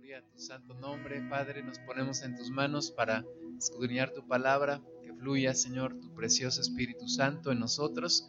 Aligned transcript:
Gloria 0.00 0.20
a 0.20 0.22
tu 0.22 0.38
santo 0.38 0.72
nombre, 0.72 1.20
Padre. 1.28 1.62
Nos 1.62 1.78
ponemos 1.80 2.22
en 2.22 2.34
tus 2.34 2.48
manos 2.48 2.90
para 2.90 3.22
escudriñar 3.58 4.14
tu 4.14 4.26
palabra. 4.26 4.80
Que 5.02 5.12
fluya, 5.12 5.52
Señor, 5.52 6.00
tu 6.00 6.14
precioso 6.14 6.62
Espíritu 6.62 7.06
Santo 7.06 7.52
en 7.52 7.58
nosotros. 7.58 8.26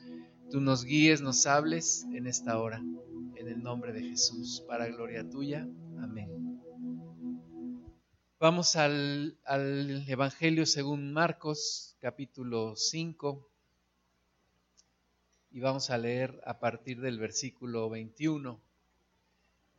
Tú 0.50 0.60
nos 0.60 0.84
guíes, 0.84 1.22
nos 1.22 1.46
hables 1.46 2.06
en 2.14 2.28
esta 2.28 2.60
hora. 2.60 2.84
En 3.36 3.48
el 3.48 3.64
nombre 3.64 3.94
de 3.94 4.04
Jesús, 4.04 4.66
para 4.68 4.88
gloria 4.88 5.30
tuya. 5.30 5.66
Amén. 6.02 6.62
Vamos 8.38 8.76
al, 8.76 9.38
al 9.46 10.04
Evangelio 10.10 10.66
según 10.66 11.14
Marcos, 11.14 11.96
capítulo 12.02 12.76
5. 12.76 13.50
Y 15.52 15.62
vamos 15.62 15.90
a 15.90 15.98
leer 15.98 16.42
a 16.46 16.60
partir 16.60 17.00
del 17.00 17.18
versículo 17.18 17.90
21. 17.90 18.60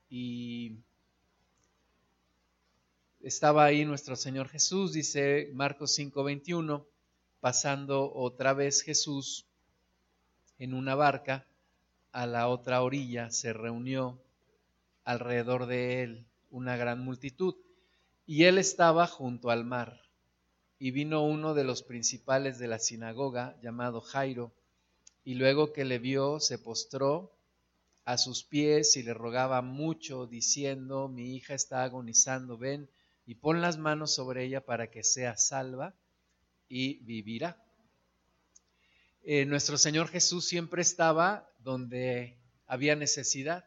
Y 0.08 0.78
estaba 3.22 3.64
ahí 3.64 3.84
nuestro 3.84 4.16
Señor 4.16 4.48
Jesús, 4.48 4.92
dice 4.92 5.50
Marcos 5.54 5.96
5:21, 5.96 6.84
pasando 7.40 8.12
otra 8.12 8.52
vez 8.52 8.82
Jesús 8.82 9.46
en 10.58 10.74
una 10.74 10.96
barca 10.96 11.46
a 12.10 12.26
la 12.26 12.48
otra 12.48 12.82
orilla, 12.82 13.30
se 13.30 13.52
reunió 13.52 14.18
alrededor 15.04 15.66
de 15.66 16.02
él 16.02 16.26
una 16.50 16.76
gran 16.76 16.98
multitud, 17.00 17.54
y 18.26 18.44
él 18.44 18.58
estaba 18.58 19.06
junto 19.06 19.50
al 19.50 19.64
mar. 19.64 20.02
Y 20.78 20.90
vino 20.90 21.24
uno 21.24 21.54
de 21.54 21.62
los 21.62 21.84
principales 21.84 22.58
de 22.58 22.66
la 22.66 22.80
sinagoga, 22.80 23.56
llamado 23.62 24.00
Jairo, 24.00 24.52
y 25.24 25.34
luego 25.34 25.72
que 25.72 25.84
le 25.84 26.00
vio, 26.00 26.40
se 26.40 26.58
postró 26.58 27.30
a 28.04 28.18
sus 28.18 28.42
pies 28.42 28.96
y 28.96 29.04
le 29.04 29.14
rogaba 29.14 29.62
mucho, 29.62 30.26
diciendo, 30.26 31.06
mi 31.08 31.36
hija 31.36 31.54
está 31.54 31.84
agonizando, 31.84 32.58
ven 32.58 32.88
y 33.26 33.36
pon 33.36 33.60
las 33.60 33.78
manos 33.78 34.14
sobre 34.14 34.44
ella 34.44 34.64
para 34.64 34.90
que 34.90 35.02
sea 35.02 35.36
salva 35.36 35.94
y 36.68 37.02
vivirá. 37.04 37.62
Eh, 39.22 39.44
nuestro 39.44 39.78
Señor 39.78 40.08
Jesús 40.08 40.46
siempre 40.46 40.82
estaba 40.82 41.48
donde 41.60 42.36
había 42.66 42.96
necesidad, 42.96 43.64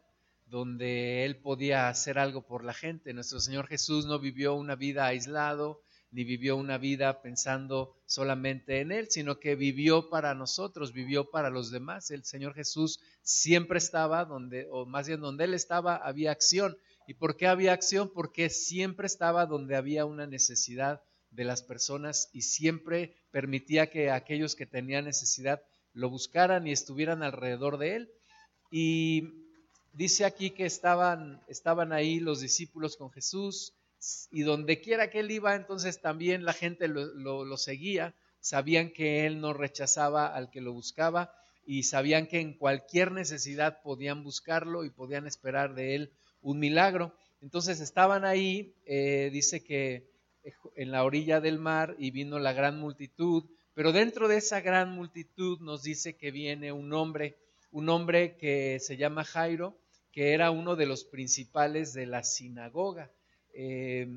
donde 0.47 1.25
Él 1.25 1.38
podía 1.38 1.88
hacer 1.88 2.20
algo 2.20 2.45
por 2.45 2.64
la 2.64 2.73
gente. 2.73 3.14
Nuestro 3.14 3.39
Señor 3.39 3.67
Jesús 3.67 4.06
no 4.06 4.20
vivió 4.20 4.53
una 4.56 4.75
vida 4.75 5.06
aislado, 5.06 5.81
ni 6.12 6.23
vivió 6.23 6.56
una 6.56 6.78
vida 6.78 7.22
pensando 7.22 7.95
solamente 8.06 8.80
en 8.80 8.92
Él, 8.92 9.08
sino 9.09 9.40
que 9.40 9.56
vivió 9.56 10.09
para 10.09 10.34
nosotros, 10.34 10.94
vivió 10.94 11.30
para 11.30 11.50
los 11.50 11.72
demás. 11.72 12.12
El 12.12 12.23
Señor 12.23 12.53
Jesús 12.53 13.00
siempre 13.22 13.78
estaba 13.78 14.25
donde, 14.25 14.67
o 14.72 14.86
más 14.86 15.08
bien 15.08 15.22
donde 15.22 15.44
Él 15.45 15.53
estaba, 15.53 15.95
había 15.95 16.31
acción. 16.31 16.78
¿Y 17.08 17.14
por 17.14 17.38
qué 17.38 17.48
había 17.48 17.73
acción? 17.73 18.11
Porque 18.14 18.50
siempre 18.50 19.08
estaba 19.08 19.45
donde 19.45 19.75
había 19.75 20.06
una 20.06 20.25
necesidad 20.25 21.02
de 21.31 21.44
las 21.44 21.62
personas 21.62 22.30
y 22.34 22.42
siempre 22.42 23.16
permitía 23.31 23.89
que 23.89 24.09
aquellos 24.09 24.56
que 24.56 24.66
tenían 24.66 25.06
necesidad 25.06 25.62
lo 25.94 26.09
buscaran 26.09 26.66
y 26.67 26.72
estuvieran 26.72 27.23
alrededor 27.23 27.78
de 27.78 27.95
él. 27.95 28.12
Y 28.72 29.30
dice 29.94 30.25
aquí 30.25 30.52
que 30.52 30.66
estaban, 30.66 31.42
estaban 31.47 31.94
ahí 31.94 32.20
los 32.20 32.39
discípulos 32.39 32.97
con 32.97 33.12
Jesús 33.12 33.73
y 34.31 34.42
donde 34.42 34.81
quiera 34.81 35.09
que 35.09 35.19
él 35.19 35.31
iba, 35.31 35.56
entonces 35.56 36.02
también 36.02 36.45
la 36.45 36.53
gente 36.53 36.88
lo, 36.88 37.45
lo 37.45 37.58
seguía, 37.58 38.16
sabían 38.40 38.92
que 38.92 39.25
él 39.25 39.42
no 39.42 39.53
rechazaba 39.53 40.28
al 40.28 40.50
que 40.50 40.62
lo 40.62 40.73
buscaba 40.73 41.34
y 41.66 41.84
sabían 41.84 42.28
que 42.28 42.40
en 42.40 42.53
cualquier 42.53 43.12
necesidad 43.12 43.81
podían 43.81 44.23
buscarlo 44.23 44.84
y 44.84 44.90
podían 44.90 45.25
esperar 45.25 45.73
de 45.73 45.95
él 45.95 46.12
un 46.46 46.60
milagro. 46.60 47.12
Entonces 47.42 47.82
estaban 47.82 48.24
ahí, 48.24 48.76
eh, 48.86 49.30
dice 49.34 49.64
que 49.64 50.08
eh, 50.44 50.54
en 50.76 50.92
la 50.92 51.04
orilla 51.04 51.42
del 51.42 51.58
mar 51.60 51.96
y 51.98 52.12
vino 52.12 52.40
la 52.40 52.54
gran 52.54 52.80
multitud, 52.80 53.44
pero 53.74 53.92
dentro 53.92 54.28
de 54.28 54.38
esa 54.38 54.62
gran 54.62 54.92
multitud 54.92 55.60
nos 55.60 55.81
dice 55.81 56.16
que 56.16 56.31
viene 56.31 56.72
un 56.72 56.94
hombre, 56.94 57.36
un 57.72 57.90
hombre 57.90 58.38
que 58.38 58.80
se 58.80 58.96
llama 58.96 59.24
Jairo, 59.24 59.78
que 60.12 60.34
era 60.34 60.52
uno 60.52 60.75
de 60.75 60.86
los 60.86 61.03
principales 61.03 61.94
de 61.94 62.06
la 62.06 62.24
sinagoga. 62.24 63.12
Eh, 63.53 64.08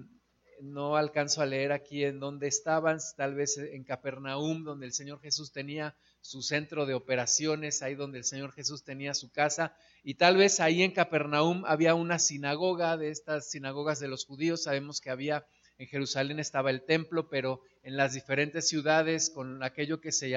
no 0.60 0.96
alcanzo 0.96 1.42
a 1.42 1.46
leer 1.46 1.72
aquí 1.72 2.04
en 2.04 2.20
dónde 2.20 2.48
estaban, 2.48 2.98
tal 3.16 3.34
vez 3.34 3.58
en 3.58 3.84
Capernaum, 3.84 4.64
donde 4.64 4.86
el 4.86 4.92
Señor 4.92 5.20
Jesús 5.20 5.52
tenía 5.52 5.94
su 6.20 6.42
centro 6.42 6.86
de 6.86 6.94
operaciones, 6.94 7.82
ahí 7.82 7.94
donde 7.94 8.18
el 8.18 8.24
Señor 8.24 8.52
Jesús 8.52 8.84
tenía 8.84 9.14
su 9.14 9.30
casa, 9.30 9.74
y 10.02 10.14
tal 10.14 10.36
vez 10.36 10.60
ahí 10.60 10.82
en 10.82 10.92
Capernaum 10.92 11.64
había 11.66 11.94
una 11.94 12.18
sinagoga 12.18 12.96
de 12.96 13.10
estas 13.10 13.50
sinagogas 13.50 14.00
de 14.00 14.08
los 14.08 14.24
judíos, 14.24 14.62
sabemos 14.62 15.00
que 15.00 15.10
había 15.10 15.46
en 15.78 15.86
Jerusalén 15.86 16.40
estaba 16.40 16.70
el 16.70 16.82
templo, 16.82 17.28
pero 17.28 17.62
en 17.84 17.96
las 17.96 18.12
diferentes 18.12 18.68
ciudades, 18.68 19.30
con 19.30 19.62
aquello 19.62 20.00
que 20.00 20.10
se, 20.10 20.34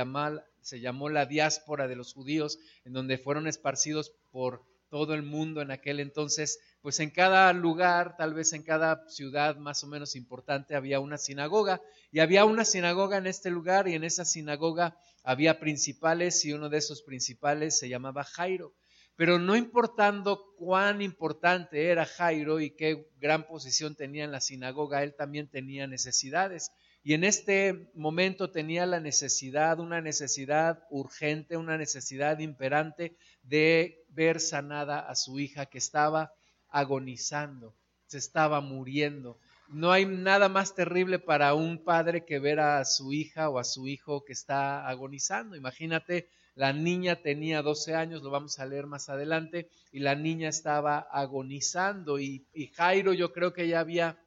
se 0.62 0.80
llamó 0.80 1.10
la 1.10 1.26
diáspora 1.26 1.88
de 1.88 1.96
los 1.96 2.14
judíos, 2.14 2.60
en 2.86 2.94
donde 2.94 3.18
fueron 3.18 3.48
esparcidos 3.48 4.14
por 4.30 4.64
todo 4.90 5.16
el 5.16 5.24
mundo 5.24 5.62
en 5.62 5.72
aquel 5.72 6.00
entonces, 6.00 6.60
pues 6.82 7.00
en 7.00 7.12
cada 7.12 7.54
lugar, 7.54 8.18
tal 8.18 8.34
vez 8.34 8.54
en 8.54 8.64
cada 8.64 9.08
ciudad 9.08 9.58
más 9.58 9.84
o 9.84 9.88
menos 9.88 10.16
importante, 10.16 10.76
había 10.76 11.00
una 11.00 11.18
sinagoga. 11.18 11.82
Y 12.12 12.20
había 12.20 12.46
una 12.46 12.66
sinagoga 12.66 13.18
en 13.18 13.28
este 13.28 13.52
lugar 13.52 13.88
y 13.88 13.94
en 13.94 14.04
esa 14.04 14.26
sinagoga 14.26 14.98
había 15.24 15.60
principales 15.60 16.44
y 16.44 16.54
uno 16.54 16.70
de 16.70 16.80
esos 16.80 17.04
principales 17.04 17.78
se 17.78 17.88
llamaba 17.88 18.24
Jairo. 18.24 18.74
Pero 19.16 19.38
no 19.38 19.56
importando 19.56 20.56
cuán 20.58 21.02
importante 21.02 21.90
era 21.90 22.06
Jairo 22.06 22.60
y 22.60 22.72
qué 22.72 23.08
gran 23.20 23.46
posición 23.46 23.96
tenía 23.96 24.24
en 24.24 24.32
la 24.32 24.42
sinagoga, 24.42 25.04
él 25.04 25.14
también 25.16 25.48
tenía 25.48 25.86
necesidades. 25.86 26.72
Y 27.04 27.14
en 27.14 27.24
este 27.24 27.92
momento 27.94 28.52
tenía 28.52 28.86
la 28.86 29.00
necesidad, 29.00 29.80
una 29.80 30.02
necesidad 30.02 30.84
urgente, 30.90 31.58
una 31.58 31.78
necesidad 31.78 32.40
imperante 32.40 33.16
de 33.44 34.06
ver 34.10 34.40
sanada 34.40 35.00
a 35.00 35.16
su 35.16 35.40
hija 35.40 35.68
que 35.68 35.78
estaba 35.78 36.34
agonizando, 36.72 37.76
se 38.08 38.18
estaba 38.18 38.62
muriendo. 38.62 39.38
No 39.68 39.92
hay 39.92 40.06
nada 40.06 40.50
más 40.50 40.76
terrible 40.76 41.20
para 41.20 41.54
un 41.54 41.84
padre 41.84 42.26
que 42.26 42.40
ver 42.40 42.60
a 42.60 42.84
su 42.86 43.14
hija 43.14 43.50
o 43.50 43.60
a 43.60 43.64
su 43.64 43.88
hijo 43.88 44.26
que 44.26 44.34
está 44.34 44.88
agonizando. 44.88 45.56
Imagínate, 45.56 46.28
la 46.56 46.74
niña 46.74 47.16
tenía 47.16 47.62
12 47.62 47.96
años, 47.96 48.22
lo 48.22 48.30
vamos 48.30 48.60
a 48.60 48.66
leer 48.66 48.86
más 48.86 49.10
adelante, 49.10 49.70
y 49.92 50.00
la 50.00 50.16
niña 50.16 50.50
estaba 50.50 51.00
agonizando 51.00 52.20
y, 52.20 52.46
Jairo 52.76 53.14
yo 53.14 53.32
creo 53.32 53.54
que 53.54 53.68
ya 53.68 53.80
había 53.80 54.18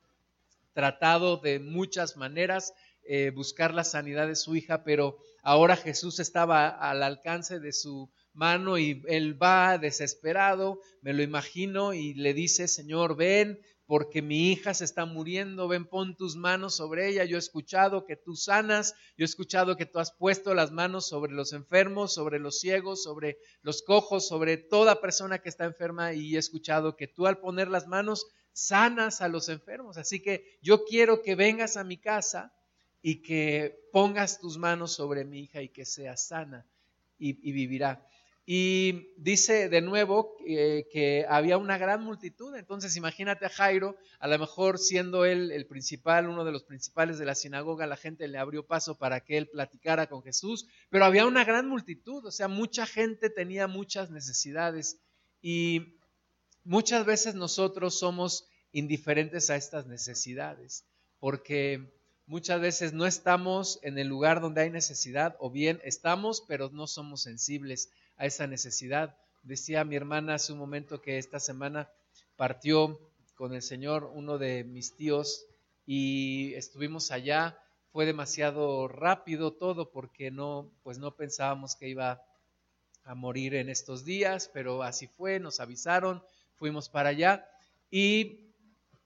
tratado 0.72 1.37
de 1.37 1.59
muchas 1.59 2.16
maneras 2.16 2.72
eh, 3.05 3.31
buscar 3.34 3.75
la 3.75 3.84
sanidad 3.84 4.26
de 4.26 4.37
su 4.37 4.56
hija, 4.56 4.82
pero 4.82 5.19
ahora 5.43 5.76
Jesús 5.76 6.19
estaba 6.21 6.69
al 6.69 7.03
alcance 7.03 7.61
de 7.61 7.72
su 7.72 8.11
mano 8.34 8.78
y 8.78 9.03
él 9.09 9.41
va 9.41 9.78
desesperado, 9.78 10.81
me 11.00 11.12
lo 11.12 11.22
imagino, 11.22 11.95
y 11.95 12.15
le 12.15 12.34
dice, 12.34 12.69
Señor, 12.69 13.17
ven, 13.17 13.61
porque 13.87 14.22
mi 14.22 14.50
hija 14.50 14.72
se 14.72 14.84
está 14.84 15.05
muriendo, 15.05 15.69
ven, 15.69 15.84
pon 15.84 16.17
tus 16.17 16.37
manos 16.37 16.75
sobre 16.75 17.09
ella, 17.09 17.25
yo 17.25 17.37
he 17.37 17.39
escuchado 17.39 18.06
que 18.06 18.17
tú 18.17 18.34
sanas, 18.34 18.94
yo 19.17 19.25
he 19.25 19.27
escuchado 19.27 19.77
que 19.77 19.87
tú 19.87 19.99
has 19.99 20.12
puesto 20.12 20.55
las 20.55 20.71
manos 20.73 21.06
sobre 21.06 21.33
los 21.33 21.53
enfermos, 21.53 22.15
sobre 22.15 22.39
los 22.39 22.59
ciegos, 22.59 23.03
sobre 23.03 23.39
los 23.62 23.83
cojos, 23.83 24.27
sobre 24.27 24.56
toda 24.56 25.00
persona 25.00 25.39
que 25.39 25.49
está 25.49 25.65
enferma, 25.65 26.15
y 26.15 26.37
he 26.37 26.39
escuchado 26.39 26.97
que 26.97 27.09
tú 27.09 27.27
al 27.27 27.39
poner 27.39 27.69
las 27.69 27.87
manos 27.87 28.27
sanas 28.53 29.21
a 29.21 29.28
los 29.28 29.49
enfermos, 29.49 29.99
así 29.99 30.21
que 30.21 30.59
yo 30.62 30.84
quiero 30.84 31.23
que 31.23 31.34
vengas 31.34 31.77
a 31.77 31.84
mi 31.84 31.99
casa 31.99 32.55
y 33.03 33.17
que 33.17 33.89
pongas 33.93 34.41
tus 34.41 34.56
manos 34.56 34.93
sobre 34.93 35.25
mi 35.25 35.41
hija 35.41 35.61
y 35.61 35.69
que 35.69 35.84
sea 35.84 36.17
sana 36.17 36.65
y, 37.19 37.37
y 37.49 37.53
vivirá. 37.53 38.06
Y 38.47 39.15
dice 39.16 39.71
de 39.71 39.81
nuevo 39.81 40.37
que 40.38 41.25
había 41.31 41.56
una 41.56 41.78
gran 41.78 42.03
multitud. 42.03 42.55
Entonces 42.56 42.94
imagínate 42.97 43.47
a 43.47 43.49
Jairo, 43.49 43.97
a 44.19 44.28
lo 44.28 44.38
mejor 44.38 44.78
siendo 44.78 45.25
él 45.25 45.50
el 45.50 45.67
principal, 45.67 46.29
uno 46.29 46.44
de 46.44 46.52
los 46.52 46.64
principales 46.64 47.19
de 47.19 47.25
la 47.25 47.35
sinagoga, 47.35 47.87
la 47.87 47.96
gente 47.96 48.29
le 48.29 48.37
abrió 48.37 48.67
paso 48.67 48.99
para 48.99 49.20
que 49.20 49.38
él 49.38 49.49
platicara 49.49 50.08
con 50.08 50.23
Jesús, 50.23 50.67
pero 50.91 51.06
había 51.06 51.26
una 51.26 51.44
gran 51.44 51.69
multitud, 51.69 52.26
o 52.26 52.31
sea, 52.31 52.49
mucha 52.49 52.85
gente 52.85 53.31
tenía 53.31 53.67
muchas 53.67 54.11
necesidades 54.11 54.99
y 55.41 55.96
muchas 56.64 57.06
veces 57.06 57.35
nosotros 57.35 57.99
somos 57.99 58.46
indiferentes 58.73 59.49
a 59.49 59.56
estas 59.56 59.87
necesidades, 59.87 60.85
porque 61.19 61.94
muchas 62.26 62.61
veces 62.61 62.93
no 62.93 63.06
estamos 63.06 63.79
en 63.82 63.99
el 63.99 64.08
lugar 64.08 64.43
donde 64.43 64.62
hay 64.62 64.70
necesidad 64.70 65.37
o 65.38 65.50
bien 65.50 65.81
estamos, 65.82 66.44
pero 66.46 66.69
no 66.70 66.87
somos 66.87 67.23
sensibles 67.23 67.91
a 68.16 68.26
esa 68.26 68.46
necesidad. 68.46 69.16
Decía 69.43 69.84
mi 69.84 69.96
hermana 69.96 70.34
hace 70.34 70.52
un 70.52 70.58
momento 70.58 71.00
que 71.00 71.19
esta 71.19 71.40
semana 71.40 71.88
partió 72.37 72.99
con 73.34 73.55
el 73.55 73.62
Señor 73.62 74.11
uno 74.14 74.38
de 74.38 74.64
mis 74.64 74.94
tíos 74.96 75.46
y 75.87 76.55
estuvimos 76.55 77.11
allá. 77.11 77.58
Fue 77.93 78.06
demasiado 78.06 78.88
rápido 78.88 79.52
todo 79.52 79.90
porque 79.90 80.31
no, 80.31 80.70
pues 80.82 80.99
no 80.99 81.14
pensábamos 81.14 81.76
que 81.76 81.88
iba 81.88 82.22
a 83.05 83.14
morir 83.14 83.55
en 83.55 83.69
estos 83.69 84.05
días, 84.05 84.50
pero 84.52 84.82
así 84.82 85.06
fue, 85.06 85.38
nos 85.38 85.60
avisaron, 85.60 86.22
fuimos 86.56 86.88
para 86.88 87.10
allá 87.10 87.46
y 87.90 88.40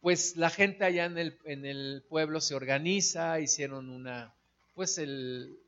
pues 0.00 0.36
la 0.36 0.50
gente 0.50 0.84
allá 0.84 1.04
en 1.06 1.18
el, 1.18 1.38
en 1.44 1.64
el 1.66 2.04
pueblo 2.08 2.40
se 2.40 2.54
organiza, 2.54 3.40
hicieron 3.40 3.90
una, 3.90 4.32
pues 4.74 4.98
el, 4.98 5.58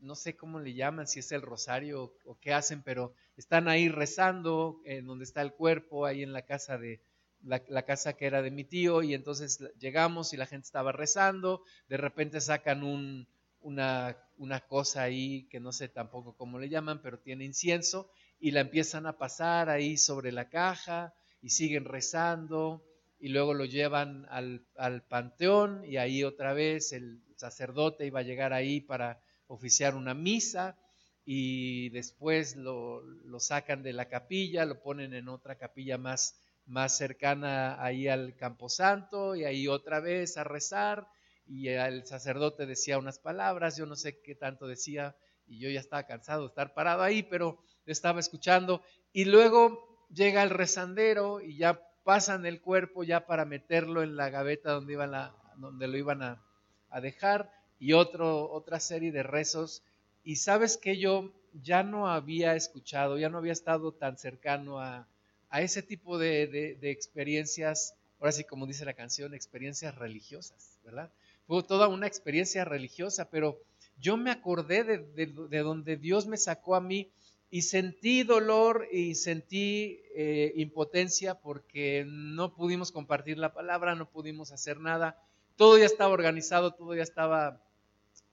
no 0.00 0.14
sé 0.14 0.36
cómo 0.36 0.60
le 0.60 0.74
llaman, 0.74 1.06
si 1.06 1.20
es 1.20 1.32
el 1.32 1.42
rosario 1.42 2.14
o 2.24 2.38
qué 2.38 2.52
hacen, 2.52 2.82
pero 2.82 3.14
están 3.36 3.68
ahí 3.68 3.88
rezando 3.88 4.80
en 4.84 5.06
donde 5.06 5.24
está 5.24 5.42
el 5.42 5.52
cuerpo, 5.52 6.06
ahí 6.06 6.22
en 6.22 6.32
la 6.32 6.42
casa 6.42 6.78
de 6.78 7.00
la, 7.42 7.82
casa 7.84 8.14
que 8.14 8.26
era 8.26 8.42
de 8.42 8.50
mi 8.50 8.64
tío, 8.64 9.02
y 9.02 9.14
entonces 9.14 9.60
llegamos 9.78 10.32
y 10.32 10.36
la 10.36 10.46
gente 10.46 10.66
estaba 10.66 10.92
rezando, 10.92 11.62
de 11.88 11.96
repente 11.96 12.40
sacan 12.40 12.82
un, 12.82 13.28
una, 13.60 14.16
una 14.36 14.60
cosa 14.60 15.02
ahí 15.02 15.46
que 15.48 15.60
no 15.60 15.72
sé 15.72 15.88
tampoco 15.88 16.36
cómo 16.36 16.58
le 16.58 16.68
llaman, 16.68 17.00
pero 17.02 17.18
tiene 17.18 17.44
incienso, 17.44 18.10
y 18.38 18.50
la 18.50 18.60
empiezan 18.60 19.06
a 19.06 19.16
pasar 19.16 19.70
ahí 19.70 19.96
sobre 19.96 20.32
la 20.32 20.48
caja 20.48 21.14
y 21.40 21.50
siguen 21.50 21.84
rezando 21.84 22.84
y 23.18 23.28
luego 23.28 23.54
lo 23.54 23.64
llevan 23.64 24.26
al, 24.28 24.66
al, 24.76 25.02
panteón 25.02 25.84
y 25.86 25.96
ahí 25.96 26.22
otra 26.22 26.52
vez 26.52 26.92
el 26.92 27.22
sacerdote 27.36 28.06
iba 28.06 28.20
a 28.20 28.24
llegar 28.24 28.52
ahí 28.52 28.80
para 28.80 29.20
oficiar 29.48 29.94
una 29.94 30.14
misa 30.14 30.76
y 31.24 31.88
después 31.90 32.56
lo, 32.56 33.02
lo, 33.02 33.40
sacan 33.40 33.82
de 33.82 33.92
la 33.92 34.08
capilla, 34.08 34.64
lo 34.64 34.80
ponen 34.80 35.12
en 35.12 35.28
otra 35.28 35.56
capilla 35.56 35.98
más, 35.98 36.40
más 36.66 36.96
cercana 36.96 37.82
ahí 37.82 38.06
al 38.06 38.36
camposanto 38.36 39.34
y 39.34 39.44
ahí 39.44 39.66
otra 39.66 40.00
vez 40.00 40.36
a 40.36 40.44
rezar. 40.44 41.08
Y 41.48 41.68
el 41.68 42.06
sacerdote 42.06 42.66
decía 42.66 42.98
unas 42.98 43.18
palabras, 43.18 43.76
yo 43.76 43.86
no 43.86 43.96
sé 43.96 44.20
qué 44.20 44.34
tanto 44.34 44.66
decía 44.66 45.16
y 45.48 45.58
yo 45.58 45.68
ya 45.68 45.80
estaba 45.80 46.04
cansado 46.04 46.42
de 46.42 46.48
estar 46.48 46.74
parado 46.74 47.02
ahí, 47.02 47.22
pero 47.22 47.58
estaba 47.86 48.20
escuchando. 48.20 48.82
Y 49.12 49.24
luego 49.24 50.06
llega 50.12 50.42
el 50.42 50.50
rezandero 50.50 51.40
y 51.40 51.56
ya 51.56 51.80
pasan 52.04 52.46
el 52.46 52.60
cuerpo 52.60 53.02
ya 53.02 53.26
para 53.26 53.44
meterlo 53.44 54.02
en 54.02 54.16
la 54.16 54.30
gaveta 54.30 54.72
donde, 54.72 54.92
iban 54.92 55.14
a, 55.14 55.34
donde 55.56 55.88
lo 55.88 55.96
iban 55.96 56.22
a, 56.22 56.42
a 56.90 57.00
dejar 57.00 57.50
y 57.78 57.92
otro, 57.92 58.50
otra 58.50 58.80
serie 58.80 59.12
de 59.12 59.22
rezos. 59.22 59.82
Y 60.24 60.36
sabes 60.36 60.76
que 60.76 60.98
yo 60.98 61.32
ya 61.62 61.82
no 61.82 62.08
había 62.08 62.54
escuchado, 62.54 63.18
ya 63.18 63.28
no 63.28 63.38
había 63.38 63.52
estado 63.52 63.92
tan 63.92 64.18
cercano 64.18 64.80
a, 64.80 65.06
a 65.50 65.62
ese 65.62 65.82
tipo 65.82 66.18
de, 66.18 66.76
de, 66.80 66.90
experiencias, 66.90 67.94
ahora 68.20 68.32
sí 68.32 68.44
como 68.44 68.66
dice 68.66 68.84
la 68.84 68.94
canción, 68.94 69.34
experiencias 69.34 69.94
religiosas, 69.94 70.78
¿verdad? 70.84 71.10
Fue 71.46 71.62
toda 71.62 71.88
una 71.88 72.06
experiencia 72.06 72.64
religiosa, 72.64 73.30
pero 73.30 73.58
yo 74.00 74.16
me 74.16 74.30
acordé 74.30 74.84
de, 74.84 74.98
de 75.26 75.58
donde 75.60 75.96
Dios 75.96 76.26
me 76.26 76.36
sacó 76.36 76.74
a 76.74 76.80
mí 76.80 77.10
y 77.50 77.62
sentí 77.62 78.22
dolor 78.24 78.88
y 78.90 79.14
sentí 79.14 80.00
eh, 80.14 80.52
impotencia 80.56 81.36
porque 81.36 82.04
no 82.06 82.54
pudimos 82.54 82.90
compartir 82.90 83.38
la 83.38 83.52
palabra, 83.52 83.94
no 83.94 84.08
pudimos 84.10 84.52
hacer 84.52 84.80
nada. 84.80 85.16
Todo 85.56 85.78
ya 85.78 85.86
estaba 85.86 86.12
organizado, 86.12 86.72
todo 86.72 86.94
ya 86.94 87.02
estaba 87.02 87.62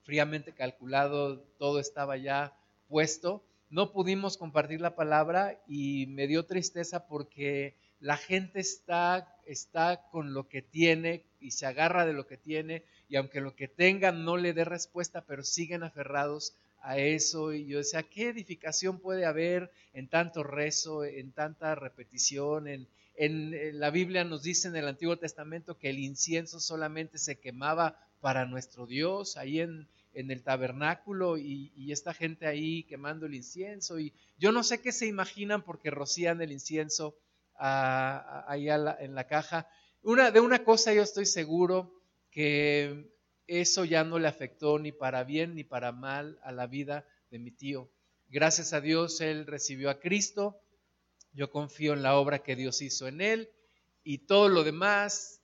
fríamente 0.03 0.53
calculado, 0.53 1.39
todo 1.57 1.79
estaba 1.79 2.17
ya 2.17 2.55
puesto. 2.87 3.43
No 3.69 3.91
pudimos 3.91 4.37
compartir 4.37 4.81
la 4.81 4.95
palabra 4.95 5.59
y 5.67 6.05
me 6.07 6.27
dio 6.27 6.45
tristeza 6.45 7.07
porque 7.07 7.75
la 7.99 8.17
gente 8.17 8.59
está, 8.59 9.35
está 9.45 10.09
con 10.11 10.33
lo 10.33 10.47
que 10.47 10.61
tiene 10.61 11.23
y 11.39 11.51
se 11.51 11.65
agarra 11.65 12.05
de 12.05 12.13
lo 12.13 12.27
que 12.27 12.37
tiene 12.37 12.83
y 13.07 13.15
aunque 13.15 13.41
lo 13.41 13.55
que 13.55 13.67
tenga 13.67 14.11
no 14.11 14.37
le 14.37 14.53
dé 14.53 14.65
respuesta, 14.65 15.23
pero 15.25 15.43
siguen 15.43 15.83
aferrados 15.83 16.55
a 16.81 16.97
eso 16.97 17.53
y 17.53 17.65
yo 17.65 17.77
decía, 17.77 18.03
¿qué 18.03 18.29
edificación 18.29 18.99
puede 18.99 19.25
haber 19.25 19.71
en 19.93 20.09
tanto 20.09 20.43
rezo, 20.43 21.05
en 21.05 21.31
tanta 21.31 21.75
repetición? 21.75 22.67
En, 22.67 22.87
en, 23.15 23.79
la 23.79 23.89
Biblia 23.89 24.23
nos 24.23 24.43
dice 24.43 24.67
en 24.67 24.75
el 24.75 24.87
Antiguo 24.87 25.17
Testamento 25.17 25.77
que 25.77 25.89
el 25.89 25.99
incienso 25.99 26.59
solamente 26.59 27.17
se 27.17 27.39
quemaba 27.39 27.97
para 28.23 28.45
nuestro 28.45 28.87
Dios, 28.87 29.35
ahí 29.35 29.59
en, 29.59 29.85
en 30.13 30.31
el 30.31 30.43
tabernáculo 30.43 31.37
y, 31.37 31.91
esta 31.91 32.13
gente 32.13 32.47
ahí 32.47 32.83
quemando 32.83 33.25
el 33.25 33.35
incienso 33.35 33.99
y 33.99 34.13
yo 34.37 34.53
no 34.53 34.63
sé 34.63 34.79
qué 34.79 34.93
se 34.93 35.07
imaginan 35.07 35.61
porque 35.61 35.91
rocían 35.91 36.41
el 36.41 36.53
incienso 36.53 37.17
ahí 37.57 38.69
en 38.69 39.13
la 39.13 39.27
caja. 39.27 39.67
Una, 40.03 40.31
de 40.31 40.39
una 40.39 40.63
cosa 40.63 40.93
yo 40.93 41.01
estoy 41.01 41.25
seguro 41.25 42.01
que 42.31 43.11
eso 43.45 43.83
ya 43.83 44.05
no 44.05 44.19
le 44.19 44.29
afectó 44.29 44.79
ni 44.79 44.93
para 44.93 45.25
bien 45.25 45.53
ni 45.53 45.65
para 45.65 45.91
mal 45.91 46.39
a 46.43 46.53
la 46.53 46.65
vida 46.65 47.05
de 47.29 47.39
mi 47.39 47.51
tío. 47.51 47.91
Gracias 48.29 48.71
a 48.71 48.79
Dios 48.79 49.19
él 49.19 49.45
recibió 49.45 49.89
a 49.89 49.99
Cristo, 49.99 50.61
yo 51.33 51.51
confío 51.51 51.91
en 51.91 52.03
la 52.03 52.15
obra 52.15 52.39
que 52.39 52.55
Dios 52.55 52.81
hizo 52.81 53.05
en 53.09 53.19
él 53.19 53.49
y 54.01 54.19
todo 54.19 54.47
lo 54.47 54.63
demás 54.63 55.42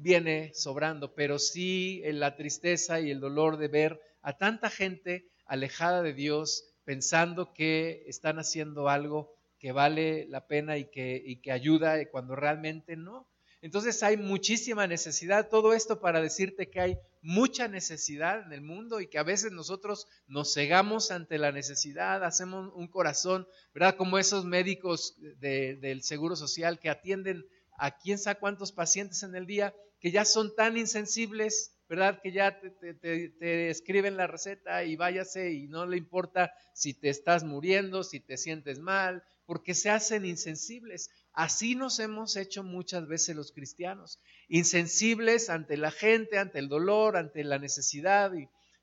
viene 0.00 0.52
sobrando, 0.54 1.14
pero 1.14 1.38
sí 1.38 2.00
en 2.04 2.20
la 2.20 2.36
tristeza 2.36 3.00
y 3.00 3.10
el 3.10 3.20
dolor 3.20 3.56
de 3.58 3.68
ver 3.68 4.00
a 4.22 4.36
tanta 4.36 4.70
gente 4.70 5.26
alejada 5.46 6.02
de 6.02 6.14
Dios 6.14 6.64
pensando 6.84 7.52
que 7.52 8.04
están 8.06 8.38
haciendo 8.38 8.88
algo 8.88 9.34
que 9.58 9.72
vale 9.72 10.26
la 10.28 10.46
pena 10.46 10.78
y 10.78 10.86
que, 10.86 11.22
y 11.24 11.36
que 11.36 11.52
ayuda 11.52 12.04
cuando 12.10 12.34
realmente 12.34 12.96
no. 12.96 13.28
Entonces 13.62 14.02
hay 14.02 14.16
muchísima 14.16 14.86
necesidad, 14.86 15.50
todo 15.50 15.74
esto 15.74 16.00
para 16.00 16.22
decirte 16.22 16.70
que 16.70 16.80
hay 16.80 16.98
mucha 17.20 17.68
necesidad 17.68 18.42
en 18.46 18.54
el 18.54 18.62
mundo 18.62 19.00
y 19.00 19.06
que 19.06 19.18
a 19.18 19.22
veces 19.22 19.52
nosotros 19.52 20.06
nos 20.26 20.54
cegamos 20.54 21.10
ante 21.10 21.36
la 21.36 21.52
necesidad, 21.52 22.24
hacemos 22.24 22.72
un 22.74 22.88
corazón, 22.88 23.46
¿verdad? 23.74 23.96
Como 23.96 24.16
esos 24.16 24.46
médicos 24.46 25.14
del 25.40 26.02
Seguro 26.02 26.36
Social 26.36 26.78
que 26.78 26.88
atienden 26.88 27.44
a 27.76 27.98
quién 27.98 28.18
sabe 28.18 28.40
cuántos 28.40 28.72
pacientes 28.72 29.22
en 29.22 29.34
el 29.34 29.46
día, 29.46 29.74
que 30.00 30.10
ya 30.10 30.24
son 30.24 30.54
tan 30.56 30.76
insensibles, 30.76 31.72
¿verdad? 31.88 32.20
Que 32.22 32.32
ya 32.32 32.58
te, 32.58 32.94
te, 32.94 33.70
escriben 33.70 34.16
la 34.16 34.26
receta 34.26 34.84
y 34.84 34.96
váyase 34.96 35.52
y 35.52 35.68
no 35.68 35.86
le 35.86 35.98
importa 35.98 36.52
si 36.74 36.94
te 36.94 37.10
estás 37.10 37.44
muriendo, 37.44 38.02
si 38.02 38.20
te 38.20 38.36
sientes 38.36 38.78
mal, 38.78 39.22
porque 39.44 39.74
se 39.74 39.90
hacen 39.90 40.24
insensibles. 40.24 41.10
Así 41.32 41.74
nos 41.74 41.98
hemos 41.98 42.36
hecho 42.36 42.62
muchas 42.62 43.06
veces 43.06 43.36
los 43.36 43.52
cristianos, 43.52 44.18
insensibles 44.48 45.50
ante 45.50 45.76
la 45.76 45.90
gente, 45.90 46.38
ante 46.38 46.58
el 46.58 46.68
dolor, 46.68 47.16
ante 47.16 47.44
la 47.44 47.58
necesidad. 47.58 48.32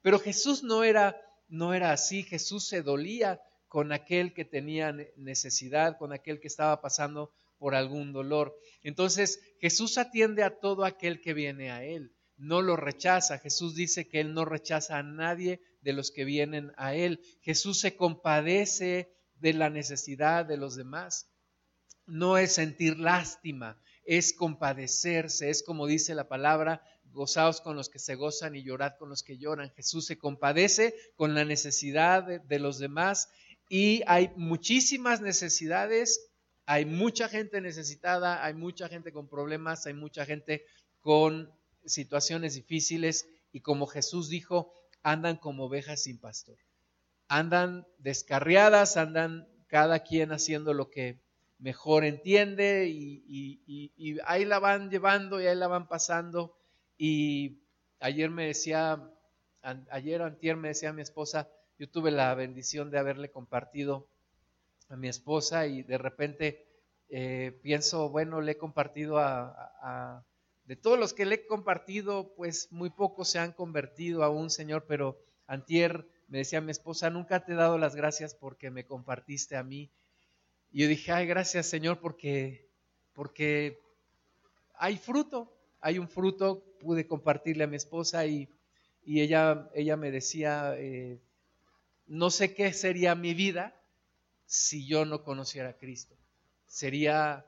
pero 0.02 0.20
Jesús 0.20 0.64
no 0.64 0.84
era, 0.84 1.20
no 1.48 1.74
era 1.74 1.92
así, 1.92 2.24
Jesús 2.24 2.68
se 2.68 2.84
dolía 2.84 3.42
con 3.68 3.92
aquel 3.92 4.34
que 4.34 4.46
tenía 4.46 4.96
necesidad, 5.16 5.98
con 5.98 6.14
aquel 6.14 6.40
que 6.40 6.48
estaba 6.48 6.80
pasando 6.80 7.32
por 7.58 7.76
algún 7.76 8.14
dolor. 8.14 8.56
Entonces 8.84 9.40
Jesús 9.60 9.98
atiende 9.98 10.44
a 10.44 10.60
todo 10.60 10.86
aquel 10.86 11.22
que 11.22 11.34
viene 11.34 11.72
a 11.72 11.84
Él, 11.84 12.14
no 12.38 12.62
lo 12.62 12.76
rechaza. 12.76 13.40
Jesús 13.40 13.76
dice 13.76 14.08
que 14.08 14.20
Él 14.20 14.34
no 14.34 14.46
rechaza 14.46 14.98
a 14.98 15.04
nadie 15.04 15.62
de 15.82 15.94
los 15.94 16.12
que 16.12 16.26
vienen 16.26 16.72
a 16.78 16.96
Él. 16.96 17.20
Jesús 17.42 17.80
se 17.80 17.96
compadece 17.96 19.12
de 19.36 19.54
la 19.54 19.70
necesidad 19.70 20.46
de 20.46 20.58
los 20.58 20.76
demás. 20.76 21.32
No 22.06 22.38
es 22.38 22.54
sentir 22.54 23.00
lástima, 23.00 23.82
es 24.06 24.34
compadecerse, 24.34 25.50
es 25.50 25.64
como 25.64 25.88
dice 25.88 26.16
la 26.16 26.30
palabra, 26.30 26.82
gozaos 27.12 27.62
con 27.62 27.76
los 27.76 27.90
que 27.90 28.00
se 28.00 28.16
gozan 28.16 28.56
y 28.56 28.64
llorad 28.64 28.94
con 28.98 29.10
los 29.10 29.24
que 29.24 29.38
lloran. 29.38 29.72
Jesús 29.76 30.06
se 30.06 30.18
compadece 30.18 30.96
con 31.16 31.34
la 31.34 31.44
necesidad 31.44 32.24
de, 32.24 32.60
los 32.60 32.80
demás 32.80 33.30
y 33.70 34.04
hay 34.08 34.32
muchísimas 34.36 35.22
necesidades, 35.22 36.32
hay 36.68 36.86
mucha 36.86 37.28
gente 37.28 37.60
necesitada, 37.62 38.46
hay 38.46 38.54
mucha 38.54 38.88
gente 38.88 39.12
con 39.12 39.28
problemas, 39.28 39.88
hay 39.88 39.96
mucha 39.96 40.24
gente 40.26 40.64
con 41.00 41.52
situaciones 41.84 42.54
difíciles 42.54 43.28
y 43.52 43.62
como 43.62 43.88
Jesús 43.88 44.30
dijo, 44.30 44.72
andan 45.02 45.38
como 45.38 45.64
ovejas 45.66 46.04
sin 46.04 46.20
pastor 46.20 46.58
andan 47.28 47.86
descarriadas, 47.98 48.98
andan 48.98 49.48
cada 49.68 50.00
quien 50.00 50.32
haciendo 50.32 50.74
lo 50.74 50.90
que 50.90 51.20
mejor 51.60 52.06
entiende 52.06 52.88
y, 52.88 54.20
ahí 54.26 54.46
la 54.46 54.60
van 54.60 54.90
llevando 54.90 55.42
y 55.42 55.48
ahí 55.48 55.56
la 55.56 55.68
van 55.68 55.88
pasando. 55.88 56.58
Y 56.98 57.60
ayer 58.00 58.30
me 58.30 58.48
decía, 58.48 59.12
ayer 59.92 60.22
antier 60.22 60.56
me 60.56 60.70
decía 60.70 60.94
mi 60.94 61.02
esposa, 61.02 61.50
yo 61.78 61.90
tuve 61.90 62.12
la 62.12 62.34
bendición 62.34 62.90
de 62.90 63.00
haberle 63.00 63.30
compartido 63.30 64.08
a 64.90 64.96
mi 64.96 65.08
esposa 65.08 65.68
y 65.68 65.84
de 65.84 65.98
repente 65.98 66.66
eh, 67.10 67.58
pienso, 67.62 68.10
bueno, 68.10 68.42
le 68.42 68.54
he 68.54 68.58
compartido 68.58 69.18
a, 69.20 70.26
de 70.66 70.76
todos 70.76 71.00
los 71.00 71.14
que 71.14 71.26
le 71.26 71.36
he 71.36 71.48
compartido, 71.48 72.34
pues 72.36 72.72
muy 72.72 72.90
pocos 72.90 73.30
se 73.30 73.40
han 73.40 73.54
convertido 73.54 74.24
a 74.24 74.30
un 74.30 74.50
Señor, 74.50 74.86
pero 74.88 75.18
antier 75.46 76.06
me 76.28 76.40
decía 76.40 76.60
mi 76.60 76.72
esposa, 76.72 77.10
nunca 77.10 77.46
te 77.46 77.54
he 77.54 77.56
dado 77.56 77.78
las 77.78 77.96
gracias 77.96 78.36
porque 78.36 78.70
me 78.70 78.86
compartiste 78.86 79.56
a 79.56 79.64
mí. 79.64 79.90
Y 80.72 80.82
yo 80.82 80.90
dije, 80.90 81.14
ay, 81.14 81.26
gracias 81.26 81.68
Señor 81.68 82.00
porque, 82.00 82.68
porque 83.14 83.80
hay 84.76 84.98
fruto, 84.98 85.54
hay 85.80 86.00
un 86.00 86.10
fruto, 86.10 86.64
pude 86.82 87.08
compartirle 87.08 87.64
a 87.64 87.68
mi 87.68 87.78
esposa 87.78 88.26
y, 88.26 88.50
y 89.06 89.22
ella, 89.22 89.70
ella 89.74 89.96
me 89.96 90.12
decía, 90.12 90.76
eh, 90.78 91.22
no 92.08 92.30
sé 92.30 92.54
qué 92.54 92.74
sería 92.74 93.16
mi 93.16 93.34
vida 93.34 93.74
si 94.48 94.88
yo 94.88 95.06
no 95.06 95.24
conociera 95.24 95.70
a 95.70 95.78
Cristo. 95.78 96.16
Sería, 96.66 97.46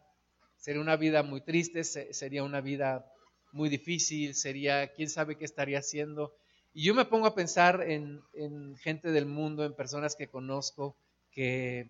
sería 0.57 0.81
una 0.81 0.97
vida 0.97 1.23
muy 1.23 1.41
triste, 1.41 1.83
sería 1.83 2.43
una 2.43 2.61
vida 2.61 3.11
muy 3.51 3.69
difícil, 3.69 4.35
sería, 4.35 4.93
quién 4.93 5.09
sabe 5.09 5.37
qué 5.37 5.45
estaría 5.45 5.79
haciendo. 5.79 6.35
Y 6.73 6.83
yo 6.83 6.93
me 6.93 7.05
pongo 7.05 7.25
a 7.25 7.33
pensar 7.33 7.81
en, 7.89 8.21
en 8.33 8.75
gente 8.77 9.11
del 9.11 9.25
mundo, 9.25 9.65
en 9.65 9.73
personas 9.73 10.15
que 10.15 10.27
conozco, 10.27 10.95
que 11.31 11.89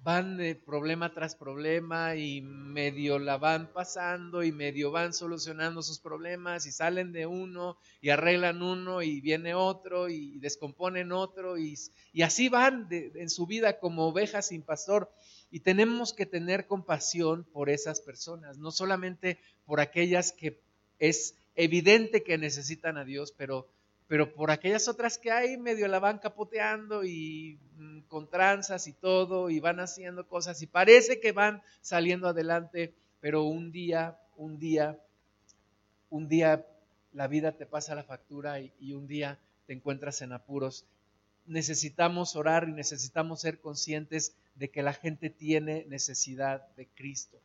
van 0.00 0.36
de 0.36 0.54
problema 0.54 1.12
tras 1.12 1.34
problema 1.34 2.14
y 2.14 2.40
medio 2.40 3.18
la 3.18 3.36
van 3.36 3.72
pasando 3.72 4.44
y 4.44 4.52
medio 4.52 4.90
van 4.90 5.12
solucionando 5.12 5.82
sus 5.82 5.98
problemas 5.98 6.66
y 6.66 6.72
salen 6.72 7.12
de 7.12 7.26
uno 7.26 7.76
y 8.00 8.10
arreglan 8.10 8.62
uno 8.62 9.02
y 9.02 9.20
viene 9.20 9.54
otro 9.54 10.08
y 10.08 10.38
descomponen 10.38 11.10
otro 11.12 11.58
y, 11.58 11.76
y 12.12 12.22
así 12.22 12.48
van 12.48 12.86
en 12.90 13.28
su 13.28 13.46
vida 13.46 13.78
como 13.80 14.06
ovejas 14.06 14.48
sin 14.48 14.62
pastor. 14.62 15.10
Y 15.50 15.60
tenemos 15.60 16.12
que 16.12 16.26
tener 16.26 16.66
compasión 16.66 17.44
por 17.52 17.70
esas 17.70 18.00
personas, 18.00 18.58
no 18.58 18.70
solamente 18.70 19.38
por 19.64 19.80
aquellas 19.80 20.32
que 20.32 20.60
es 20.98 21.36
evidente 21.54 22.22
que 22.22 22.38
necesitan 22.38 22.98
a 22.98 23.04
Dios, 23.04 23.32
pero 23.36 23.66
pero 24.08 24.34
por 24.34 24.50
aquellas 24.50 24.88
otras 24.88 25.18
que 25.18 25.30
hay 25.30 25.58
medio 25.58 25.86
la 25.86 25.98
van 25.98 26.18
capoteando 26.18 27.04
y 27.04 27.60
mm, 27.76 28.00
con 28.08 28.28
tranzas 28.28 28.86
y 28.86 28.94
todo 28.94 29.50
y 29.50 29.60
van 29.60 29.80
haciendo 29.80 30.26
cosas 30.26 30.60
y 30.62 30.66
parece 30.66 31.20
que 31.20 31.32
van 31.32 31.62
saliendo 31.82 32.26
adelante, 32.26 32.94
pero 33.20 33.44
un 33.44 33.70
día, 33.70 34.18
un 34.36 34.58
día, 34.58 34.98
un 36.08 36.26
día 36.26 36.66
la 37.12 37.28
vida 37.28 37.52
te 37.52 37.66
pasa 37.66 37.94
la 37.94 38.02
factura 38.02 38.60
y, 38.60 38.72
y 38.80 38.94
un 38.94 39.06
día 39.06 39.38
te 39.66 39.74
encuentras 39.74 40.22
en 40.22 40.32
apuros. 40.32 40.86
Necesitamos 41.44 42.34
orar 42.34 42.66
y 42.68 42.72
necesitamos 42.72 43.42
ser 43.42 43.60
conscientes 43.60 44.34
de 44.54 44.70
que 44.70 44.82
la 44.82 44.94
gente 44.94 45.28
tiene 45.28 45.84
necesidad 45.86 46.66
de 46.76 46.86
Cristo. 46.86 47.38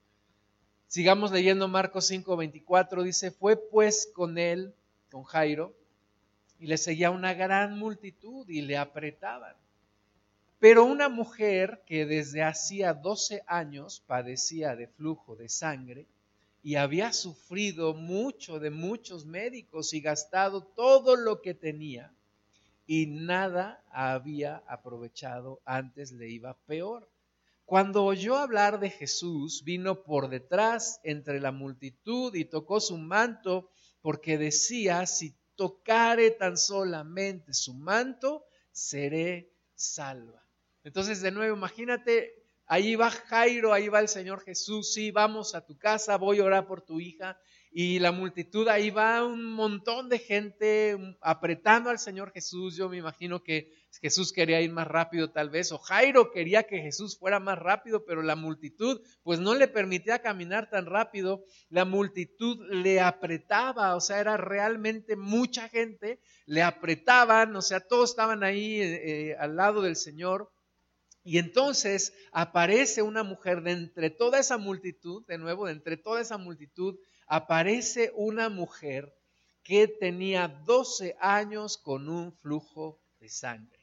Sigamos 0.87 1.31
leyendo 1.31 1.67
Marcos 1.67 2.09
5:24, 2.09 3.03
dice, 3.03 3.31
fue 3.31 3.57
pues 3.57 4.09
con 4.13 4.37
él, 4.37 4.73
con 5.09 5.23
Jairo, 5.23 5.73
y 6.63 6.67
le 6.67 6.77
seguía 6.77 7.11
una 7.11 7.33
gran 7.33 7.77
multitud 7.77 8.47
y 8.47 8.61
le 8.61 8.77
apretaban. 8.77 9.53
Pero 10.59 10.85
una 10.85 11.09
mujer 11.09 11.83
que 11.85 12.05
desde 12.05 12.41
hacía 12.41 12.93
12 12.93 13.43
años 13.47 14.01
padecía 14.07 14.73
de 14.77 14.87
flujo 14.87 15.35
de 15.35 15.49
sangre 15.49 16.07
y 16.63 16.75
había 16.75 17.11
sufrido 17.11 17.93
mucho 17.93 18.61
de 18.61 18.69
muchos 18.69 19.25
médicos 19.25 19.93
y 19.93 19.99
gastado 19.99 20.63
todo 20.63 21.17
lo 21.17 21.41
que 21.41 21.53
tenía 21.53 22.13
y 22.87 23.07
nada 23.07 23.83
había 23.91 24.63
aprovechado, 24.65 25.59
antes 25.65 26.13
le 26.13 26.29
iba 26.29 26.53
peor. 26.65 27.09
Cuando 27.65 28.05
oyó 28.05 28.37
hablar 28.37 28.79
de 28.79 28.89
Jesús, 28.89 29.65
vino 29.65 30.03
por 30.03 30.29
detrás 30.29 31.01
entre 31.03 31.41
la 31.41 31.51
multitud 31.51 32.33
y 32.35 32.45
tocó 32.45 32.79
su 32.79 32.97
manto 32.97 33.69
porque 34.01 34.37
decía, 34.37 35.05
si 35.07 35.33
tocare 35.55 36.31
tan 36.31 36.57
solamente 36.57 37.53
su 37.53 37.73
manto, 37.73 38.45
seré 38.71 39.51
salva. 39.75 40.43
Entonces, 40.83 41.21
de 41.21 41.31
nuevo, 41.31 41.55
imagínate, 41.55 42.43
ahí 42.65 42.95
va 42.95 43.09
Jairo, 43.09 43.73
ahí 43.73 43.87
va 43.87 43.99
el 43.99 44.07
Señor 44.07 44.41
Jesús, 44.41 44.93
sí, 44.93 45.11
vamos 45.11 45.55
a 45.55 45.65
tu 45.65 45.77
casa, 45.77 46.17
voy 46.17 46.39
a 46.39 46.43
orar 46.43 46.67
por 46.67 46.81
tu 46.81 46.99
hija. 46.99 47.39
Y 47.75 47.97
la 47.97 48.11
multitud, 48.11 48.67
ahí 48.67 48.91
va 48.91 49.25
un 49.25 49.45
montón 49.45 50.07
de 50.07 50.19
gente 50.19 51.17
apretando 51.21 51.89
al 51.89 51.97
Señor 51.97 52.31
Jesús. 52.31 52.75
Yo 52.75 52.87
me 52.87 52.97
imagino 52.97 53.41
que 53.41 53.73
Jesús 53.99 54.31
quería 54.31 54.61
ir 54.61 54.71
más 54.71 54.87
rápido 54.87 55.31
tal 55.31 55.49
vez, 55.49 55.71
o 55.71 55.79
Jairo 55.79 56.31
quería 56.31 56.63
que 56.63 56.83
Jesús 56.83 57.17
fuera 57.17 57.39
más 57.39 57.57
rápido, 57.57 58.05
pero 58.05 58.21
la 58.21 58.35
multitud 58.35 59.01
pues 59.23 59.39
no 59.39 59.55
le 59.55 59.67
permitía 59.67 60.21
caminar 60.21 60.69
tan 60.69 60.85
rápido. 60.85 61.45
La 61.69 61.83
multitud 61.83 62.63
le 62.69 63.01
apretaba, 63.01 63.95
o 63.95 64.01
sea, 64.01 64.19
era 64.19 64.37
realmente 64.37 65.15
mucha 65.15 65.67
gente, 65.67 66.19
le 66.45 66.61
apretaban, 66.61 67.55
o 67.55 67.63
sea, 67.63 67.79
todos 67.79 68.11
estaban 68.11 68.43
ahí 68.43 68.81
eh, 68.81 69.31
eh, 69.31 69.35
al 69.39 69.55
lado 69.55 69.81
del 69.81 69.95
Señor. 69.95 70.51
Y 71.23 71.39
entonces 71.39 72.13
aparece 72.33 73.01
una 73.01 73.23
mujer 73.23 73.63
de 73.63 73.71
entre 73.71 74.11
toda 74.11 74.39
esa 74.39 74.59
multitud, 74.59 75.25
de 75.25 75.39
nuevo, 75.39 75.65
de 75.65 75.71
entre 75.71 75.97
toda 75.97 76.21
esa 76.21 76.37
multitud, 76.37 76.99
aparece 77.27 78.11
una 78.15 78.49
mujer 78.49 79.15
que 79.63 79.87
tenía 79.87 80.47
12 80.47 81.15
años 81.19 81.77
con 81.77 82.09
un 82.09 82.33
flujo 82.33 83.01
de 83.19 83.29
sangre. 83.29 83.79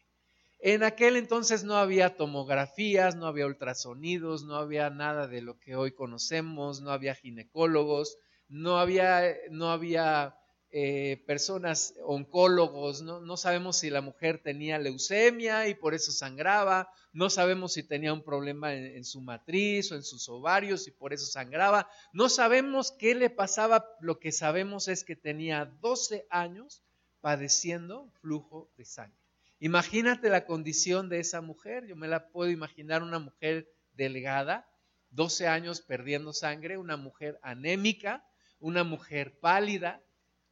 En 0.59 0.83
aquel 0.83 1.17
entonces 1.17 1.65
no 1.65 1.77
había 1.77 2.17
tomografías, 2.17 3.17
no 3.17 3.27
había 3.27 3.47
ultrasonidos, 3.47 4.45
no 4.45 4.57
había 4.57 4.91
nada 4.91 5.27
de 5.27 5.41
lo 5.41 5.59
que 5.59 5.75
hoy 5.75 5.93
conocemos, 5.93 6.83
no 6.83 6.91
había 6.91 7.15
ginecólogos, 7.15 8.19
no 8.49 8.79
había, 8.79 9.35
no 9.51 9.71
había 9.71 10.37
eh, 10.73 11.25
personas, 11.27 11.95
oncólogos, 12.05 13.03
¿no? 13.03 13.21
no 13.21 13.37
sabemos 13.37 13.79
si 13.79 13.91
la 13.91 14.03
mujer 14.03 14.41
tenía 14.41 14.79
leucemia 14.79 15.67
y 15.67 15.75
por 15.75 15.95
eso 15.95 16.13
sangraba, 16.13 16.93
no 17.13 17.29
sabemos 17.29 17.73
si 17.73 17.83
tenía 17.83 18.13
un 18.13 18.23
problema 18.23 18.73
en, 18.73 19.05
su 19.05 19.21
matriz 19.21 19.91
o 19.91 19.97
en 19.97 20.05
sus 20.05 20.29
ovarios 20.29 20.87
y 20.87 20.93
por 20.93 21.13
eso 21.13 21.27
sangraba, 21.27 21.91
no 22.13 22.29
sabemos 22.29 22.93
qué 22.93 23.17
le 23.17 23.31
pasaba, 23.31 23.85
lo 24.01 24.21
que 24.21 24.31
sabemos 24.31 24.87
es 24.87 25.03
que 25.03 25.17
tenía 25.17 25.65
12 25.81 26.29
años 26.31 26.85
padeciendo 27.21 28.09
flujo 28.21 28.71
de 28.77 28.85
sangre. 28.85 29.19
Imagínate 29.59 30.31
la 30.31 30.47
condición 30.47 31.09
de 31.09 31.19
esa 31.19 31.41
mujer, 31.41 31.85
yo 31.87 31.97
me 31.97 32.07
la 32.07 32.29
puedo 32.29 32.49
imaginar 32.49 33.03
una 33.03 33.19
mujer 33.19 33.69
delgada, 33.95 34.71
12 35.11 35.49
años 35.49 35.81
perdiendo 35.81 36.33
sangre, 36.33 36.79
una 36.79 36.97
mujer 36.97 37.41
anémica, 37.43 38.25
una 38.61 38.85
mujer 38.85 39.37
pálida, 39.41 40.01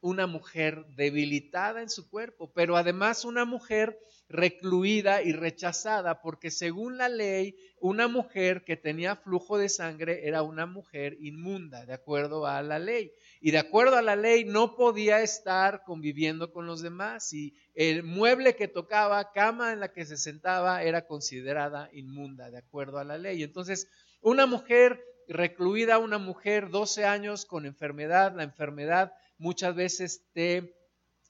una 0.01 0.27
mujer 0.27 0.85
debilitada 0.95 1.81
en 1.81 1.89
su 1.89 2.09
cuerpo, 2.09 2.51
pero 2.53 2.77
además 2.77 3.25
una 3.25 3.45
mujer 3.45 3.99
recluida 4.29 5.23
y 5.23 5.33
rechazada, 5.33 6.21
porque 6.21 6.51
según 6.51 6.97
la 6.97 7.09
ley, 7.09 7.55
una 7.79 8.07
mujer 8.07 8.63
que 8.63 8.77
tenía 8.77 9.15
flujo 9.15 9.57
de 9.57 9.69
sangre 9.69 10.27
era 10.27 10.43
una 10.43 10.67
mujer 10.67 11.17
inmunda, 11.19 11.85
de 11.85 11.93
acuerdo 11.93 12.45
a 12.45 12.61
la 12.61 12.77
ley. 12.77 13.11
Y 13.41 13.51
de 13.51 13.57
acuerdo 13.57 13.97
a 13.97 14.03
la 14.03 14.15
ley 14.15 14.45
no 14.45 14.75
podía 14.75 15.21
estar 15.21 15.83
conviviendo 15.83 16.51
con 16.51 16.67
los 16.67 16.81
demás 16.81 17.33
y 17.33 17.55
el 17.73 18.03
mueble 18.03 18.55
que 18.55 18.67
tocaba, 18.67 19.31
cama 19.31 19.73
en 19.73 19.79
la 19.79 19.91
que 19.91 20.05
se 20.05 20.17
sentaba, 20.17 20.83
era 20.83 21.07
considerada 21.07 21.89
inmunda, 21.91 22.51
de 22.51 22.59
acuerdo 22.59 22.99
a 22.99 23.03
la 23.03 23.17
ley. 23.17 23.41
Entonces, 23.41 23.89
una 24.21 24.45
mujer 24.45 25.03
recluida, 25.27 25.97
una 25.97 26.17
mujer 26.17 26.69
12 26.69 27.05
años 27.05 27.45
con 27.45 27.65
enfermedad, 27.65 28.35
la 28.35 28.43
enfermedad 28.43 29.13
muchas 29.39 29.73
veces 29.73 30.23
te 30.33 30.75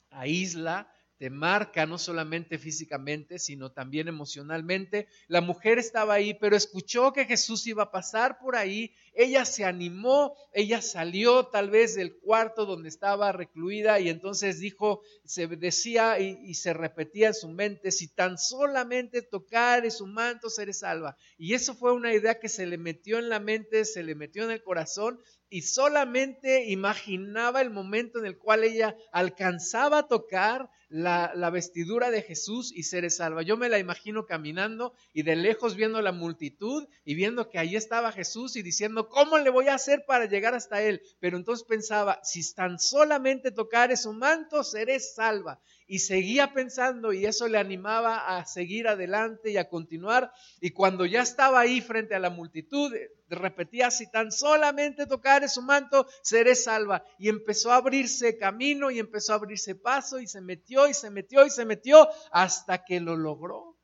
aísla, 0.10 0.92
te 1.20 1.30
marca 1.30 1.86
no 1.86 1.98
solamente 1.98 2.58
físicamente, 2.58 3.40
sino 3.40 3.74
también 3.74 4.08
emocionalmente. 4.08 5.10
La 5.28 5.42
mujer 5.42 5.78
estaba 5.78 6.14
ahí, 6.14 6.34
pero 6.34 6.56
escuchó 6.56 7.12
que 7.12 7.26
Jesús 7.26 7.68
iba 7.68 7.84
a 7.84 7.92
pasar 7.92 8.40
por 8.40 8.56
ahí. 8.56 8.94
Ella 9.14 9.44
se 9.44 9.66
animó, 9.66 10.34
ella 10.54 10.82
salió 10.82 11.48
tal 11.48 11.72
vez 11.72 11.96
del 11.96 12.18
cuarto 12.20 12.66
donde 12.66 12.88
estaba 12.88 13.34
recluida 13.34 14.00
y 14.00 14.08
entonces 14.08 14.60
dijo, 14.60 15.02
se 15.26 15.48
decía 15.48 16.20
y, 16.20 16.54
se 16.54 16.74
repetía 16.74 17.28
en 17.28 17.34
su 17.34 17.50
mente, 17.50 17.92
si 17.92 18.08
tan 18.08 18.38
solamente 18.38 19.22
tocare 19.22 19.92
su 19.92 20.08
manto, 20.08 20.50
seré 20.50 20.72
salva. 20.72 21.18
Y 21.38 21.54
eso 21.54 21.76
fue 21.76 21.92
una 21.92 22.14
idea 22.14 22.40
que 22.40 22.48
se 22.48 22.66
le 22.66 22.78
metió 22.78 23.20
en 23.20 23.28
la 23.28 23.42
mente, 23.42 23.84
se 23.84 24.04
le 24.04 24.16
metió 24.16 24.46
en 24.46 24.52
el 24.52 24.64
corazón 24.64 25.20
y 25.50 25.64
solamente 25.64 26.70
imaginaba 26.70 27.62
el 27.62 27.72
momento 27.72 28.20
en 28.20 28.26
el 28.26 28.38
cual 28.38 28.64
ella 28.64 28.96
alcanzaba 29.12 30.00
a 30.00 30.08
tocar 30.08 30.70
la, 30.90 31.50
vestidura 31.52 32.12
de 32.12 32.22
Jesús 32.22 32.72
y 32.74 32.84
ser 32.84 33.10
salva. 33.12 33.42
Yo 33.42 33.58
me 33.58 33.70
la 33.70 33.80
imagino 33.80 34.26
caminando 34.26 34.94
y 35.14 35.24
de 35.24 35.36
lejos 35.36 35.76
viendo 35.76 36.02
la 36.02 36.12
multitud 36.12 36.88
y 37.06 37.16
viendo 37.16 37.50
que 37.50 37.60
ahí 37.60 37.76
estaba 37.76 38.12
Jesús 38.12 38.56
y 38.56 38.62
diciendo, 38.62 39.08
¿cómo 39.08 39.38
le 39.38 39.50
voy 39.50 39.68
a 39.68 39.76
hacer 39.76 40.04
para 40.06 40.26
llegar 40.26 40.54
hasta 40.54 40.82
él? 40.82 41.02
Pero 41.20 41.38
entonces 41.38 41.66
pensaba, 41.68 42.20
si 42.24 42.54
tan 42.54 42.80
solamente 42.80 43.52
tocare 43.52 43.98
su 43.98 44.14
manto, 44.14 44.64
seré 44.64 45.00
salva 45.00 45.60
y 45.92 46.00
seguía 46.00 46.54
pensando 46.54 47.14
y 47.14 47.26
eso 47.26 47.48
le 47.48 47.58
animaba 47.58 48.38
a 48.38 48.46
seguir 48.46 48.88
adelante 48.88 49.50
y 49.50 49.58
a 49.58 49.68
continuar. 49.68 50.32
Y 50.62 50.70
cuando 50.70 51.04
ya 51.08 51.24
estaba 51.24 51.60
ahí 51.60 51.82
frente 51.82 52.14
a 52.14 52.20
la 52.20 52.30
multitud, 52.30 52.94
repetía, 53.28 53.90
si 53.90 54.10
tan 54.12 54.32
solamente 54.32 55.08
tocare 55.08 55.50
su 55.50 55.64
manto, 55.64 56.06
seré 56.22 56.54
salva. 56.54 57.04
Y 57.18 57.28
empezó 57.28 57.72
a 57.72 57.78
abrirse 57.78 58.38
camino 58.38 58.92
y 58.92 59.00
empezó 59.00 59.34
a 59.34 59.38
abrirse 59.38 59.74
paso 59.74 60.20
y 60.20 60.28
se 60.28 60.42
metió 60.42 60.88
y 60.88 60.94
se 60.94 61.10
metió 61.10 61.44
y 61.44 61.50
se 61.50 61.66
metió 61.66 62.08
hasta 62.32 62.86
que 62.86 63.00
lo 63.00 63.18
logró. 63.18 63.76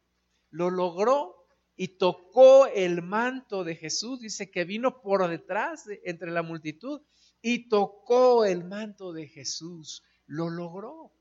Lo 0.51 0.69
logró 0.69 1.47
y 1.75 1.97
tocó 1.97 2.67
el 2.67 3.01
manto 3.01 3.63
de 3.63 3.77
Jesús. 3.77 4.19
Dice 4.19 4.51
que 4.51 4.63
vino 4.63 5.01
por 5.01 5.27
detrás 5.27 5.85
entre 6.03 6.29
la 6.29 6.43
multitud 6.43 7.01
y 7.41 7.67
tocó 7.67 8.45
el 8.45 8.63
manto 8.63 9.12
de 9.12 9.27
Jesús. 9.27 10.03
Lo 10.27 10.51
logró. 10.51 11.14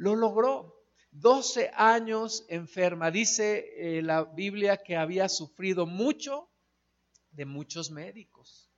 Lo 0.00 0.16
logró. 0.16 0.80
12 1.12 1.72
años 1.74 2.46
enferma. 2.48 3.10
Dice 3.10 3.66
eh, 3.76 4.00
la 4.00 4.24
Biblia 4.24 4.78
que 4.78 4.96
había 4.96 5.28
sufrido 5.28 5.84
mucho 5.84 6.48
de 7.32 7.44
muchos 7.44 7.90
médicos. 7.90 8.70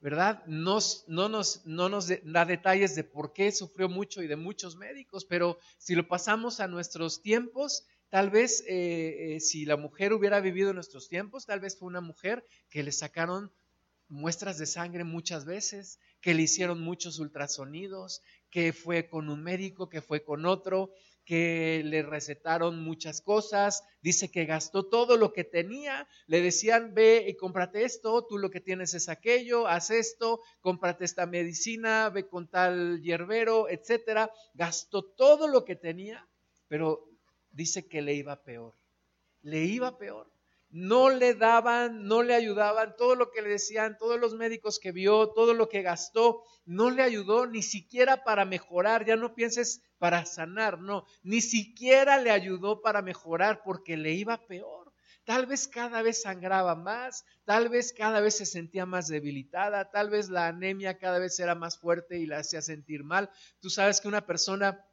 ¿verdad? 0.00 0.42
No, 0.46 0.74
nos, 0.76 1.62
no 1.64 1.88
nos 1.88 2.08
da 2.24 2.44
detalles 2.44 2.94
de 2.94 3.04
por 3.04 3.32
qué 3.32 3.52
sufrió 3.52 3.88
mucho 3.88 4.22
y 4.22 4.26
de 4.26 4.36
muchos 4.36 4.76
médicos, 4.76 5.24
pero 5.24 5.58
si 5.78 5.94
lo 5.94 6.08
pasamos 6.08 6.60
a 6.60 6.68
nuestros 6.68 7.22
tiempos, 7.22 7.86
tal 8.10 8.28
vez 8.28 8.62
eh, 8.66 9.36
eh, 9.36 9.40
si 9.40 9.64
la 9.64 9.76
mujer 9.78 10.12
hubiera 10.12 10.40
vivido 10.40 10.70
en 10.70 10.76
nuestros 10.76 11.08
tiempos, 11.08 11.46
tal 11.46 11.60
vez 11.60 11.78
fue 11.78 11.88
una 11.88 12.00
mujer 12.02 12.44
que 12.68 12.82
le 12.82 12.92
sacaron 12.92 13.50
muestras 14.08 14.58
de 14.58 14.66
sangre 14.66 15.04
muchas 15.04 15.44
veces, 15.44 15.98
que 16.20 16.34
le 16.34 16.42
hicieron 16.42 16.80
muchos 16.80 17.18
ultrasonidos, 17.18 18.22
que 18.50 18.72
fue 18.72 19.08
con 19.08 19.28
un 19.28 19.42
médico, 19.42 19.88
que 19.88 20.02
fue 20.02 20.22
con 20.22 20.44
otro, 20.44 20.90
que 21.24 21.82
le 21.84 22.02
recetaron 22.02 22.82
muchas 22.82 23.20
cosas, 23.20 23.84
dice 24.02 24.30
que 24.30 24.46
gastó 24.46 24.88
todo 24.88 25.16
lo 25.16 25.32
que 25.32 25.44
tenía, 25.44 26.08
le 26.26 26.40
decían, 26.40 26.92
ve 26.94 27.24
y 27.28 27.36
cómprate 27.36 27.84
esto, 27.84 28.26
tú 28.26 28.38
lo 28.38 28.50
que 28.50 28.60
tienes 28.60 28.94
es 28.94 29.08
aquello, 29.08 29.68
haz 29.68 29.90
esto, 29.90 30.40
cómprate 30.60 31.04
esta 31.04 31.26
medicina, 31.26 32.08
ve 32.10 32.26
con 32.26 32.48
tal 32.48 33.00
hierbero, 33.00 33.68
etcétera, 33.68 34.30
gastó 34.54 35.04
todo 35.04 35.46
lo 35.46 35.64
que 35.64 35.76
tenía, 35.76 36.28
pero 36.66 37.08
dice 37.50 37.86
que 37.86 38.02
le 38.02 38.14
iba 38.14 38.42
peor, 38.42 38.74
le 39.42 39.64
iba 39.64 39.98
peor 39.98 40.32
no 40.70 41.10
le 41.10 41.34
daban, 41.34 42.04
no 42.06 42.22
le 42.22 42.34
ayudaban, 42.34 42.94
todo 42.96 43.16
lo 43.16 43.30
que 43.30 43.42
le 43.42 43.50
decían, 43.50 43.98
todos 43.98 44.20
los 44.20 44.34
médicos 44.34 44.78
que 44.78 44.92
vio, 44.92 45.30
todo 45.30 45.52
lo 45.54 45.68
que 45.68 45.82
gastó, 45.82 46.42
no 46.64 46.90
le 46.90 47.02
ayudó 47.02 47.46
ni 47.46 47.62
siquiera 47.62 48.22
para 48.24 48.44
mejorar, 48.44 49.04
ya 49.04 49.16
no 49.16 49.34
pienses 49.34 49.82
para 49.98 50.24
sanar, 50.24 50.80
no, 50.80 51.04
ni 51.22 51.40
siquiera 51.40 52.18
le 52.18 52.30
ayudó 52.30 52.80
para 52.80 53.02
mejorar 53.02 53.62
porque 53.64 53.96
le 53.96 54.12
iba 54.12 54.46
peor. 54.46 54.92
Tal 55.24 55.46
vez 55.46 55.68
cada 55.68 56.02
vez 56.02 56.22
sangraba 56.22 56.74
más, 56.74 57.24
tal 57.44 57.68
vez 57.68 57.92
cada 57.92 58.20
vez 58.20 58.36
se 58.36 58.46
sentía 58.46 58.86
más 58.86 59.06
debilitada, 59.08 59.90
tal 59.90 60.10
vez 60.10 60.28
la 60.28 60.46
anemia 60.46 60.98
cada 60.98 61.18
vez 61.18 61.38
era 61.38 61.54
más 61.54 61.78
fuerte 61.78 62.18
y 62.18 62.26
la 62.26 62.38
hacía 62.38 62.62
sentir 62.62 63.04
mal. 63.04 63.30
Tú 63.60 63.70
sabes 63.70 64.00
que 64.00 64.08
una 64.08 64.26
persona 64.26 64.84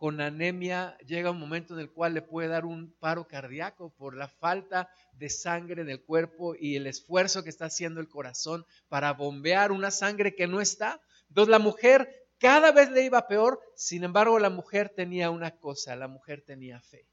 con 0.00 0.22
anemia 0.22 0.96
llega 1.06 1.30
un 1.30 1.38
momento 1.38 1.74
en 1.74 1.80
el 1.80 1.90
cual 1.90 2.14
le 2.14 2.22
puede 2.22 2.48
dar 2.48 2.64
un 2.64 2.90
paro 3.00 3.28
cardíaco 3.28 3.90
por 3.98 4.16
la 4.16 4.28
falta 4.28 4.88
de 5.12 5.28
sangre 5.28 5.82
en 5.82 5.90
el 5.90 6.00
cuerpo 6.00 6.54
y 6.58 6.76
el 6.76 6.86
esfuerzo 6.86 7.44
que 7.44 7.50
está 7.50 7.66
haciendo 7.66 8.00
el 8.00 8.08
corazón 8.08 8.64
para 8.88 9.12
bombear 9.12 9.72
una 9.72 9.90
sangre 9.90 10.34
que 10.34 10.46
no 10.46 10.62
está. 10.62 11.02
Entonces 11.28 11.50
la 11.50 11.58
mujer 11.58 12.28
cada 12.38 12.72
vez 12.72 12.90
le 12.90 13.04
iba 13.04 13.28
peor, 13.28 13.60
sin 13.76 14.02
embargo 14.02 14.38
la 14.38 14.48
mujer 14.48 14.88
tenía 14.88 15.28
una 15.28 15.58
cosa, 15.58 15.94
la 15.96 16.08
mujer 16.08 16.40
tenía 16.46 16.80
fe, 16.80 17.04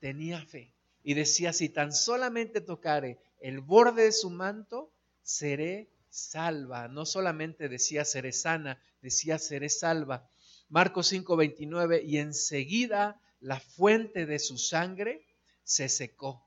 tenía 0.00 0.44
fe. 0.44 0.74
Y 1.04 1.14
decía, 1.14 1.52
si 1.52 1.68
tan 1.68 1.92
solamente 1.92 2.60
tocare 2.60 3.20
el 3.38 3.60
borde 3.60 4.06
de 4.06 4.12
su 4.12 4.30
manto, 4.30 4.90
seré 5.22 5.88
salva. 6.10 6.88
No 6.88 7.06
solamente 7.06 7.68
decía 7.68 8.04
seré 8.04 8.32
sana, 8.32 8.82
decía 9.02 9.38
seré 9.38 9.68
salva. 9.68 10.26
Marcos 10.68 11.12
5:29, 11.12 12.02
y 12.04 12.18
enseguida 12.18 13.20
la 13.40 13.60
fuente 13.60 14.26
de 14.26 14.38
su 14.38 14.58
sangre 14.58 15.26
se 15.62 15.88
secó 15.88 16.46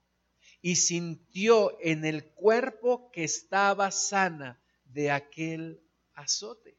y 0.62 0.76
sintió 0.76 1.78
en 1.82 2.06
el 2.06 2.26
cuerpo 2.26 3.12
que 3.12 3.24
estaba 3.24 3.92
sana 3.92 4.62
de 4.86 5.12
aquel 5.12 5.82
azote. 6.14 6.78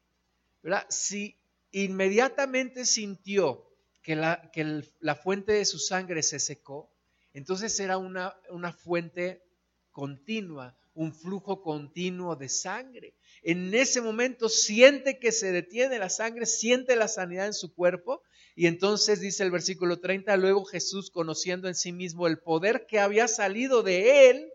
Si 0.89 1.37
inmediatamente 1.71 2.85
sintió 2.85 3.65
que 4.01 4.15
la, 4.15 4.51
que 4.51 4.83
la 4.99 5.15
fuente 5.15 5.53
de 5.53 5.65
su 5.65 5.79
sangre 5.79 6.23
se 6.23 6.39
secó, 6.39 6.91
entonces 7.33 7.79
era 7.79 7.97
una, 7.97 8.35
una 8.49 8.73
fuente 8.73 9.43
continua, 9.91 10.77
un 10.93 11.13
flujo 11.13 11.61
continuo 11.61 12.35
de 12.35 12.49
sangre. 12.49 13.15
En 13.43 13.73
ese 13.73 14.01
momento 14.01 14.49
siente 14.49 15.19
que 15.19 15.31
se 15.31 15.51
detiene 15.51 15.99
la 15.99 16.09
sangre, 16.09 16.45
siente 16.45 16.95
la 16.95 17.07
sanidad 17.07 17.47
en 17.47 17.53
su 17.53 17.73
cuerpo. 17.73 18.21
Y 18.55 18.67
entonces 18.67 19.21
dice 19.21 19.43
el 19.43 19.51
versículo 19.51 19.99
30, 19.99 20.35
luego 20.37 20.65
Jesús, 20.65 21.09
conociendo 21.09 21.67
en 21.67 21.75
sí 21.75 21.91
mismo 21.91 22.27
el 22.27 22.39
poder 22.39 22.85
que 22.87 22.99
había 22.99 23.27
salido 23.27 23.83
de 23.83 24.29
él, 24.29 24.49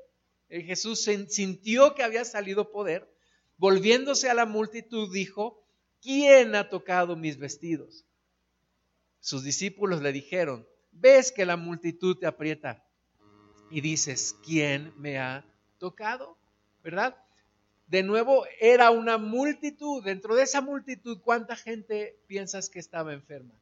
eh, 0.51 0.63
Jesús 0.63 1.09
sintió 1.29 1.95
que 1.95 2.03
había 2.03 2.25
salido 2.25 2.71
poder, 2.71 3.11
volviéndose 3.57 4.29
a 4.29 4.35
la 4.35 4.45
multitud, 4.45 5.11
dijo, 5.13 5.65
¿quién 6.03 6.55
ha 6.55 6.69
tocado 6.69 7.17
mis 7.17 7.39
vestidos? 7.39 8.05
Sus 9.21 9.43
discípulos 9.43 10.03
le 10.03 10.13
dijeron, 10.13 10.67
ves 10.93 11.33
que 11.33 11.47
la 11.47 11.57
multitud 11.57 12.19
te 12.19 12.27
aprieta 12.27 12.85
y 13.71 13.81
dices, 13.81 14.37
¿quién 14.45 14.93
me 14.99 15.19
ha 15.19 15.45
tocado, 15.79 16.37
¿verdad? 16.83 17.24
De 17.95 18.03
nuevo, 18.03 18.45
era 18.59 18.91
una 18.91 19.19
multitud. 19.19 20.03
Dentro 20.03 20.35
de 20.35 20.43
esa 20.43 20.61
multitud, 20.61 21.21
¿cuánta 21.23 21.55
gente 21.55 22.19
piensas 22.27 22.69
que 22.69 22.81
estaba 22.81 23.13
enferma? 23.13 23.55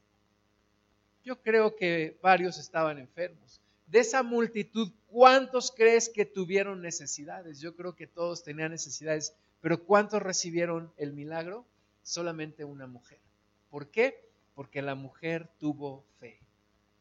Yo 1.22 1.42
creo 1.42 1.76
que 1.76 2.16
varios 2.22 2.56
estaban 2.56 2.98
enfermos. 2.98 3.60
De 3.88 3.98
esa 3.98 4.22
multitud, 4.22 4.90
¿cuántos 5.08 5.70
crees 5.70 6.08
que 6.08 6.24
tuvieron 6.24 6.80
necesidades? 6.80 7.60
Yo 7.60 7.76
creo 7.76 7.94
que 7.94 8.06
todos 8.06 8.42
tenían 8.42 8.70
necesidades, 8.70 9.34
pero 9.60 9.84
¿cuántos 9.84 10.22
recibieron 10.22 10.90
el 10.96 11.12
milagro? 11.12 11.66
Solamente 12.02 12.64
una 12.64 12.86
mujer. 12.86 13.20
¿Por 13.68 13.90
qué? 13.90 14.30
Porque 14.54 14.80
la 14.80 14.94
mujer 14.94 15.50
tuvo 15.58 16.06
fe. 16.20 16.40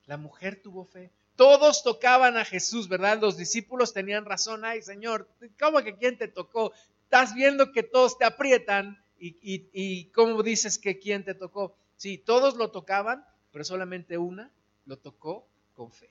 La 0.05 0.17
mujer 0.17 0.61
tuvo 0.61 0.83
fe. 0.83 1.11
Todos 1.37 1.81
tocaban 1.81 2.35
a 2.35 2.43
Jesús, 2.43 2.89
¿verdad? 2.89 3.21
Los 3.21 3.37
discípulos 3.37 3.93
tenían 3.93 4.25
razón. 4.25 4.65
Ay, 4.65 4.81
Señor, 4.81 5.29
¿cómo 5.57 5.81
que 5.81 5.95
quién 5.95 6.17
te 6.17 6.27
tocó? 6.27 6.73
Estás 7.11 7.35
viendo 7.35 7.73
que 7.73 7.83
todos 7.83 8.17
te 8.17 8.23
aprietan 8.23 8.97
y, 9.19 9.35
y, 9.73 10.05
¿cómo 10.11 10.43
dices 10.43 10.77
que 10.77 10.97
quién 10.97 11.25
te 11.25 11.33
tocó? 11.33 11.75
Sí, 11.97 12.17
todos 12.17 12.55
lo 12.55 12.71
tocaban, 12.71 13.25
pero 13.51 13.65
solamente 13.65 14.17
una 14.17 14.49
lo 14.85 14.97
tocó 14.97 15.45
con 15.73 15.91
fe. 15.91 16.09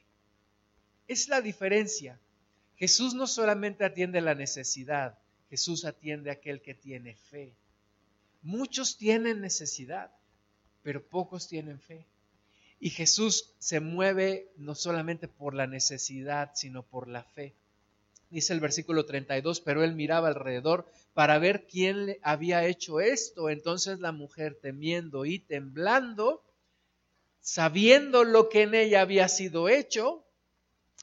Es 1.08 1.28
la 1.28 1.40
diferencia. 1.40 2.20
Jesús 2.76 3.14
no 3.14 3.26
solamente 3.26 3.86
atiende 3.86 4.20
la 4.20 4.34
necesidad, 4.34 5.18
Jesús 5.48 5.86
atiende 5.86 6.28
a 6.28 6.34
aquel 6.34 6.60
que 6.60 6.74
tiene 6.74 7.16
fe. 7.16 7.56
Muchos 8.42 8.98
tienen 8.98 9.40
necesidad, 9.40 10.10
pero 10.82 11.02
pocos 11.02 11.48
tienen 11.48 11.80
fe. 11.80 12.06
Y 12.78 12.90
Jesús 12.90 13.54
se 13.58 13.80
mueve 13.80 14.52
no 14.58 14.74
solamente 14.74 15.28
por 15.28 15.54
la 15.54 15.66
necesidad, 15.66 16.50
sino 16.54 16.82
por 16.82 17.08
la 17.08 17.24
fe. 17.24 17.54
Dice 18.30 18.52
el 18.52 18.60
versículo 18.60 19.04
32, 19.04 19.60
pero 19.60 19.82
él 19.82 19.94
miraba 19.94 20.28
alrededor 20.28 20.86
para 21.14 21.38
ver 21.40 21.66
quién 21.66 22.06
le 22.06 22.20
había 22.22 22.64
hecho 22.64 23.00
esto. 23.00 23.50
Entonces 23.50 23.98
la 23.98 24.12
mujer, 24.12 24.56
temiendo 24.62 25.24
y 25.24 25.40
temblando, 25.40 26.44
sabiendo 27.40 28.22
lo 28.22 28.48
que 28.48 28.62
en 28.62 28.74
ella 28.74 29.00
había 29.00 29.26
sido 29.28 29.68
hecho, 29.68 30.24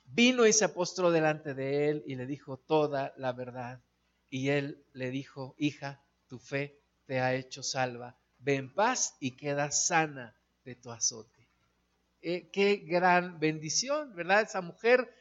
vino 0.06 0.46
y 0.48 0.54
se 0.54 0.70
postró 0.70 1.12
delante 1.12 1.54
de 1.54 1.90
él 1.90 2.04
y 2.08 2.16
le 2.16 2.26
dijo 2.26 2.58
toda 2.58 3.14
la 3.18 3.34
verdad. 3.34 3.82
Y 4.30 4.50
él 4.50 4.86
le 4.94 5.12
dijo, 5.12 5.54
hija, 5.58 6.02
tu 6.28 6.40
fe 6.40 6.80
te 7.06 7.20
ha 7.20 7.36
hecho 7.36 7.62
salva. 7.62 8.18
Ve 8.40 8.56
en 8.56 8.74
paz 8.74 9.18
y 9.20 9.32
queda 9.32 9.70
sana 9.72 10.34
de 10.64 10.76
tu 10.76 10.92
azote. 10.92 11.48
Eh, 12.22 12.50
qué 12.52 12.78
gran 12.78 13.38
bendición, 13.40 14.16
¿verdad? 14.16 14.44
Esa 14.44 14.62
mujer 14.62 15.14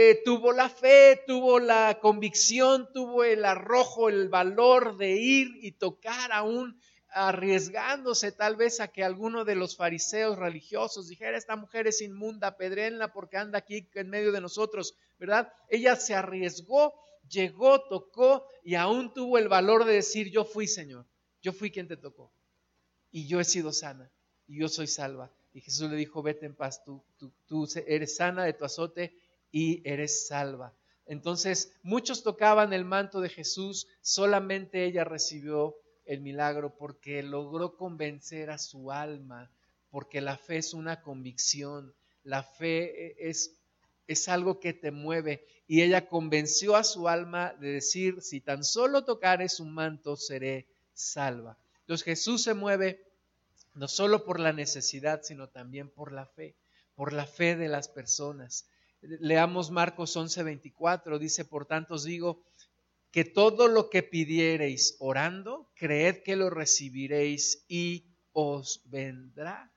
eh, 0.00 0.22
tuvo 0.24 0.52
la 0.52 0.68
fe, 0.68 1.24
tuvo 1.26 1.58
la 1.58 1.98
convicción, 2.00 2.88
tuvo 2.92 3.24
el 3.24 3.44
arrojo, 3.44 4.08
el 4.08 4.28
valor 4.28 4.96
de 4.96 5.16
ir 5.16 5.48
y 5.60 5.72
tocar 5.72 6.30
aún 6.30 6.80
arriesgándose 7.08 8.30
tal 8.30 8.54
vez 8.54 8.78
a 8.78 8.92
que 8.92 9.02
alguno 9.02 9.44
de 9.44 9.56
los 9.56 9.76
fariseos 9.76 10.38
religiosos 10.38 11.08
dijera, 11.08 11.36
esta 11.36 11.56
mujer 11.56 11.88
es 11.88 12.00
inmunda, 12.00 12.56
pedrenla 12.56 13.12
porque 13.12 13.38
anda 13.38 13.58
aquí 13.58 13.88
en 13.94 14.08
medio 14.08 14.30
de 14.30 14.40
nosotros, 14.40 14.94
¿verdad? 15.18 15.52
Ella 15.68 15.96
se 15.96 16.14
arriesgó, 16.14 16.94
llegó, 17.28 17.82
tocó 17.88 18.46
y 18.62 18.76
aún 18.76 19.12
tuvo 19.12 19.36
el 19.36 19.48
valor 19.48 19.84
de 19.84 19.94
decir, 19.94 20.30
yo 20.30 20.44
fui 20.44 20.68
Señor, 20.68 21.08
yo 21.42 21.52
fui 21.52 21.72
quien 21.72 21.88
te 21.88 21.96
tocó 21.96 22.32
y 23.10 23.26
yo 23.26 23.40
he 23.40 23.44
sido 23.44 23.72
sana 23.72 24.12
y 24.46 24.60
yo 24.60 24.68
soy 24.68 24.86
salva. 24.86 25.32
Y 25.52 25.60
Jesús 25.60 25.90
le 25.90 25.96
dijo, 25.96 26.22
vete 26.22 26.46
en 26.46 26.54
paz, 26.54 26.84
tú, 26.84 27.02
tú, 27.48 27.66
eres 27.86 28.14
sana 28.14 28.44
de 28.44 28.52
tu 28.52 28.64
azote 28.64 29.12
y 29.50 29.82
eres 29.88 30.26
salva. 30.26 30.74
Entonces, 31.06 31.72
muchos 31.82 32.22
tocaban 32.22 32.72
el 32.72 32.84
manto 32.84 33.20
de 33.20 33.30
Jesús, 33.30 33.86
solamente 34.02 34.84
ella 34.84 35.04
recibió 35.04 35.76
el 36.04 36.20
milagro 36.20 36.76
porque 36.76 37.22
logró 37.22 37.76
convencer 37.76 38.50
a 38.50 38.58
su 38.58 38.92
alma, 38.92 39.50
porque 39.90 40.20
la 40.20 40.36
fe 40.36 40.58
es 40.58 40.74
una 40.74 41.02
convicción, 41.02 41.94
la 42.24 42.42
fe 42.42 43.28
es, 43.28 43.58
es 44.06 44.28
algo 44.28 44.60
que 44.60 44.74
te 44.74 44.90
mueve 44.90 45.46
y 45.66 45.82
ella 45.82 46.08
convenció 46.08 46.76
a 46.76 46.84
su 46.84 47.08
alma 47.08 47.54
de 47.60 47.72
decir, 47.72 48.20
si 48.20 48.40
tan 48.40 48.64
solo 48.64 49.04
tocare 49.04 49.48
su 49.48 49.64
manto, 49.64 50.16
seré 50.16 50.66
salva. 50.92 51.58
Entonces 51.80 52.04
Jesús 52.04 52.42
se 52.42 52.54
mueve 52.54 53.02
no 53.74 53.86
solo 53.86 54.24
por 54.24 54.40
la 54.40 54.52
necesidad, 54.52 55.22
sino 55.22 55.48
también 55.48 55.88
por 55.88 56.12
la 56.12 56.26
fe, 56.26 56.54
por 56.94 57.12
la 57.12 57.26
fe 57.26 57.54
de 57.56 57.68
las 57.68 57.88
personas. 57.88 58.66
Leamos 59.00 59.70
Marcos 59.70 60.16
11:24, 60.16 61.18
dice, 61.18 61.44
por 61.44 61.66
tanto 61.66 61.94
os 61.94 62.04
digo 62.04 62.42
que 63.10 63.24
todo 63.24 63.68
lo 63.68 63.90
que 63.90 64.02
pidiereis 64.02 64.96
orando, 64.98 65.70
creed 65.74 66.22
que 66.24 66.36
lo 66.36 66.50
recibiréis 66.50 67.64
y 67.68 68.04
os 68.32 68.82
vendrá. 68.86 69.72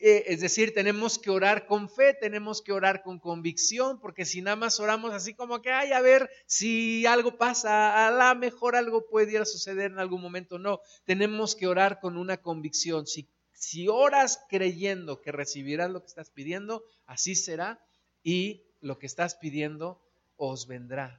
Eh, 0.00 0.24
es 0.28 0.40
decir, 0.40 0.74
tenemos 0.74 1.18
que 1.18 1.30
orar 1.30 1.66
con 1.66 1.90
fe, 1.90 2.14
tenemos 2.14 2.62
que 2.62 2.72
orar 2.72 3.02
con 3.02 3.18
convicción, 3.18 4.00
porque 4.00 4.24
si 4.24 4.42
nada 4.42 4.54
más 4.54 4.78
oramos 4.78 5.12
así 5.12 5.34
como 5.34 5.60
que, 5.60 5.72
ay, 5.72 5.92
a 5.92 6.00
ver 6.00 6.30
si 6.46 7.04
algo 7.06 7.36
pasa, 7.36 8.06
a 8.06 8.10
la 8.12 8.34
mejor 8.36 8.76
algo 8.76 9.08
puede 9.08 9.44
suceder 9.44 9.90
en 9.90 9.98
algún 9.98 10.22
momento. 10.22 10.58
No, 10.58 10.80
tenemos 11.04 11.56
que 11.56 11.66
orar 11.66 11.98
con 11.98 12.16
una 12.16 12.36
convicción. 12.36 13.08
Si, 13.08 13.28
si 13.52 13.88
oras 13.88 14.40
creyendo 14.48 15.20
que 15.20 15.32
recibirás 15.32 15.90
lo 15.90 16.00
que 16.00 16.06
estás 16.06 16.30
pidiendo, 16.30 16.84
así 17.06 17.34
será 17.34 17.80
y 18.28 18.66
lo 18.80 18.98
que 18.98 19.06
estás 19.06 19.36
pidiendo 19.36 20.02
os 20.36 20.66
vendrá. 20.66 21.18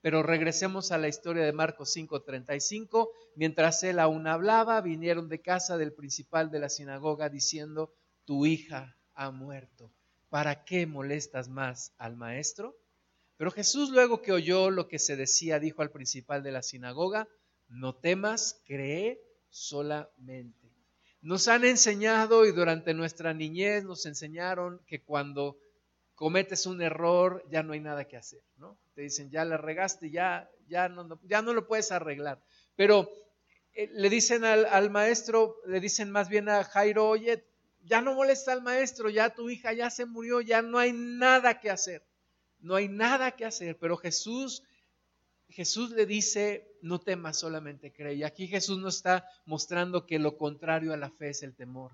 Pero 0.00 0.24
regresemos 0.24 0.90
a 0.90 0.98
la 0.98 1.06
historia 1.06 1.44
de 1.44 1.52
Marcos 1.52 1.94
5:35. 1.94 3.12
Mientras 3.36 3.84
él 3.84 4.00
aún 4.00 4.26
hablaba, 4.26 4.80
vinieron 4.80 5.28
de 5.28 5.40
casa 5.40 5.78
del 5.78 5.92
principal 5.92 6.50
de 6.50 6.58
la 6.58 6.68
sinagoga 6.68 7.28
diciendo, 7.28 7.94
tu 8.24 8.46
hija 8.46 8.96
ha 9.14 9.30
muerto. 9.30 9.92
¿Para 10.28 10.64
qué 10.64 10.88
molestas 10.88 11.48
más 11.48 11.94
al 11.98 12.16
maestro? 12.16 12.76
Pero 13.36 13.52
Jesús 13.52 13.90
luego 13.90 14.22
que 14.22 14.32
oyó 14.32 14.70
lo 14.70 14.88
que 14.88 14.98
se 14.98 15.14
decía, 15.14 15.60
dijo 15.60 15.82
al 15.82 15.92
principal 15.92 16.42
de 16.42 16.50
la 16.50 16.64
sinagoga, 16.64 17.28
no 17.68 17.94
temas, 17.94 18.60
cree 18.66 19.20
solamente. 19.50 20.72
Nos 21.20 21.46
han 21.46 21.64
enseñado 21.64 22.44
y 22.44 22.50
durante 22.50 22.92
nuestra 22.92 23.34
niñez 23.34 23.84
nos 23.84 24.04
enseñaron 24.04 24.80
que 24.88 25.04
cuando 25.04 25.58
cometes 26.14 26.66
un 26.66 26.82
error, 26.82 27.44
ya 27.50 27.62
no 27.62 27.72
hay 27.72 27.80
nada 27.80 28.06
que 28.06 28.16
hacer, 28.16 28.42
¿no? 28.56 28.78
Te 28.94 29.02
dicen, 29.02 29.30
ya 29.30 29.44
la 29.44 29.56
regaste, 29.56 30.10
ya, 30.10 30.50
ya, 30.68 30.88
no, 30.88 31.20
ya 31.24 31.42
no 31.42 31.54
lo 31.54 31.66
puedes 31.66 31.92
arreglar. 31.92 32.42
Pero 32.76 33.10
eh, 33.74 33.90
le 33.92 34.10
dicen 34.10 34.44
al, 34.44 34.90
maestro, 34.90 35.56
le 35.66 35.80
dicen 35.80 36.10
más 36.10 36.28
bien 36.28 36.48
a 36.48 36.64
Jairo, 36.64 37.08
oye, 37.08 37.44
ya 37.82 38.00
no 38.00 38.14
molesta 38.14 38.52
al 38.52 38.62
maestro, 38.62 39.10
ya 39.10 39.34
tu 39.34 39.50
hija 39.50 39.72
ya 39.72 39.90
se 39.90 40.06
murió, 40.06 40.40
ya 40.40 40.62
no 40.62 40.78
hay 40.78 40.92
nada 40.92 41.60
que 41.60 41.70
hacer. 41.70 42.04
No 42.60 42.76
hay 42.76 42.88
nada 42.88 43.32
que 43.32 43.44
hacer, 43.44 43.76
pero 43.76 43.96
Jesús 43.96 44.62
Jesús 45.52 45.90
le 45.90 46.06
dice, 46.06 46.66
no 46.80 46.98
temas, 46.98 47.38
solamente 47.38 47.92
cree. 47.92 48.14
Y 48.14 48.24
aquí 48.24 48.48
Jesús 48.48 48.78
nos 48.78 48.96
está 48.96 49.26
mostrando 49.44 50.06
que 50.06 50.18
lo 50.18 50.36
contrario 50.36 50.92
a 50.92 50.96
la 50.96 51.10
fe 51.10 51.28
es 51.30 51.42
el 51.42 51.54
temor. 51.54 51.92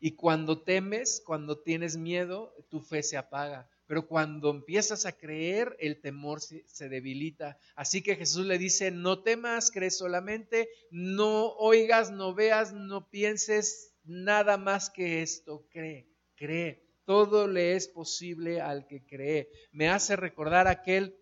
Y 0.00 0.12
cuando 0.12 0.62
temes, 0.62 1.22
cuando 1.24 1.58
tienes 1.58 1.96
miedo, 1.96 2.54
tu 2.68 2.80
fe 2.80 3.02
se 3.02 3.16
apaga. 3.16 3.68
Pero 3.86 4.08
cuando 4.08 4.50
empiezas 4.50 5.06
a 5.06 5.16
creer, 5.16 5.76
el 5.78 6.00
temor 6.00 6.40
se, 6.40 6.88
debilita. 6.88 7.56
Así 7.76 8.02
que 8.02 8.16
Jesús 8.16 8.46
le 8.46 8.58
dice, 8.58 8.90
no 8.90 9.22
temas, 9.22 9.70
cree 9.70 9.90
solamente, 9.90 10.68
no 10.90 11.52
oigas, 11.54 12.10
no 12.10 12.34
veas, 12.34 12.72
no 12.72 13.08
pienses 13.08 13.94
nada 14.04 14.56
más 14.56 14.90
que 14.90 15.22
esto, 15.22 15.66
cree, 15.70 16.08
cree. 16.34 16.84
Todo 17.04 17.46
le 17.46 17.76
es 17.76 17.86
posible 17.86 18.60
al 18.60 18.88
que 18.88 19.04
cree. 19.04 19.50
Me 19.70 19.88
hace 19.88 20.16
recordar 20.16 20.66
aquel 20.66 21.16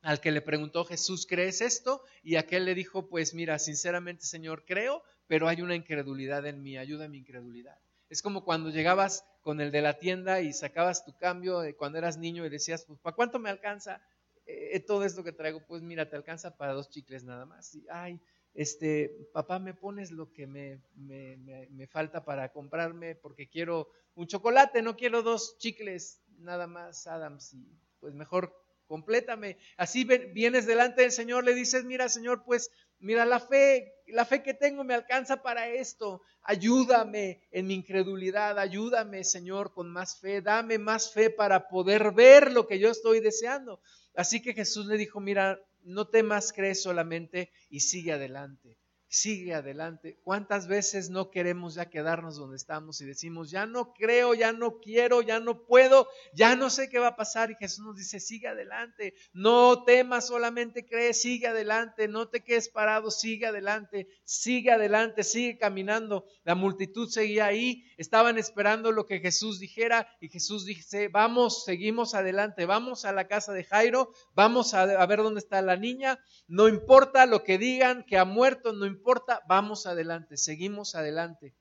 al 0.00 0.20
que 0.20 0.30
le 0.30 0.40
preguntó 0.40 0.84
Jesús, 0.84 1.26
¿crees 1.26 1.60
esto? 1.60 2.02
Y 2.22 2.36
aquel 2.36 2.64
le 2.64 2.76
dijo, 2.76 3.08
pues 3.08 3.34
mira, 3.34 3.58
sinceramente 3.58 4.24
Señor, 4.24 4.64
creo, 4.64 5.02
pero 5.26 5.48
hay 5.48 5.60
una 5.60 5.74
incredulidad 5.74 6.46
en 6.46 6.62
mí, 6.62 6.78
ayuda 6.78 7.06
a 7.06 7.08
mi 7.08 7.18
incredulidad. 7.18 7.78
Es 8.08 8.22
como 8.22 8.44
cuando 8.44 8.70
llegabas 8.70 9.24
con 9.42 9.60
el 9.60 9.70
de 9.70 9.82
la 9.82 9.98
tienda 9.98 10.40
y 10.40 10.52
sacabas 10.52 11.04
tu 11.04 11.16
cambio 11.16 11.62
cuando 11.76 11.98
eras 11.98 12.16
niño 12.16 12.44
y 12.44 12.48
decías, 12.48 12.84
pues, 12.86 12.98
¿para 13.00 13.14
cuánto 13.14 13.38
me 13.38 13.50
alcanza 13.50 14.00
eh, 14.46 14.80
todo 14.80 15.04
esto 15.04 15.22
que 15.24 15.32
traigo? 15.32 15.60
Pues 15.66 15.82
mira, 15.82 16.08
te 16.08 16.16
alcanza 16.16 16.56
para 16.56 16.72
dos 16.72 16.88
chicles 16.88 17.24
nada 17.24 17.44
más. 17.44 17.74
Y, 17.74 17.86
ay, 17.90 18.20
este, 18.54 19.28
papá, 19.32 19.58
¿me 19.58 19.74
pones 19.74 20.10
lo 20.10 20.32
que 20.32 20.46
me, 20.46 20.82
me, 20.96 21.36
me, 21.70 21.86
falta 21.86 22.24
para 22.24 22.50
comprarme? 22.50 23.14
Porque 23.14 23.48
quiero 23.48 23.88
un 24.14 24.26
chocolate, 24.26 24.82
no 24.82 24.96
quiero 24.96 25.22
dos 25.22 25.58
chicles 25.58 26.20
nada 26.38 26.66
más, 26.66 27.06
Adams. 27.06 27.54
Y 27.54 27.78
pues 28.00 28.14
mejor 28.14 28.52
complétame. 28.86 29.58
Así 29.76 30.04
vienes 30.04 30.66
delante 30.66 31.02
del 31.02 31.12
Señor, 31.12 31.44
le 31.44 31.54
dices, 31.54 31.84
mira 31.84 32.08
Señor, 32.08 32.42
pues 32.44 32.70
mira 33.00 33.24
la 33.24 33.40
fe, 33.40 33.94
la 34.06 34.24
fe 34.24 34.42
que 34.42 34.54
tengo 34.54 34.84
me 34.84 34.94
alcanza 34.94 35.42
para 35.42 35.68
esto. 35.68 36.22
Ayúdame 36.42 37.42
en 37.50 37.66
mi 37.66 37.74
incredulidad, 37.74 38.58
ayúdame 38.58 39.24
Señor 39.24 39.72
con 39.72 39.90
más 39.90 40.18
fe, 40.18 40.40
dame 40.42 40.78
más 40.78 41.12
fe 41.12 41.30
para 41.30 41.68
poder 41.68 42.12
ver 42.12 42.52
lo 42.52 42.66
que 42.66 42.78
yo 42.78 42.90
estoy 42.90 43.20
deseando. 43.20 43.80
Así 44.14 44.42
que 44.42 44.54
Jesús 44.54 44.86
le 44.86 44.96
dijo, 44.96 45.20
mira, 45.20 45.60
no 45.82 46.08
temas, 46.08 46.52
crees 46.52 46.82
solamente 46.82 47.52
y 47.70 47.80
sigue 47.80 48.12
adelante 48.12 48.78
sigue 49.08 49.54
adelante. 49.54 50.18
¿Cuántas 50.22 50.68
veces 50.68 51.08
no 51.08 51.30
queremos 51.30 51.74
ya 51.74 51.88
quedarnos 51.88 52.36
donde 52.36 52.56
estamos 52.56 53.00
y 53.00 53.06
decimos, 53.06 53.50
ya 53.50 53.64
no 53.64 53.94
creo, 53.94 54.34
ya 54.34 54.52
no 54.52 54.78
quiero, 54.80 55.22
ya 55.22 55.40
no 55.40 55.64
puedo, 55.64 56.08
ya 56.34 56.56
no 56.56 56.68
sé 56.68 56.90
qué 56.90 56.98
va 56.98 57.08
a 57.08 57.16
pasar? 57.16 57.50
Y 57.50 57.54
Jesús 57.54 57.84
nos 57.84 57.96
dice, 57.96 58.20
sigue 58.20 58.48
adelante, 58.48 59.14
no 59.32 59.84
temas, 59.84 60.26
solamente 60.26 60.86
cree, 60.86 61.14
sigue 61.14 61.46
adelante, 61.46 62.06
no 62.06 62.28
te 62.28 62.44
quedes 62.44 62.68
parado, 62.68 63.10
sigue 63.10 63.46
adelante, 63.46 64.08
sigue 64.24 64.70
adelante, 64.70 65.24
sigue 65.24 65.58
caminando. 65.58 66.26
La 66.44 66.54
multitud 66.54 67.08
seguía 67.08 67.46
ahí, 67.46 67.84
estaban 67.96 68.36
esperando 68.36 68.92
lo 68.92 69.06
que 69.06 69.20
Jesús 69.20 69.58
dijera 69.58 70.06
y 70.20 70.28
Jesús 70.28 70.66
dice, 70.66 71.08
vamos, 71.08 71.64
seguimos 71.64 72.14
adelante, 72.14 72.66
vamos 72.66 73.06
a 73.06 73.12
la 73.12 73.26
casa 73.26 73.54
de 73.54 73.64
Jairo, 73.64 74.12
vamos 74.34 74.74
a, 74.74 74.82
a 74.82 75.06
ver 75.06 75.22
dónde 75.22 75.40
está 75.40 75.62
la 75.62 75.76
niña, 75.76 76.20
no 76.46 76.68
importa 76.68 77.24
lo 77.24 77.42
que 77.42 77.56
digan, 77.56 78.04
que 78.06 78.18
ha 78.18 78.26
muerto, 78.26 78.74
no 78.74 78.84
importa 78.84 78.97
importa, 78.98 79.42
vamos 79.48 79.86
adelante, 79.86 80.36
seguimos 80.36 80.94
adelante. 80.94 81.54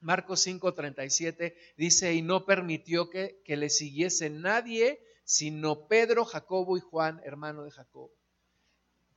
Marcos 0.00 0.46
5:37 0.46 1.54
dice, 1.76 2.12
y 2.12 2.22
no 2.22 2.44
permitió 2.44 3.08
que, 3.08 3.40
que 3.44 3.56
le 3.56 3.70
siguiese 3.70 4.30
nadie, 4.30 5.00
sino 5.24 5.86
Pedro, 5.88 6.24
Jacobo 6.24 6.76
y 6.76 6.80
Juan, 6.80 7.20
hermano 7.24 7.64
de 7.64 7.70
Jacobo. 7.70 8.12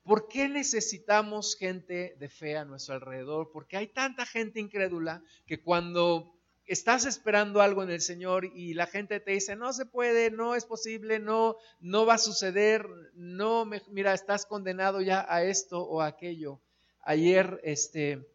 ¿Por 0.04 0.28
qué 0.28 0.48
necesitamos 0.50 1.56
gente 1.56 2.16
de 2.18 2.30
fe 2.30 2.58
a 2.58 2.66
nuestro 2.66 2.96
alrededor? 2.96 3.52
Porque 3.52 3.78
hay 3.78 3.88
tanta 3.88 4.26
gente 4.26 4.60
incrédula 4.60 5.22
que 5.46 5.62
cuando 5.62 6.34
estás 6.66 7.06
esperando 7.06 7.62
algo 7.62 7.84
en 7.84 7.90
el 7.90 8.02
Señor 8.02 8.46
y 8.46 8.74
la 8.76 8.86
gente 8.86 9.20
te 9.20 9.32
dice, 9.32 9.56
no 9.56 9.74
se 9.74 9.86
puede, 9.86 10.32
no 10.32 10.56
es 10.56 10.66
posible, 10.66 11.20
no, 11.20 11.58
no 11.80 12.06
va 12.06 12.14
a 12.14 12.20
suceder, 12.20 12.88
no, 13.14 13.66
mira, 13.90 14.14
estás 14.14 14.46
condenado 14.46 15.02
ya 15.02 15.26
a 15.28 15.44
esto 15.44 15.82
o 15.82 16.02
a 16.02 16.08
aquello. 16.08 16.62
Ayer 17.02 17.60
este, 17.64 18.28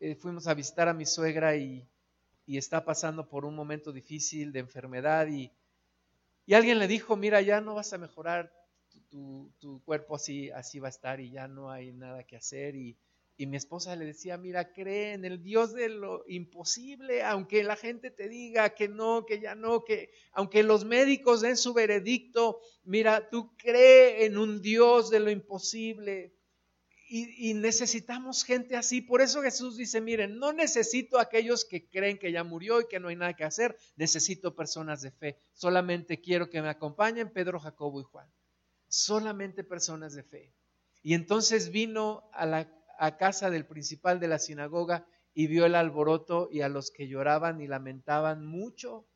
eh, 0.00 0.14
fuimos 0.14 0.46
a 0.46 0.54
visitar 0.54 0.88
a 0.88 0.94
mi 0.94 1.06
suegra 1.06 1.56
y, 1.56 1.88
está 2.46 2.84
pasando 2.84 3.28
por 3.28 3.44
un 3.44 3.54
momento 3.54 3.92
difícil 3.92 4.52
de 4.52 4.60
enfermedad 4.60 5.26
y, 5.28 5.52
alguien 6.52 6.78
le 6.78 6.88
dijo, 6.88 7.14
mira, 7.14 7.42
ya 7.42 7.60
no 7.60 7.74
vas 7.74 7.92
a 7.92 7.98
mejorar, 7.98 8.52
tu, 9.10 9.82
cuerpo 9.84 10.16
así, 10.16 10.50
así 10.50 10.78
va 10.78 10.88
a 10.88 10.90
estar 10.90 11.20
y 11.20 11.30
ya 11.30 11.46
no 11.46 11.70
hay 11.70 11.92
nada 11.92 12.24
que 12.24 12.36
hacer. 12.36 12.74
Y, 12.74 12.96
y 13.36 13.46
mi 13.46 13.56
esposa 13.56 13.94
le 13.96 14.06
decía, 14.06 14.38
mira, 14.38 14.72
cree 14.72 15.12
en 15.12 15.24
el 15.24 15.42
Dios 15.42 15.74
de 15.74 15.88
lo 15.90 16.24
imposible, 16.26 17.22
aunque 17.22 17.62
la 17.62 17.76
gente 17.76 18.10
te 18.10 18.28
diga 18.28 18.70
que 18.70 18.88
no, 18.88 19.26
que 19.26 19.40
ya 19.40 19.54
no, 19.54 19.84
que 19.84 20.10
aunque 20.32 20.62
los 20.62 20.84
médicos 20.84 21.42
den 21.42 21.56
su 21.56 21.74
veredicto, 21.74 22.60
mira, 22.84 23.28
tú 23.28 23.54
cree 23.56 24.24
en 24.24 24.38
un 24.38 24.60
Dios 24.62 25.10
de 25.10 25.20
lo 25.20 25.30
imposible 25.30 26.37
y, 27.08 27.54
necesitamos 27.54 28.44
gente 28.44 28.76
así. 28.76 29.00
Por 29.00 29.20
eso 29.20 29.42
Jesús 29.42 29.76
dice, 29.76 30.00
miren, 30.00 30.38
no 30.38 30.52
necesito 30.52 31.18
aquellos 31.18 31.64
que 31.64 31.88
creen 31.88 32.18
que 32.18 32.32
ya 32.32 32.44
murió 32.44 32.80
y 32.80 32.88
que 32.88 33.00
no 33.00 33.08
hay 33.08 33.16
nada 33.16 33.34
que 33.34 33.44
hacer, 33.44 33.76
necesito 33.96 34.54
personas 34.54 35.02
de 35.02 35.10
fe. 35.10 35.38
Solamente 35.54 36.20
quiero 36.20 36.50
que 36.50 36.62
me 36.62 36.68
acompañen 36.68 37.32
Pedro, 37.32 37.58
Jacobo 37.58 38.00
y 38.00 38.04
Juan. 38.04 38.30
Solamente 38.88 39.64
personas 39.64 40.14
de 40.14 40.22
fe. 40.22 40.52
Y 41.02 41.14
entonces 41.14 41.70
vino 41.70 42.28
a 42.32 42.44
la 42.46 42.78
a 42.98 43.16
casa 43.16 43.48
del 43.48 43.64
principal 43.64 44.18
de 44.18 44.28
la 44.28 44.38
sinagoga 44.38 45.06
y 45.32 45.46
vio 45.46 45.64
el 45.64 45.76
alboroto 45.76 46.48
y 46.50 46.62
a 46.62 46.68
los 46.68 46.90
que 46.90 47.06
lloraban 47.06 47.60
y 47.60 47.68
lamentaban 47.68 48.44
mucho. 48.44 49.06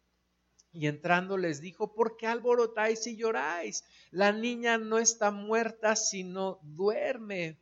Y 0.72 0.86
entrando 0.86 1.36
les 1.36 1.60
dijo, 1.60 1.92
¿por 1.92 2.16
qué 2.16 2.28
alborotáis 2.28 3.06
y 3.08 3.16
lloráis? 3.16 3.84
La 4.10 4.32
niña 4.32 4.78
no 4.78 4.98
está 4.98 5.32
muerta, 5.32 5.96
sino 5.96 6.60
duerme 6.62 7.58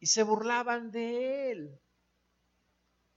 y 0.00 0.06
se 0.06 0.22
burlaban 0.22 0.90
de 0.90 1.52
él. 1.52 1.78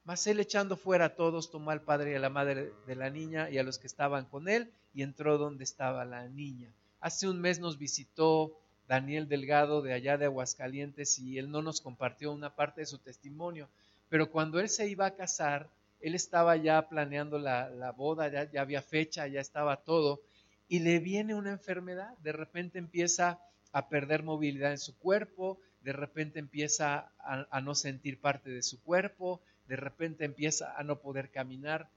Mas 0.04 0.28
él 0.28 0.40
echando 0.42 0.76
fuera 0.76 1.06
a 1.06 1.16
todos, 1.16 1.50
tomó 1.50 1.72
al 1.72 1.82
padre 1.82 2.12
y 2.12 2.16
a 2.16 2.20
la 2.20 2.30
madre 2.30 2.74
de 2.86 2.96
la 2.96 3.10
niña 3.10 3.50
y 3.50 3.58
a 3.58 3.64
los 3.64 3.80
que 3.80 3.88
estaban 3.88 4.26
con 4.26 4.50
él 4.50 4.72
y 4.94 5.02
entró 5.02 5.38
donde 5.38 5.64
estaba 5.64 6.04
la 6.04 6.28
niña. 6.28 6.70
Hace 7.00 7.30
un 7.30 7.40
mes 7.40 7.60
nos 7.60 7.78
visitó 7.78 8.60
Daniel 8.88 9.30
Delgado 9.30 9.82
de 9.82 9.94
allá 9.94 10.18
de 10.18 10.26
Aguascalientes 10.26 11.18
y 11.20 11.38
él 11.38 11.50
no 11.50 11.62
nos 11.62 11.80
compartió 11.80 12.34
una 12.34 12.54
parte 12.54 12.82
de 12.82 12.88
su 12.88 12.98
testimonio, 12.98 13.70
pero 14.10 14.30
cuando 14.30 14.60
él 14.60 14.68
se 14.68 14.88
iba 14.88 15.06
a 15.06 15.16
casar, 15.16 15.70
él 16.02 16.16
estaba 16.16 16.58
ya 16.58 16.90
planeando 16.90 17.40
la, 17.40 17.94
boda, 17.96 18.28
ya, 18.28 18.52
ya 18.52 18.62
había 18.62 18.82
fecha, 18.82 19.26
ya 19.28 19.40
estaba 19.40 19.78
todo, 19.78 20.22
y 20.68 20.80
le 20.80 21.00
viene 21.00 21.34
una 21.34 21.52
enfermedad, 21.52 22.18
de 22.18 22.34
repente 22.34 22.78
empieza 22.78 23.40
a 23.72 23.88
perder 23.88 24.22
movilidad 24.24 24.72
en 24.72 24.80
su 24.80 24.98
cuerpo, 24.98 25.60
de 25.84 25.94
repente 25.94 26.40
empieza 26.40 27.12
a, 27.20 27.62
no 27.62 27.76
sentir 27.76 28.20
parte 28.20 28.50
de 28.50 28.64
su 28.64 28.82
cuerpo, 28.82 29.42
de 29.68 29.76
repente 29.76 30.26
empieza 30.26 30.78
a 30.78 30.84
no 30.84 31.00
poder 31.00 31.30
caminar 31.30 31.90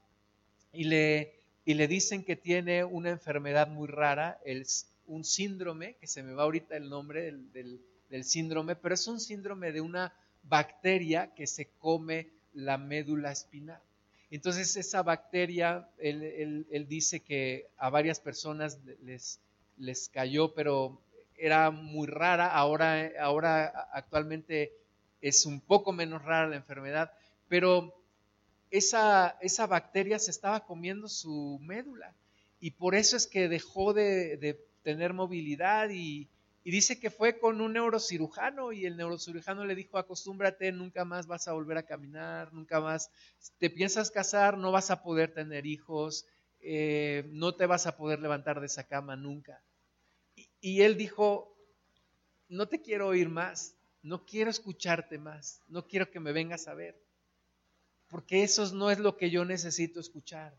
y 0.71 0.85
le, 0.85 1.33
y 1.65 1.73
le 1.73 1.87
dicen 1.87 2.23
que 2.23 2.35
tiene 2.35 2.83
una 2.83 3.09
enfermedad 3.09 3.67
muy 3.67 3.87
rara, 3.87 4.39
el, 4.45 4.65
un 5.05 5.23
síndrome, 5.23 5.95
que 5.95 6.07
se 6.07 6.23
me 6.23 6.33
va 6.33 6.43
ahorita 6.43 6.75
el 6.75 6.89
nombre 6.89 7.31
del, 7.31 7.79
del 8.09 8.23
síndrome, 8.23 8.75
pero 8.75 8.95
es 8.95 9.07
un 9.07 9.19
síndrome 9.19 9.71
de 9.71 9.81
una 9.81 10.13
bacteria 10.43 11.33
que 11.35 11.47
se 11.47 11.69
come 11.79 12.29
la 12.53 12.77
médula 12.77 13.31
espinal. 13.31 13.81
Entonces 14.29 14.75
esa 14.75 15.03
bacteria, 15.03 15.87
él, 15.97 16.85
dice 16.89 17.21
que 17.21 17.67
a 17.77 17.89
varias 17.89 18.19
personas 18.19 18.77
les, 19.03 19.39
les 19.77 20.09
cayó, 20.09 20.53
pero 20.53 20.99
era 21.37 21.71
muy 21.71 22.07
rara, 22.07 22.51
ahora, 22.51 23.11
ahora 23.19 23.89
actualmente 23.93 24.73
es 25.21 25.45
un 25.45 25.61
poco 25.61 25.93
menos 25.93 26.23
rara 26.23 26.47
la 26.47 26.55
enfermedad, 26.55 27.11
pero 27.47 27.93
esa, 28.71 29.37
esa 29.41 29.67
bacteria 29.67 30.19
se 30.19 30.31
estaba 30.31 30.65
comiendo 30.65 31.07
su 31.07 31.59
médula 31.61 32.13
y 32.59 32.71
por 32.71 32.95
eso 32.95 33.15
es 33.15 33.27
que 33.27 33.47
dejó 33.47 33.93
de, 33.93 34.37
de 34.37 34.59
tener 34.83 35.13
movilidad 35.13 35.89
y, 35.89 36.29
y 36.67 36.71
dice 36.71 36.99
que 36.99 37.09
fue 37.09 37.39
con 37.39 37.61
un 37.61 37.71
neurocirujano 37.71 38.73
y 38.73 38.85
el 38.85 38.97
neurocirujano 38.97 39.63
le 39.63 39.73
dijo, 39.73 39.97
acostúmbrate, 39.97 40.71
nunca 40.73 41.05
más 41.05 41.25
vas 41.25 41.47
a 41.47 41.53
volver 41.53 41.77
a 41.77 41.85
caminar, 41.85 42.51
nunca 42.51 42.81
más 42.81 43.09
te 43.57 43.69
piensas 43.69 44.11
casar, 44.11 44.57
no 44.57 44.73
vas 44.73 44.91
a 44.91 45.01
poder 45.01 45.33
tener 45.33 45.65
hijos, 45.65 46.25
eh, 46.59 47.23
no 47.31 47.55
te 47.55 47.67
vas 47.67 47.87
a 47.87 47.95
poder 47.95 48.19
levantar 48.19 48.59
de 48.59 48.65
esa 48.65 48.83
cama 48.83 49.15
nunca. 49.15 49.63
Y, 50.61 50.81
él 50.81 50.97
dijo, 50.97 51.55
no 52.49 52.67
te 52.67 52.81
quiero 52.81 53.07
oír 53.07 53.29
más, 53.29 53.75
no 54.01 54.25
quiero 54.25 54.49
escucharte 54.49 55.17
más, 55.17 55.61
no 55.67 55.87
quiero 55.87 56.09
que 56.09 56.19
me 56.19 56.31
vengas 56.31 56.67
a 56.67 56.73
ver, 56.73 56.99
porque 58.07 58.43
eso 58.43 58.73
no 58.73 58.89
es 58.89 58.99
lo 58.99 59.17
que 59.17 59.29
yo 59.29 59.45
necesito 59.45 59.99
escuchar. 59.99 60.57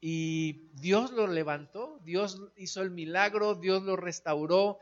Y 0.00 0.68
Dios 0.74 1.12
lo 1.12 1.26
levantó, 1.26 2.00
Dios 2.04 2.40
hizo 2.56 2.82
el 2.82 2.90
milagro, 2.90 3.54
Dios 3.54 3.82
lo 3.82 3.96
restauró, 3.96 4.78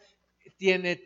tiene 0.57 0.97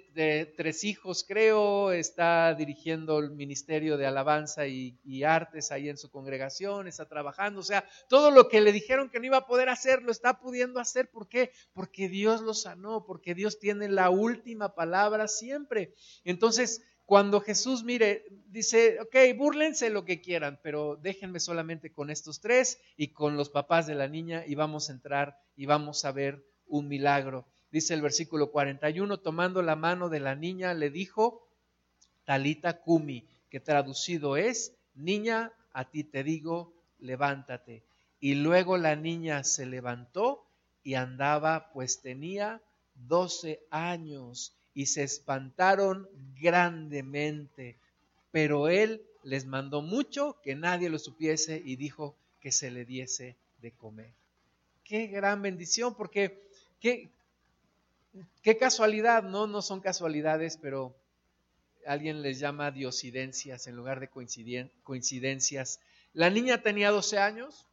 tres 0.57 0.85
hijos, 0.85 1.25
creo, 1.27 1.93
está 1.93 2.55
dirigiendo 2.55 3.19
el 3.19 3.31
ministerio 3.31 3.97
de 3.97 4.07
alabanza 4.07 4.67
y, 4.67 4.97
artes 5.25 5.73
ahí 5.73 5.89
en 5.89 5.97
su 5.97 6.11
congregación, 6.11 6.87
está 6.87 7.09
trabajando, 7.09 7.61
o 7.61 7.65
sea, 7.65 7.85
todo 8.09 8.31
lo 8.31 8.49
que 8.49 8.61
le 8.61 8.73
dijeron 8.73 9.11
que 9.11 9.21
no 9.21 9.27
iba 9.27 9.39
a 9.39 9.47
poder 9.47 9.69
hacer, 9.69 10.03
lo 10.03 10.13
está 10.13 10.41
pudiendo 10.41 10.81
hacer. 10.81 11.11
¿Por 11.11 11.29
qué? 11.29 11.53
Porque 11.73 12.09
Dios 12.09 12.41
lo 12.41 12.55
sanó, 12.55 13.05
porque 13.05 13.35
Dios 13.35 13.59
tiene 13.59 13.89
la 13.89 14.11
última 14.11 14.75
palabra 14.75 15.29
siempre. 15.29 15.95
Entonces, 16.25 16.83
cuando 17.05 17.41
Jesús 17.41 17.85
mire, 17.85 18.25
dice, 18.49 18.99
ok, 19.01 19.17
búrlense 19.37 19.89
lo 19.91 20.05
que 20.05 20.21
quieran, 20.21 20.61
pero 20.63 20.97
déjenme 20.97 21.41
solamente 21.41 21.91
con 21.91 22.11
estos 22.11 22.41
tres 22.41 22.79
y 22.97 23.13
con 23.13 23.37
los 23.37 23.51
papás 23.51 23.87
de 23.87 23.95
la 23.95 24.09
niña 24.09 24.45
y 24.47 24.55
vamos 24.55 24.89
a 24.89 24.93
entrar 24.93 25.39
y 25.57 25.67
vamos 25.67 26.05
a 26.05 26.13
ver 26.13 26.45
un 26.67 26.87
milagro 26.87 27.47
dice 27.71 27.95
el 27.95 28.03
versículo 28.03 28.51
41, 28.51 29.19
tomando 29.19 29.63
la 29.63 29.77
mano 29.77 30.09
de 30.09 30.21
la 30.21 30.35
niña, 30.35 30.75
le 30.75 30.91
dijo, 30.91 31.47
Talita 32.25 32.81
Kumi, 32.81 33.27
que 33.51 33.61
traducido 33.61 34.37
es, 34.37 34.75
niña, 34.95 35.53
a 35.73 35.91
ti 35.91 36.05
te 36.05 36.23
digo, 36.25 36.73
levántate. 36.99 37.83
Y 38.21 38.35
luego 38.35 38.77
la 38.77 38.97
niña 38.97 39.45
se 39.45 39.67
levantó 39.67 40.45
y 40.83 40.95
andaba, 40.95 41.71
pues 41.73 42.01
tenía 42.01 42.61
doce 42.95 43.61
años, 43.71 44.53
y 44.79 44.87
se 44.87 45.03
espantaron 45.03 46.09
grandemente. 46.41 47.77
Pero 48.31 48.69
él 48.69 49.03
les 49.25 49.45
mandó 49.45 49.83
mucho 49.83 50.37
que 50.41 50.55
nadie 50.55 50.89
lo 50.89 51.01
supiese 51.01 51.61
y 51.65 51.75
dijo 51.75 52.15
que 52.39 52.53
se 52.53 52.71
le 52.71 52.85
diese 52.85 53.37
de 53.61 53.73
comer. 53.73 54.13
Qué 54.85 55.09
gran 55.09 55.43
bendición, 55.43 55.97
porque 55.97 56.41
qué, 56.79 57.11
qué 58.43 58.57
casualidad, 58.57 59.23
¿no? 59.23 59.47
No 59.47 59.63
son 59.63 59.81
casualidades, 59.81 60.57
pero 60.57 60.97
alguien 61.87 62.23
les 62.23 62.39
llama 62.39 62.71
diosidencias 62.71 63.67
en 63.67 63.77
lugar 63.77 64.01
de 64.01 64.09
coincidencias. 64.09 65.81
La 66.13 66.31
niña 66.31 66.63
tenía 66.63 66.91
12 66.91 67.19
años, 67.19 67.67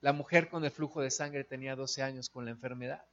la 0.00 0.12
mujer 0.12 0.48
con 0.48 0.64
el 0.64 0.70
flujo 0.70 1.00
de 1.00 1.10
sangre 1.10 1.44
tenía 1.44 1.76
12 1.76 2.02
años 2.02 2.28
con 2.28 2.44
la 2.44 2.50
enfermedad. 2.50 3.04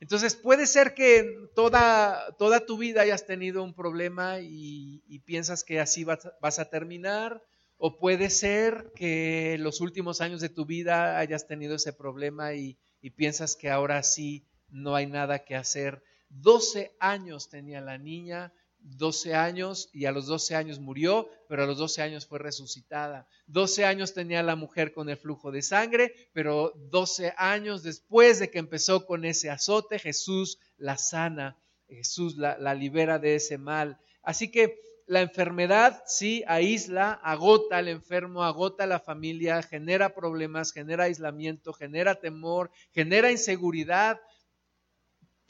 Entonces 0.00 0.34
puede 0.34 0.66
ser 0.66 0.94
que 0.94 1.36
toda, 1.54 2.34
toda 2.38 2.64
tu 2.64 2.78
vida 2.78 3.02
hayas 3.02 3.26
tenido 3.26 3.62
un 3.62 3.74
problema 3.74 4.40
y, 4.40 5.22
piensas 5.26 5.62
que 5.62 5.78
así 5.78 6.04
vas, 6.04 6.26
vas, 6.40 6.58
a 6.58 6.70
terminar, 6.70 7.42
o 7.76 7.98
puede 7.98 8.30
ser 8.30 8.90
que 8.96 9.56
los 9.60 9.80
últimos 9.80 10.20
años 10.22 10.40
de 10.40 10.48
tu 10.48 10.64
vida 10.64 11.18
hayas 11.18 11.46
tenido 11.46 11.76
ese 11.76 11.92
problema 11.92 12.54
y, 12.54 12.78
y 13.02 13.10
piensas 13.10 13.56
que 13.56 13.70
ahora 13.70 14.02
sí 14.02 14.44
no 14.70 14.94
hay 14.94 15.06
nada 15.06 15.40
que 15.40 15.56
hacer. 15.56 16.02
12 16.30 16.94
años 17.00 17.48
tenía 17.48 17.80
la 17.80 17.98
niña, 17.98 18.52
12 18.82 19.34
años 19.34 19.90
y 19.92 20.06
a 20.06 20.12
los 20.12 20.26
12 20.26 20.54
años 20.54 20.78
murió, 20.78 21.28
pero 21.48 21.64
a 21.64 21.66
los 21.66 21.78
12 21.78 22.02
años 22.02 22.26
fue 22.26 22.38
resucitada. 22.38 23.26
12 23.46 23.84
años 23.84 24.14
tenía 24.14 24.42
la 24.42 24.56
mujer 24.56 24.92
con 24.92 25.08
el 25.08 25.16
flujo 25.16 25.50
de 25.50 25.62
sangre, 25.62 26.14
pero 26.32 26.72
12 26.90 27.34
años 27.36 27.82
después 27.82 28.38
de 28.38 28.50
que 28.50 28.58
empezó 28.58 29.06
con 29.06 29.24
ese 29.24 29.50
azote, 29.50 29.98
Jesús 29.98 30.58
la 30.78 30.96
sana, 30.96 31.58
Jesús 31.88 32.36
la, 32.36 32.56
la 32.58 32.74
libera 32.74 33.18
de 33.18 33.34
ese 33.34 33.58
mal. 33.58 33.98
Así 34.22 34.50
que 34.50 34.80
la 35.06 35.22
enfermedad 35.22 36.04
sí 36.06 36.44
aísla, 36.46 37.14
agota 37.24 37.78
al 37.78 37.88
enfermo, 37.88 38.44
agota 38.44 38.84
a 38.84 38.86
la 38.86 39.00
familia, 39.00 39.60
genera 39.60 40.14
problemas, 40.14 40.72
genera 40.72 41.04
aislamiento, 41.04 41.72
genera 41.72 42.14
temor, 42.14 42.70
genera 42.92 43.32
inseguridad, 43.32 44.20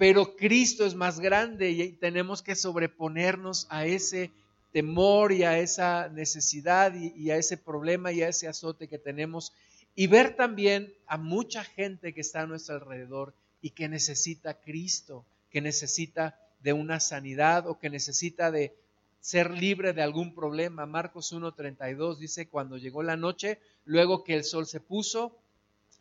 pero 0.00 0.34
Cristo 0.34 0.86
es 0.86 0.94
más 0.94 1.20
grande 1.20 1.72
y 1.72 1.92
tenemos 1.92 2.40
que 2.40 2.54
sobreponernos 2.54 3.66
a 3.68 3.84
ese 3.84 4.30
temor 4.72 5.30
y 5.30 5.42
a 5.42 5.58
esa 5.58 6.08
necesidad 6.08 6.94
y, 6.94 7.30
a 7.30 7.36
ese 7.36 7.58
problema 7.58 8.10
y 8.10 8.22
a 8.22 8.28
ese 8.28 8.48
azote 8.48 8.88
que 8.88 8.96
tenemos 8.96 9.52
y 9.94 10.06
ver 10.06 10.36
también 10.36 10.90
a 11.06 11.18
mucha 11.18 11.64
gente 11.64 12.14
que 12.14 12.22
está 12.22 12.40
a 12.40 12.46
nuestro 12.46 12.76
alrededor 12.76 13.34
y 13.60 13.72
que 13.72 13.90
necesita 13.90 14.54
Cristo, 14.54 15.26
que 15.50 15.60
necesita 15.60 16.40
de 16.62 16.72
una 16.72 16.98
sanidad 16.98 17.66
o 17.66 17.78
que 17.78 17.90
necesita 17.90 18.50
de 18.50 18.74
ser 19.20 19.50
libre 19.50 19.92
de 19.92 20.00
algún 20.00 20.34
problema. 20.34 20.86
Marcos 20.86 21.30
1.32 21.30 22.16
dice, 22.16 22.48
cuando 22.48 22.78
llegó 22.78 23.02
la 23.02 23.18
noche, 23.18 23.58
luego 23.84 24.24
que 24.24 24.32
el 24.32 24.44
sol 24.44 24.66
se 24.66 24.80
puso, 24.80 25.36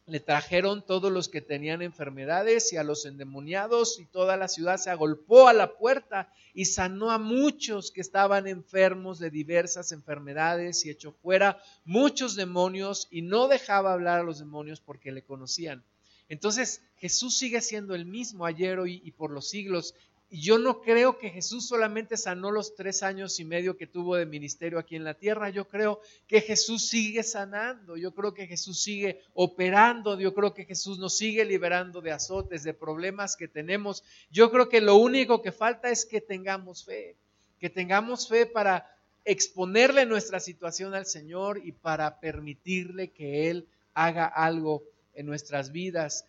le 0.10 0.20
trajeron 0.20 0.84
todos 0.84 1.12
los 1.12 1.30
que 1.30 1.42
tenían 1.42 1.82
enfermedades 1.82 2.74
y 2.74 2.78
a 2.78 2.84
los 2.84 3.06
endemoniados 3.06 4.00
y 4.00 4.06
toda 4.06 4.38
la 4.38 4.48
ciudad 4.48 4.78
se 4.78 4.90
agolpó 4.90 5.48
a 5.48 5.54
la 5.54 5.78
puerta 5.78 6.34
y 6.54 6.66
sanó 6.66 7.12
a 7.12 7.20
muchos 7.20 7.92
que 7.92 8.02
estaban 8.02 8.48
enfermos 8.48 9.20
de 9.20 9.30
diversas 9.30 9.92
enfermedades 9.92 10.84
y 10.86 10.90
echó 10.90 11.12
fuera 11.12 11.62
muchos 11.86 12.36
demonios 12.36 13.08
y 13.12 13.22
no 13.22 13.48
dejaba 13.48 13.94
hablar 13.94 14.20
a 14.20 14.24
los 14.24 14.40
demonios 14.40 14.82
porque 14.82 15.12
le 15.12 15.24
conocían. 15.24 15.84
Entonces 16.28 16.82
Jesús 16.98 17.38
sigue 17.38 17.62
siendo 17.62 17.94
el 17.96 18.06
mismo 18.06 18.46
ayer, 18.46 18.80
y 18.86 19.12
por 19.12 19.32
los 19.32 19.48
siglos 19.48 19.96
yo 20.32 20.60
no 20.60 20.82
creo 20.82 21.18
que 21.18 21.32
Jesús 21.32 21.68
solamente 21.68 22.16
sanó 22.16 22.52
los 22.52 22.76
tres 22.76 23.02
años 23.02 23.40
y 23.40 23.46
medio 23.46 23.78
que 23.78 23.88
tuvo 23.88 24.16
de 24.16 24.28
ministerio 24.28 24.78
aquí 24.78 24.96
en 24.96 25.04
la 25.04 25.16
tierra. 25.16 25.50
Yo 25.50 25.68
creo 25.68 26.02
que 26.28 26.42
Jesús 26.42 26.88
sigue 26.88 27.24
sanando. 27.24 27.98
Yo 27.98 28.14
creo 28.14 28.34
que 28.36 28.46
Jesús 28.46 28.80
sigue 28.80 29.22
operando. 29.34 30.20
Yo 30.20 30.36
creo 30.36 30.54
que 30.54 30.66
Jesús 30.66 31.00
nos 31.00 31.18
sigue 31.18 31.46
liberando 31.46 32.00
de 32.00 32.12
azotes, 32.12 32.64
de 32.64 32.76
problemas 32.76 33.36
que 33.36 33.48
tenemos. 33.48 34.04
Yo 34.30 34.52
creo 34.52 34.70
que 34.70 34.82
lo 34.82 34.98
único 34.98 35.42
que 35.42 35.52
falta 35.52 35.90
es 35.90 36.06
que 36.06 36.22
tengamos 36.22 36.86
fe. 36.86 37.16
Que 37.60 37.72
tengamos 37.72 38.28
fe 38.28 38.46
para 38.46 38.86
exponerle 39.26 40.06
nuestra 40.06 40.40
situación 40.40 40.94
al 40.94 41.08
Señor 41.08 41.60
y 41.64 41.72
para 41.72 42.20
permitirle 42.20 43.12
que 43.12 43.50
Él 43.50 43.68
haga 43.96 44.28
algo 44.28 44.84
en 45.16 45.26
nuestras 45.26 45.72
vidas. 45.72 46.26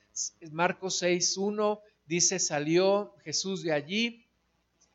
Marcos 0.50 1.02
6.1 1.02 1.80
Dice, 2.10 2.40
salió 2.40 3.14
Jesús 3.22 3.62
de 3.62 3.72
allí 3.72 4.26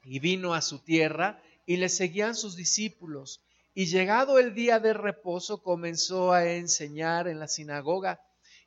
y 0.04 0.20
vino 0.20 0.54
a 0.54 0.62
su 0.62 0.80
tierra 0.80 1.42
y 1.66 1.78
le 1.78 1.88
seguían 1.88 2.36
sus 2.36 2.58
discípulos. 2.58 3.42
Y 3.74 3.86
llegado 3.86 4.38
el 4.38 4.54
día 4.54 4.82
de 4.82 4.92
reposo 4.92 5.64
comenzó 5.64 6.34
a 6.34 6.46
enseñar 6.46 7.30
en 7.30 7.40
la 7.40 7.48
sinagoga 7.48 8.20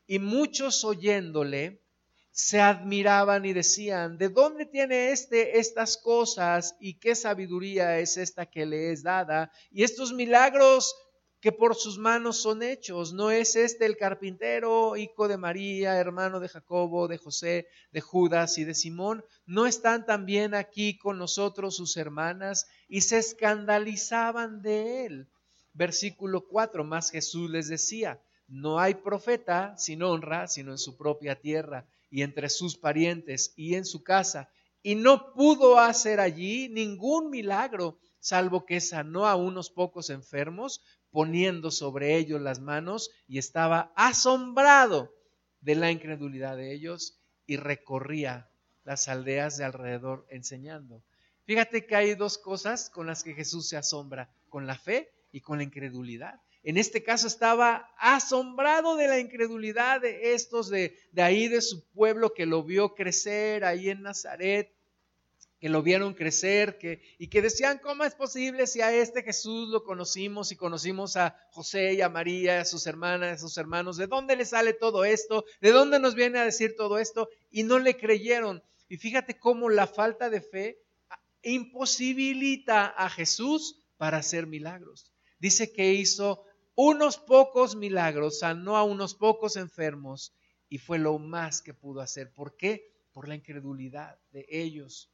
y 0.06 0.18
muchos 0.18 0.82
oyéndole 0.82 1.82
se 2.30 2.58
admiraban 2.58 3.44
y 3.44 3.52
decían, 3.52 4.16
¿de 4.16 4.30
dónde 4.30 4.64
tiene 4.64 5.10
este 5.10 5.58
estas 5.58 5.98
cosas 5.98 6.74
y 6.80 6.94
qué 6.94 7.14
sabiduría 7.14 7.98
es 7.98 8.16
esta 8.16 8.46
que 8.46 8.64
le 8.64 8.92
es 8.92 9.02
dada? 9.02 9.52
Y 9.70 9.82
estos 9.82 10.14
milagros 10.14 10.96
que 11.40 11.52
por 11.52 11.76
sus 11.76 11.98
manos 11.98 12.42
son 12.42 12.62
hechos. 12.62 13.12
¿No 13.12 13.30
es 13.30 13.54
este 13.56 13.86
el 13.86 13.96
carpintero, 13.96 14.96
hijo 14.96 15.28
de 15.28 15.36
María, 15.36 15.96
hermano 15.96 16.40
de 16.40 16.48
Jacobo, 16.48 17.08
de 17.08 17.18
José, 17.18 17.68
de 17.92 18.00
Judas 18.00 18.58
y 18.58 18.64
de 18.64 18.74
Simón? 18.74 19.24
¿No 19.46 19.66
están 19.66 20.04
también 20.04 20.54
aquí 20.54 20.98
con 20.98 21.18
nosotros 21.18 21.76
sus 21.76 21.96
hermanas? 21.96 22.66
Y 22.88 23.02
se 23.02 23.18
escandalizaban 23.18 24.62
de 24.62 25.06
él. 25.06 25.28
Versículo 25.74 26.46
4, 26.48 26.82
más 26.82 27.10
Jesús 27.10 27.48
les 27.50 27.68
decía, 27.68 28.20
no 28.48 28.80
hay 28.80 28.94
profeta 28.94 29.76
sin 29.76 30.02
honra, 30.02 30.48
sino 30.48 30.72
en 30.72 30.78
su 30.78 30.96
propia 30.96 31.38
tierra 31.38 31.86
y 32.10 32.22
entre 32.22 32.48
sus 32.48 32.76
parientes 32.76 33.52
y 33.56 33.74
en 33.74 33.84
su 33.84 34.02
casa. 34.02 34.50
Y 34.82 34.94
no 34.94 35.34
pudo 35.34 35.78
hacer 35.78 36.18
allí 36.18 36.68
ningún 36.68 37.30
milagro, 37.30 37.98
salvo 38.20 38.64
que 38.64 38.80
sanó 38.80 39.26
a 39.26 39.36
unos 39.36 39.70
pocos 39.70 40.08
enfermos, 40.10 40.82
poniendo 41.10 41.70
sobre 41.70 42.16
ellos 42.16 42.40
las 42.40 42.60
manos, 42.60 43.10
y 43.26 43.38
estaba 43.38 43.92
asombrado 43.96 45.14
de 45.60 45.74
la 45.74 45.90
incredulidad 45.90 46.56
de 46.56 46.72
ellos 46.72 47.18
y 47.46 47.56
recorría 47.56 48.48
las 48.84 49.08
aldeas 49.08 49.56
de 49.56 49.64
alrededor 49.64 50.26
enseñando. 50.30 51.02
Fíjate 51.44 51.86
que 51.86 51.96
hay 51.96 52.14
dos 52.14 52.38
cosas 52.38 52.90
con 52.90 53.06
las 53.06 53.24
que 53.24 53.34
Jesús 53.34 53.68
se 53.68 53.76
asombra, 53.76 54.30
con 54.48 54.66
la 54.66 54.78
fe 54.78 55.10
y 55.32 55.40
con 55.40 55.58
la 55.58 55.64
incredulidad. 55.64 56.40
En 56.62 56.76
este 56.76 57.02
caso 57.02 57.26
estaba 57.26 57.90
asombrado 57.98 58.96
de 58.96 59.08
la 59.08 59.18
incredulidad 59.18 60.00
de 60.00 60.34
estos 60.34 60.68
de, 60.68 60.98
de 61.12 61.22
ahí 61.22 61.48
de 61.48 61.62
su 61.62 61.86
pueblo 61.90 62.34
que 62.34 62.46
lo 62.46 62.64
vio 62.64 62.94
crecer 62.94 63.64
ahí 63.64 63.88
en 63.88 64.02
Nazaret, 64.02 64.74
que 65.60 65.68
lo 65.68 65.82
vieron 65.82 66.14
crecer, 66.14 66.78
que, 66.78 67.02
y 67.18 67.28
que 67.28 67.42
decían, 67.42 67.80
¿cómo 67.82 68.04
es 68.04 68.14
posible 68.14 68.66
si 68.66 68.80
a 68.80 68.92
este 68.92 69.22
Jesús 69.22 69.68
lo 69.68 69.82
conocimos 69.82 70.52
y 70.52 70.56
conocimos 70.56 71.16
a 71.16 71.36
José 71.50 71.94
y 71.94 72.00
a 72.00 72.08
María, 72.08 72.60
a 72.60 72.64
sus 72.64 72.86
hermanas, 72.86 73.32
a 73.32 73.38
sus 73.38 73.58
hermanos? 73.58 73.96
¿De 73.96 74.06
dónde 74.06 74.36
le 74.36 74.44
sale 74.44 74.72
todo 74.72 75.04
esto? 75.04 75.44
¿De 75.60 75.72
dónde 75.72 75.98
nos 75.98 76.14
viene 76.14 76.38
a 76.38 76.44
decir 76.44 76.76
todo 76.76 76.98
esto? 76.98 77.28
Y 77.50 77.64
no 77.64 77.78
le 77.78 77.96
creyeron. 77.96 78.62
Y 78.88 78.98
fíjate 78.98 79.38
cómo 79.38 79.68
la 79.68 79.86
falta 79.86 80.30
de 80.30 80.40
fe 80.40 80.78
imposibilita 81.42 82.86
a 82.86 83.10
Jesús 83.10 83.82
para 83.96 84.18
hacer 84.18 84.46
milagros. 84.46 85.12
Dice 85.40 85.72
que 85.72 85.92
hizo 85.92 86.44
unos 86.74 87.18
pocos 87.18 87.74
milagros, 87.74 88.38
sanó 88.38 88.76
a 88.76 88.84
unos 88.84 89.14
pocos 89.14 89.56
enfermos 89.56 90.32
y 90.68 90.78
fue 90.78 90.98
lo 90.98 91.18
más 91.18 91.62
que 91.62 91.74
pudo 91.74 92.00
hacer. 92.00 92.32
¿Por 92.32 92.56
qué? 92.56 92.92
Por 93.12 93.28
la 93.28 93.34
incredulidad 93.34 94.18
de 94.30 94.46
ellos. 94.48 95.10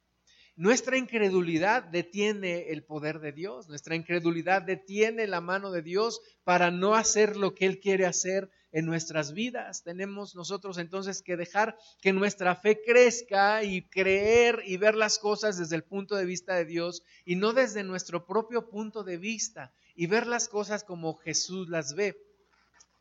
Nuestra 0.57 0.97
incredulidad 0.97 1.83
detiene 1.83 2.69
el 2.69 2.85
poder 2.85 3.19
de 3.19 3.33
Dios, 3.33 3.67
nuestra 3.67 3.95
incredulidad 3.95 4.61
detiene 4.61 5.27
la 5.27 5.41
mano 5.41 5.69
de 5.69 5.81
Dios 5.81 6.21
para 6.45 6.71
no 6.71 6.95
hacer 6.95 7.35
lo 7.35 7.53
que 7.53 7.65
Él 7.65 7.81
quiere 7.81 8.05
hacer 8.05 8.49
en 8.71 8.85
nuestras 8.85 9.33
vidas. 9.33 9.83
Tenemos 9.83 10.33
nosotros 10.33 10.77
entonces 10.77 11.21
que 11.21 11.35
dejar 11.35 11.77
que 12.01 12.13
nuestra 12.13 12.55
fe 12.55 12.81
crezca 12.85 13.65
y 13.65 13.81
creer 13.89 14.63
y 14.65 14.77
ver 14.77 14.95
las 14.95 15.19
cosas 15.19 15.57
desde 15.57 15.75
el 15.75 15.83
punto 15.83 16.15
de 16.15 16.25
vista 16.25 16.55
de 16.55 16.63
Dios 16.63 17.03
y 17.25 17.35
no 17.35 17.51
desde 17.51 17.83
nuestro 17.83 18.25
propio 18.25 18.69
punto 18.69 19.03
de 19.03 19.17
vista 19.17 19.73
y 19.93 20.07
ver 20.07 20.25
las 20.25 20.47
cosas 20.47 20.85
como 20.85 21.15
Jesús 21.15 21.67
las 21.67 21.95
ve. 21.95 22.17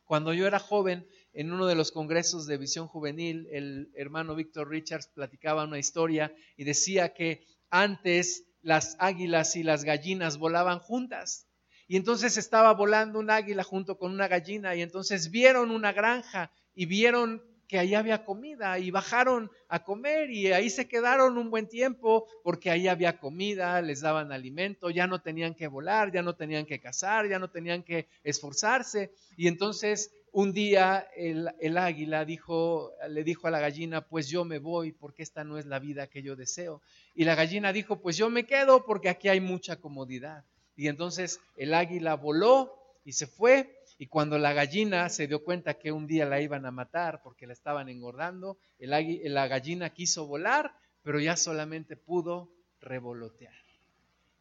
Cuando 0.06 0.32
yo 0.32 0.46
era 0.46 0.58
joven, 0.58 1.06
en 1.34 1.52
uno 1.52 1.66
de 1.66 1.74
los 1.74 1.90
congresos 1.90 2.46
de 2.46 2.56
visión 2.56 2.86
juvenil, 2.86 3.48
el 3.50 3.90
hermano 3.94 4.34
Víctor 4.36 4.68
Richards 4.68 5.08
platicaba 5.08 5.64
una 5.64 5.78
historia 5.78 6.32
y 6.56 6.64
decía 6.64 7.12
que 7.12 7.44
antes 7.70 8.44
las 8.62 8.96
águilas 9.00 9.56
y 9.56 9.64
las 9.64 9.84
gallinas 9.84 10.38
volaban 10.38 10.78
juntas. 10.78 11.48
Y 11.86 11.96
entonces 11.96 12.36
estaba 12.38 12.72
volando 12.72 13.18
un 13.18 13.30
águila 13.30 13.64
junto 13.64 13.98
con 13.98 14.12
una 14.12 14.28
gallina 14.28 14.74
y 14.74 14.82
entonces 14.82 15.30
vieron 15.30 15.70
una 15.70 15.92
granja 15.92 16.50
y 16.74 16.86
vieron 16.86 17.42
que 17.66 17.78
ahí 17.78 17.94
había 17.94 18.24
comida 18.24 18.78
y 18.78 18.90
bajaron 18.90 19.50
a 19.68 19.84
comer 19.84 20.30
y 20.30 20.52
ahí 20.52 20.70
se 20.70 20.86
quedaron 20.86 21.36
un 21.36 21.50
buen 21.50 21.68
tiempo 21.68 22.26
porque 22.42 22.70
ahí 22.70 22.88
había 22.88 23.18
comida, 23.18 23.80
les 23.82 24.00
daban 24.00 24.32
alimento, 24.32 24.90
ya 24.90 25.06
no 25.06 25.20
tenían 25.20 25.54
que 25.54 25.66
volar, 25.66 26.12
ya 26.12 26.22
no 26.22 26.36
tenían 26.36 26.66
que 26.66 26.80
cazar, 26.80 27.28
ya 27.28 27.38
no 27.38 27.50
tenían 27.50 27.82
que 27.82 28.06
esforzarse 28.22 29.12
y 29.36 29.48
entonces 29.48 30.12
un 30.34 30.52
día 30.52 31.06
el, 31.14 31.78
águila 31.78 32.24
dijo, 32.24 32.92
le 33.08 33.22
dijo 33.22 33.46
a 33.46 33.52
la 33.52 33.60
gallina, 33.60 34.00
pues 34.08 34.28
yo 34.28 34.44
me 34.44 34.58
voy 34.58 34.90
porque 34.90 35.22
esta 35.22 35.44
no 35.44 35.58
es 35.58 35.66
la 35.66 35.78
vida 35.78 36.08
que 36.08 36.24
yo 36.24 36.34
deseo. 36.34 36.82
Y 37.14 37.22
la 37.24 37.36
gallina 37.36 37.72
dijo, 37.72 38.00
pues 38.00 38.16
yo 38.16 38.28
me 38.30 38.44
quedo 38.44 38.84
porque 38.84 39.08
aquí 39.08 39.28
hay 39.28 39.40
mucha 39.40 39.76
comodidad. 39.76 40.44
Y 40.74 40.88
entonces 40.88 41.38
el 41.56 41.72
águila 41.72 42.16
voló 42.16 42.74
y 43.04 43.12
se 43.12 43.28
fue. 43.28 43.80
Y 43.96 44.08
cuando 44.08 44.36
la 44.36 44.52
gallina 44.52 45.08
se 45.08 45.28
dio 45.28 45.44
cuenta 45.44 45.74
que 45.74 45.92
un 45.92 46.08
día 46.08 46.26
la 46.26 46.40
iban 46.40 46.66
a 46.66 46.72
matar 46.72 47.22
porque 47.22 47.46
la 47.46 47.52
estaban 47.52 47.88
engordando, 47.88 48.58
el 48.80 49.32
la 49.32 49.46
gallina 49.46 49.90
quiso 49.90 50.26
volar, 50.26 50.74
pero 51.04 51.20
ya 51.20 51.36
solamente 51.36 51.96
pudo 51.96 52.50
revolotear. 52.80 53.54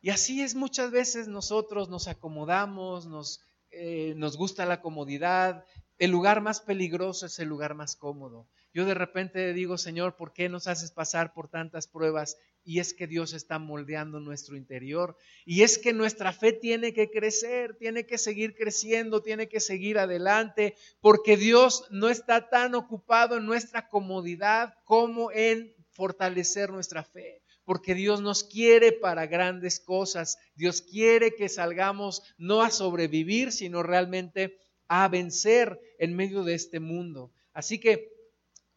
Y 0.02 0.10
así 0.10 0.42
es 0.42 0.56
muchas 0.56 0.90
veces 0.90 1.28
nosotros 1.28 1.88
nos 1.88 2.08
acomodamos, 2.08 3.06
nos, 3.06 3.42
eh, 3.70 4.14
nos 4.18 4.38
gusta 4.38 4.66
la 4.66 4.82
comodidad, 4.82 5.66
el 6.04 6.12
lugar 6.12 6.42
más 6.42 6.60
peligroso 6.60 7.28
es 7.28 7.40
el 7.40 7.48
lugar 7.48 7.76
más 7.76 7.96
cómodo. 7.96 8.46
Yo 8.74 8.84
de 8.84 8.94
repente 8.94 9.54
digo, 9.54 9.78
Señor, 9.78 10.18
¿por 10.18 10.34
qué 10.34 10.50
nos 10.50 10.68
haces 10.68 10.92
pasar 10.92 11.34
por 11.34 11.48
tantas 11.48 11.88
pruebas? 11.88 12.38
Y 12.66 12.82
es 12.82 12.94
que 12.94 13.08
Dios 13.08 13.32
está 13.32 13.58
moldeando 13.58 14.20
nuestro 14.20 14.58
interior. 14.58 15.16
Y 15.46 15.62
es 15.62 15.78
que 15.78 15.94
nuestra 15.94 16.34
fe 16.34 16.52
tiene 16.52 16.94
que 16.94 17.10
crecer, 17.10 17.78
tiene 17.78 18.06
que 18.06 18.18
seguir 18.18 18.54
creciendo, 18.54 19.22
tiene 19.22 19.48
que 19.48 19.62
seguir 19.62 19.98
adelante, 19.98 20.76
porque 21.00 21.38
Dios 21.38 21.88
no 21.90 22.10
está 22.10 22.50
tan 22.50 22.76
ocupado 22.76 23.38
en 23.38 23.46
nuestra 23.46 23.88
comodidad 23.88 24.74
como 24.84 25.32
en 25.32 25.74
fortalecer 25.92 26.70
nuestra 26.70 27.06
fe 27.06 27.40
porque 27.66 27.96
Dios 27.96 28.20
nos 28.20 28.44
quiere 28.44 28.92
para 28.92 29.26
grandes 29.26 29.80
cosas. 29.80 30.38
Dios 30.54 30.82
quiere 30.82 31.34
que 31.34 31.48
salgamos 31.48 32.22
no 32.38 32.62
a 32.62 32.70
sobrevivir, 32.70 33.54
sino 33.54 33.84
realmente 33.84 34.60
a 34.88 35.08
vencer 35.08 35.80
en 36.00 36.16
medio 36.16 36.44
de 36.44 36.54
este 36.54 36.80
mundo. 36.80 37.32
Así 37.54 37.80
que 37.80 38.12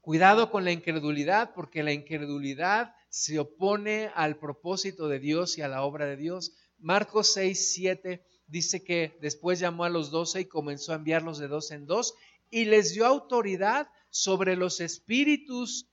cuidado 0.01 0.51
con 0.51 0.65
la 0.65 0.73
incredulidad, 0.73 1.53
porque 1.55 1.83
la 1.83 1.93
incredulidad 1.93 2.95
se 3.09 3.39
opone 3.39 4.11
al 4.15 4.39
propósito 4.39 5.09
de 5.09 5.19
Dios 5.19 5.59
y 5.59 5.63
a 5.63 5.69
la 5.69 5.83
obra 5.83 6.07
de 6.07 6.17
Dios. 6.17 6.55
Marcos 6.79 7.33
6, 7.33 7.73
7 7.73 8.25
dice 8.47 8.85
que 8.85 9.17
después 9.21 9.59
llamó 9.59 9.85
a 9.85 9.89
los 9.89 10.11
doce 10.11 10.43
y 10.43 10.45
comenzó 10.45 10.93
a 10.93 10.97
enviarlos 10.97 11.39
de 11.39 11.49
dos 11.49 11.71
en 11.71 11.87
dos 11.87 12.15
y 12.51 12.67
les 12.67 12.95
dio 12.95 13.07
autoridad 13.07 13.89
sobre 14.11 14.57
los 14.57 14.81
espíritus 14.81 15.89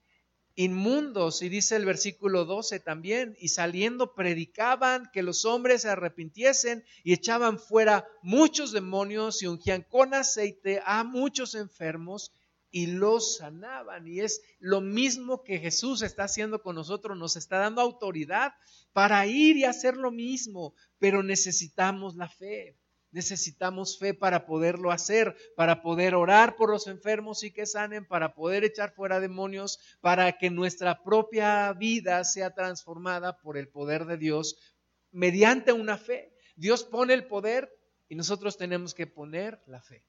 inmundos. 0.55 1.41
Y 1.41 1.49
dice 1.49 1.75
el 1.75 1.85
versículo 1.85 2.45
12 2.45 2.79
también, 2.79 3.35
y 3.39 3.49
saliendo 3.49 4.13
predicaban 4.13 5.09
que 5.11 5.23
los 5.23 5.45
hombres 5.45 5.83
se 5.83 5.89
arrepintiesen 5.89 6.83
y 7.03 7.13
echaban 7.13 7.59
fuera 7.59 8.07
muchos 8.21 8.71
demonios 8.71 9.41
y 9.41 9.47
ungían 9.47 9.83
con 9.83 10.13
aceite 10.13 10.81
a 10.85 11.03
muchos 11.03 11.55
enfermos 11.55 12.31
y 12.71 12.87
los 12.87 13.37
sanaban. 13.37 14.07
Y 14.07 14.19
es 14.19 14.41
lo 14.59 14.81
mismo 14.81 15.43
que 15.43 15.59
Jesús 15.59 16.01
está 16.01 16.23
haciendo 16.23 16.61
con 16.61 16.75
nosotros, 16.75 17.17
nos 17.17 17.35
está 17.35 17.59
dando 17.59 17.81
autoridad 17.81 18.53
para 18.93 19.25
ir 19.27 19.57
y 19.57 19.65
hacer 19.65 19.95
lo 19.95 20.11
mismo, 20.11 20.73
pero 20.99 21.23
necesitamos 21.23 22.15
la 22.15 22.29
fe. 22.29 22.77
Necesitamos 23.13 23.99
fe 23.99 24.15
para 24.15 24.47
poderlo 24.47 24.91
hacer, 24.91 25.37
para 25.55 25.83
poder 25.83 26.15
orar 26.15 26.55
por 26.55 26.71
los 26.71 26.87
enfermos 26.87 27.43
y 27.43 27.51
que 27.51 27.67
sanen, 27.67 28.07
para 28.07 28.33
poder 28.33 28.63
echar 28.63 28.91
fuera 28.95 29.19
demonios, 29.19 29.79
para 30.01 30.39
que 30.39 30.49
nuestra 30.49 31.03
propia 31.03 31.71
vida 31.73 32.23
sea 32.23 32.55
transformada 32.55 33.37
por 33.37 33.55
el 33.55 33.69
poder 33.69 34.05
de 34.05 34.17
Dios 34.17 34.57
mediante 35.11 35.71
una 35.71 35.99
fe. 35.99 36.33
Dios 36.55 36.83
pone 36.83 37.13
el 37.13 37.27
poder 37.27 37.71
y 38.09 38.15
nosotros 38.15 38.57
tenemos 38.57 38.95
que 38.95 39.05
poner 39.05 39.61
la 39.67 39.79
fe. 39.79 40.03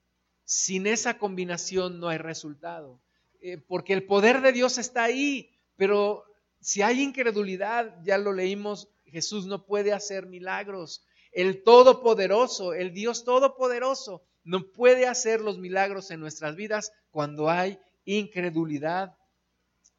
Sin 0.44 0.86
esa 0.86 1.18
combinación 1.18 2.00
no 2.00 2.08
hay 2.08 2.18
resultado, 2.18 3.02
eh, 3.42 3.58
porque 3.58 3.92
el 3.92 4.06
poder 4.06 4.40
de 4.40 4.52
Dios 4.52 4.78
está 4.78 5.04
ahí, 5.04 5.50
pero 5.76 6.24
si 6.58 6.80
hay 6.80 7.02
incredulidad, 7.02 8.02
ya 8.02 8.16
lo 8.16 8.32
leímos, 8.32 8.88
Jesús 9.04 9.46
no 9.46 9.66
puede 9.66 9.92
hacer 9.92 10.26
milagros. 10.26 11.04
El 11.34 11.62
Todopoderoso, 11.62 12.74
el 12.74 12.94
Dios 12.94 13.24
Todopoderoso, 13.24 14.22
no 14.44 14.70
puede 14.70 15.06
hacer 15.06 15.40
los 15.40 15.58
milagros 15.58 16.10
en 16.10 16.20
nuestras 16.20 16.54
vidas 16.54 16.92
cuando 17.10 17.50
hay 17.50 17.78
incredulidad 18.04 19.16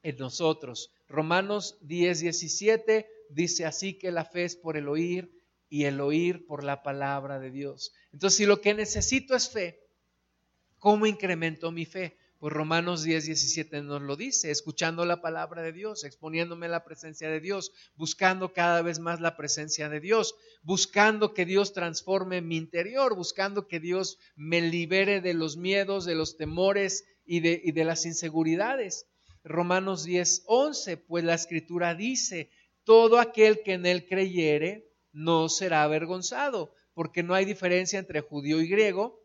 en 0.01 0.17
nosotros. 0.17 0.91
Romanos 1.07 1.77
10, 1.81 2.19
17 2.21 3.07
dice 3.29 3.65
así 3.65 3.95
que 3.95 4.11
la 4.11 4.25
fe 4.25 4.45
es 4.45 4.55
por 4.55 4.77
el 4.77 4.87
oír 4.87 5.31
y 5.69 5.85
el 5.85 5.99
oír 5.99 6.45
por 6.45 6.63
la 6.63 6.83
palabra 6.83 7.39
de 7.39 7.51
Dios. 7.51 7.93
Entonces, 8.13 8.37
si 8.37 8.45
lo 8.45 8.61
que 8.61 8.73
necesito 8.73 9.35
es 9.35 9.49
fe, 9.49 9.81
¿cómo 10.79 11.05
incremento 11.05 11.71
mi 11.71 11.85
fe? 11.85 12.17
Pues 12.39 12.51
Romanos 12.51 13.03
10, 13.03 13.27
17 13.27 13.81
nos 13.81 14.01
lo 14.01 14.17
dice, 14.17 14.51
escuchando 14.51 15.05
la 15.05 15.21
palabra 15.21 15.61
de 15.61 15.71
Dios, 15.71 16.03
exponiéndome 16.03 16.67
la 16.67 16.83
presencia 16.83 17.29
de 17.29 17.39
Dios, 17.39 17.71
buscando 17.95 18.51
cada 18.51 18.81
vez 18.81 18.99
más 18.99 19.21
la 19.21 19.37
presencia 19.37 19.87
de 19.87 20.01
Dios, 20.01 20.35
buscando 20.61 21.33
que 21.33 21.45
Dios 21.45 21.71
transforme 21.71 22.41
mi 22.41 22.57
interior, 22.57 23.15
buscando 23.15 23.67
que 23.67 23.79
Dios 23.79 24.19
me 24.35 24.59
libere 24.59 25.21
de 25.21 25.33
los 25.33 25.55
miedos, 25.55 26.03
de 26.03 26.15
los 26.15 26.35
temores 26.35 27.05
y 27.25 27.39
de, 27.39 27.61
y 27.63 27.71
de 27.71 27.85
las 27.85 28.05
inseguridades. 28.05 29.07
Romanos 29.45 30.03
10, 30.03 30.43
11, 30.47 30.97
pues 30.97 31.23
la 31.23 31.35
escritura 31.35 31.95
dice, 31.95 32.49
todo 32.83 33.19
aquel 33.19 33.61
que 33.63 33.73
en 33.73 33.85
él 33.85 34.05
creyere 34.07 34.91
no 35.13 35.47
será 35.47 35.83
avergonzado, 35.83 36.73
porque 36.93 37.23
no 37.23 37.33
hay 37.33 37.45
diferencia 37.45 37.97
entre 37.97 38.19
judío 38.19 38.59
y 38.59 38.67
griego 38.67 39.24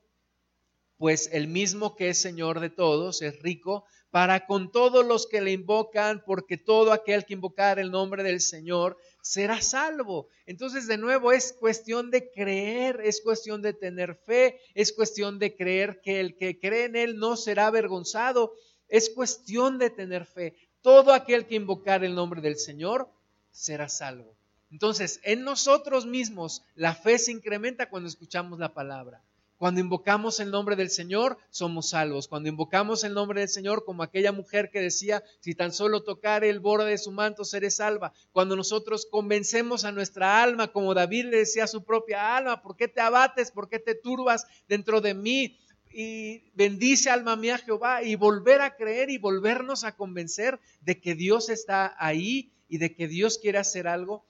pues 1.01 1.31
el 1.33 1.49
mismo 1.49 1.97
que 1.97 2.11
es 2.11 2.21
Señor 2.21 2.61
de 2.61 2.69
todos 2.69 3.23
es 3.23 3.41
rico 3.41 3.87
para 4.11 4.45
con 4.45 4.71
todos 4.71 5.03
los 5.03 5.27
que 5.27 5.41
le 5.41 5.53
invocan, 5.53 6.23
porque 6.27 6.59
todo 6.59 6.93
aquel 6.93 7.25
que 7.25 7.33
invocar 7.33 7.79
el 7.79 7.91
nombre 7.91 8.23
del 8.23 8.43
Señor 8.43 8.99
será 9.23 9.63
salvo. 9.63 10.29
Entonces, 10.45 10.87
de 10.87 10.99
nuevo, 10.99 11.33
es 11.33 11.55
cuestión 11.55 12.11
de 12.11 12.31
creer, 12.31 13.01
es 13.03 13.23
cuestión 13.23 13.63
de 13.63 13.73
tener 13.73 14.15
fe, 14.15 14.61
es 14.75 14.93
cuestión 14.93 15.39
de 15.39 15.57
creer 15.57 16.03
que 16.03 16.21
el 16.21 16.37
que 16.37 16.61
cree 16.61 16.85
en 16.85 16.97
Él 16.97 17.17
no 17.17 17.39
será 17.39 17.69
avergonzado, 17.69 18.53
es 18.87 19.09
cuestión 19.09 19.79
de 19.79 19.89
tener 19.89 20.27
fe. 20.27 20.55
Todo 20.83 21.15
aquel 21.15 21.47
que 21.47 21.55
invocar 21.55 22.05
el 22.05 22.15
nombre 22.15 22.43
del 22.43 22.59
Señor 22.59 23.09
será 23.51 23.89
salvo. 23.89 24.37
Entonces, 24.71 25.19
en 25.23 25.45
nosotros 25.45 26.05
mismos 26.05 26.63
la 26.75 26.95
fe 26.95 27.19
se 27.19 27.33
incrementa 27.33 27.89
cuando 27.89 28.07
escuchamos 28.07 28.59
la 28.59 28.75
palabra. 28.75 29.25
Cuando 29.61 29.83
invocamos 29.83 30.41
el 30.41 30.51
nombre 30.51 30.75
del 30.75 30.89
Señor, 30.89 31.37
somos 31.51 31.91
salvos. 31.91 32.29
Cuando 32.29 32.49
invocamos 32.49 33.05
el 33.05 33.13
nombre 33.13 33.41
del 33.41 33.51
Señor, 33.51 33.85
como 33.85 34.03
aquella 34.03 34.33
mujer 34.33 34.71
que 34.71 34.81
decía, 34.81 35.23
si 35.41 35.55
tan 35.55 35.71
solo 35.75 36.03
tocar 36.03 36.45
el 36.45 36.61
borde 36.61 36.89
de 36.89 36.97
su 36.97 37.13
manto, 37.13 37.45
seré 37.45 37.71
salva. 37.71 38.15
Cuando 38.33 38.57
nosotros 38.57 39.07
convencemos 39.11 39.85
a 39.85 39.93
nuestra 39.93 40.43
alma, 40.43 40.69
como 40.69 40.95
David 40.95 41.27
le 41.27 41.37
decía 41.37 41.65
a 41.65 41.67
su 41.67 41.85
propia 41.85 42.39
alma, 42.39 42.63
¿por 42.63 42.75
qué 42.75 42.89
te 42.89 43.03
abates? 43.03 43.51
¿Por 43.51 43.69
qué 43.69 43.79
te 43.79 43.95
turbas 43.95 44.47
dentro 44.67 45.03
de 45.03 45.13
mí? 45.13 45.59
Y 45.93 46.51
bendice 46.55 47.11
alma 47.11 47.37
mía 47.37 47.59
Jehová 47.59 48.03
y 48.03 48.15
volver 48.15 48.63
a 48.63 48.77
creer 48.77 49.11
y 49.11 49.19
volvernos 49.19 49.85
a 49.85 49.95
convencer 49.95 50.59
de 50.81 51.03
que 51.03 51.15
Dios 51.15 51.51
está 51.51 51.95
ahí 51.99 52.51
y 52.67 52.79
de 52.79 52.95
que 52.95 53.09
Dios 53.09 53.37
quiere 53.37 53.59
hacer 53.59 53.89
algo 53.89 54.25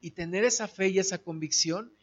y 0.00 0.12
tener 0.12 0.44
esa 0.44 0.68
fe 0.68 0.90
y 0.90 1.00
esa 1.00 1.18
convicción 1.18 1.95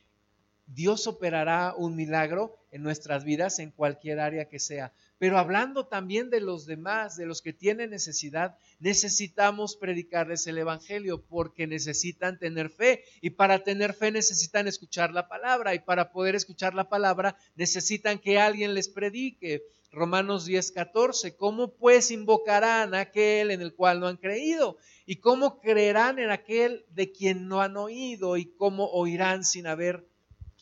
Dios 0.73 1.05
operará 1.05 1.75
un 1.77 1.95
milagro 1.95 2.55
en 2.71 2.81
nuestras 2.81 3.23
vidas 3.23 3.59
en 3.59 3.69
cualquier 3.69 4.19
área 4.19 4.49
que 4.49 4.57
sea. 4.57 4.91
Pero 5.19 5.37
hablando 5.37 5.85
también 5.85 6.31
de 6.31 6.41
los 6.41 6.65
demás, 6.65 7.15
de 7.15 7.27
los 7.27 7.43
que 7.43 7.53
tienen 7.53 7.91
necesidad, 7.91 8.57
necesitamos 8.79 9.75
predicarles 9.75 10.47
el 10.47 10.57
Evangelio 10.57 11.23
porque 11.23 11.67
necesitan 11.67 12.39
tener 12.39 12.71
fe 12.71 13.03
y 13.21 13.29
para 13.29 13.63
tener 13.63 13.93
fe 13.93 14.11
necesitan 14.11 14.67
escuchar 14.67 15.13
la 15.13 15.27
palabra 15.27 15.75
y 15.75 15.79
para 15.79 16.11
poder 16.11 16.33
escuchar 16.35 16.73
la 16.73 16.89
palabra 16.89 17.37
necesitan 17.55 18.17
que 18.17 18.39
alguien 18.39 18.73
les 18.73 18.89
predique. 18.89 19.61
Romanos 19.91 20.45
10, 20.45 20.71
14, 20.71 21.35
¿cómo 21.37 21.75
pues 21.75 22.09
invocarán 22.09 22.95
a 22.95 23.01
aquel 23.01 23.51
en 23.51 23.61
el 23.61 23.75
cual 23.75 23.99
no 23.99 24.07
han 24.07 24.17
creído? 24.17 24.77
¿Y 25.05 25.17
cómo 25.17 25.61
creerán 25.61 26.17
en 26.17 26.31
aquel 26.31 26.83
de 26.89 27.11
quien 27.11 27.47
no 27.47 27.61
han 27.61 27.77
oído? 27.77 28.35
¿Y 28.37 28.55
cómo 28.55 28.87
oirán 28.87 29.43
sin 29.43 29.67
haber 29.67 30.07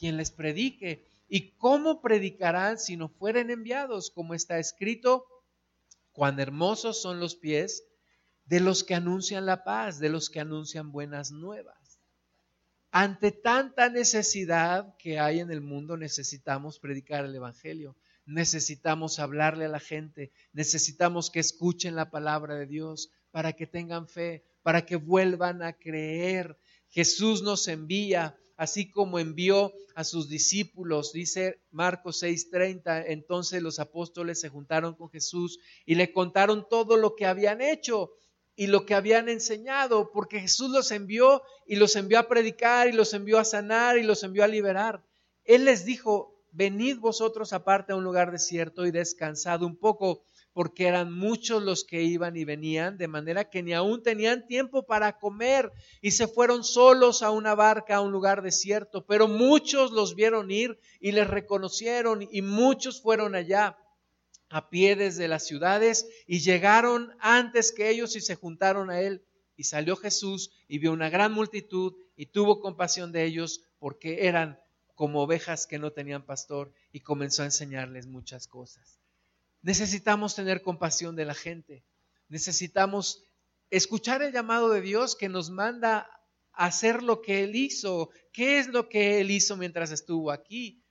quien 0.02 0.18
les 0.18 0.32
predique. 0.32 1.06
¿Y 1.30 1.52
cómo 1.52 2.02
predicarán 2.02 2.80
si 2.80 2.97
no 2.97 3.08
fueren 3.08 3.52
enviados? 3.52 4.10
Como 4.10 4.34
está 4.34 4.58
escrito, 4.58 5.28
cuán 6.12 6.39
hermosos 6.39 6.99
son 6.99 7.20
los 7.20 7.36
pies 7.36 7.84
de 8.45 8.62
los 8.62 8.84
que 8.84 8.95
anuncian 8.95 9.45
la 9.45 9.64
paz, 9.64 9.99
de 9.99 10.10
los 10.10 10.32
que 10.32 10.39
anuncian 10.39 10.91
buenas 10.91 11.32
nuevas. 11.32 11.99
Ante 12.89 13.32
tanta 13.32 13.89
necesidad 13.89 14.97
que 14.97 15.20
hay 15.20 15.39
en 15.39 15.52
el 15.52 15.62
mundo, 15.62 15.97
necesitamos 15.97 16.80
predicar 16.80 17.24
el 17.24 17.36
Evangelio, 17.36 17.95
necesitamos 18.26 19.20
hablarle 19.20 19.66
a 19.66 19.70
la 19.70 19.80
gente, 19.80 20.32
necesitamos 20.52 21.30
que 21.30 21.39
escuchen 21.41 21.95
la 21.95 22.10
palabra 22.10 22.56
de 22.56 22.66
Dios 22.66 23.12
para 23.30 23.54
que 23.54 23.68
tengan 23.68 24.08
fe, 24.08 24.43
para 24.64 24.84
que 24.84 24.95
vuelvan 24.95 25.62
a 25.62 25.74
creer. 25.74 26.58
Jesús 26.89 27.43
nos 27.43 27.68
envía 27.68 28.36
así 28.62 28.91
como 28.91 29.18
envió 29.18 29.74
a 29.95 30.03
sus 30.03 30.30
discípulos, 30.30 31.14
dice 31.14 31.64
Marcos 31.72 32.22
6:30, 32.22 33.05
entonces 33.07 33.59
los 33.59 33.80
apóstoles 33.80 34.39
se 34.39 34.49
juntaron 34.49 34.93
con 34.93 35.09
Jesús 35.09 35.57
y 35.84 35.95
le 35.95 36.14
contaron 36.14 36.68
todo 36.70 36.95
lo 36.95 37.16
que 37.16 37.26
habían 37.26 37.59
hecho 37.59 38.12
y 38.55 38.68
lo 38.68 38.86
que 38.86 38.93
habían 38.93 39.30
enseñado, 39.30 40.12
porque 40.12 40.39
Jesús 40.39 40.70
los 40.70 40.91
envió 40.91 41.41
y 41.66 41.78
los 41.78 41.95
envió 41.95 42.20
a 42.20 42.28
predicar 42.28 42.88
y 42.88 42.91
los 42.91 43.16
envió 43.16 43.39
a 43.39 43.45
sanar 43.45 43.97
y 43.97 44.03
los 44.03 44.22
envió 44.22 44.43
a 44.43 44.47
liberar. 44.47 45.03
Él 45.43 45.66
les 45.66 45.84
dijo, 45.84 46.39
venid 46.51 46.99
vosotros 46.99 47.53
aparte 47.53 47.93
a 47.93 47.95
un 47.95 48.03
lugar 48.03 48.32
desierto 48.32 48.86
y 48.86 48.91
descansad 48.91 49.64
un 49.64 49.76
poco 49.76 50.24
porque 50.54 50.88
eran 50.88 51.14
muchos 51.14 51.64
los 51.64 51.84
que 51.86 52.04
iban 52.04 52.36
y 52.36 52.43
venían, 52.43 52.97
de 52.97 53.08
manera 53.08 53.49
que 53.49 53.64
ni 53.64 53.74
aún 53.74 54.04
tenían 54.04 54.45
tiempo 54.47 54.84
para 54.84 55.18
comer 55.18 55.72
y 56.02 56.12
se 56.12 56.28
fueron 56.28 56.64
solos 56.64 57.22
a 57.22 57.32
una 57.32 57.56
barca 57.56 57.95
a 57.95 58.02
un 58.02 58.12
lugar 58.12 58.41
desierto, 58.41 59.06
pero 59.06 59.28
muchos 59.28 59.91
los 59.91 60.16
vieron 60.16 60.52
ir 60.52 60.78
y 60.99 61.14
les 61.14 61.28
reconocieron 61.28 62.28
y 62.30 62.41
muchos 62.41 63.02
fueron 63.02 63.36
allá 63.36 63.78
a 64.49 64.70
pie 64.70 64.95
desde 64.97 65.28
las 65.28 65.45
ciudades 65.45 66.08
y 66.28 66.39
llegaron 66.39 67.14
antes 67.20 67.72
que 67.72 67.89
ellos 67.89 68.16
y 68.16 68.22
se 68.22 68.36
juntaron 68.36 68.89
a 68.89 68.99
él. 68.99 69.24
Y 69.56 69.64
salió 69.64 69.95
Jesús 69.95 70.52
y 70.68 70.80
vio 70.80 70.91
una 70.91 71.10
gran 71.10 71.32
multitud 71.32 71.93
y 72.16 72.26
tuvo 72.26 72.60
compasión 72.60 73.12
de 73.12 73.24
ellos 73.26 73.64
porque 73.80 74.28
eran 74.28 74.60
como 74.95 75.22
ovejas 75.22 75.68
que 75.68 75.80
no 75.80 75.91
tenían 75.91 76.26
pastor 76.26 76.74
y 76.91 76.99
comenzó 76.99 77.43
a 77.43 77.45
enseñarles 77.45 78.08
muchas 78.08 78.47
cosas. 78.47 79.01
Necesitamos 79.62 80.36
tener 80.36 80.62
compasión 80.62 81.16
de 81.16 81.26
la 81.26 81.34
gente. 81.34 81.84
Necesitamos 82.30 83.24
escuchar 83.70 84.22
el 84.22 84.34
llamado 84.34 84.70
de 84.70 84.82
Dios 84.82 85.16
que 85.16 85.30
nos 85.30 85.49
manda 85.49 86.09
a 86.53 86.66
hacer 86.66 87.03
lo 87.03 87.22
que 87.22 87.43
Él 87.43 87.55
hizo. 87.55 88.09
¿Qué 88.34 88.59
es 88.59 88.68
lo 88.68 88.89
que 88.89 89.20
Él 89.22 89.32
hizo 89.32 89.57
mientras 89.57 89.91
estuvo 89.91 90.32
aquí? 90.32 90.84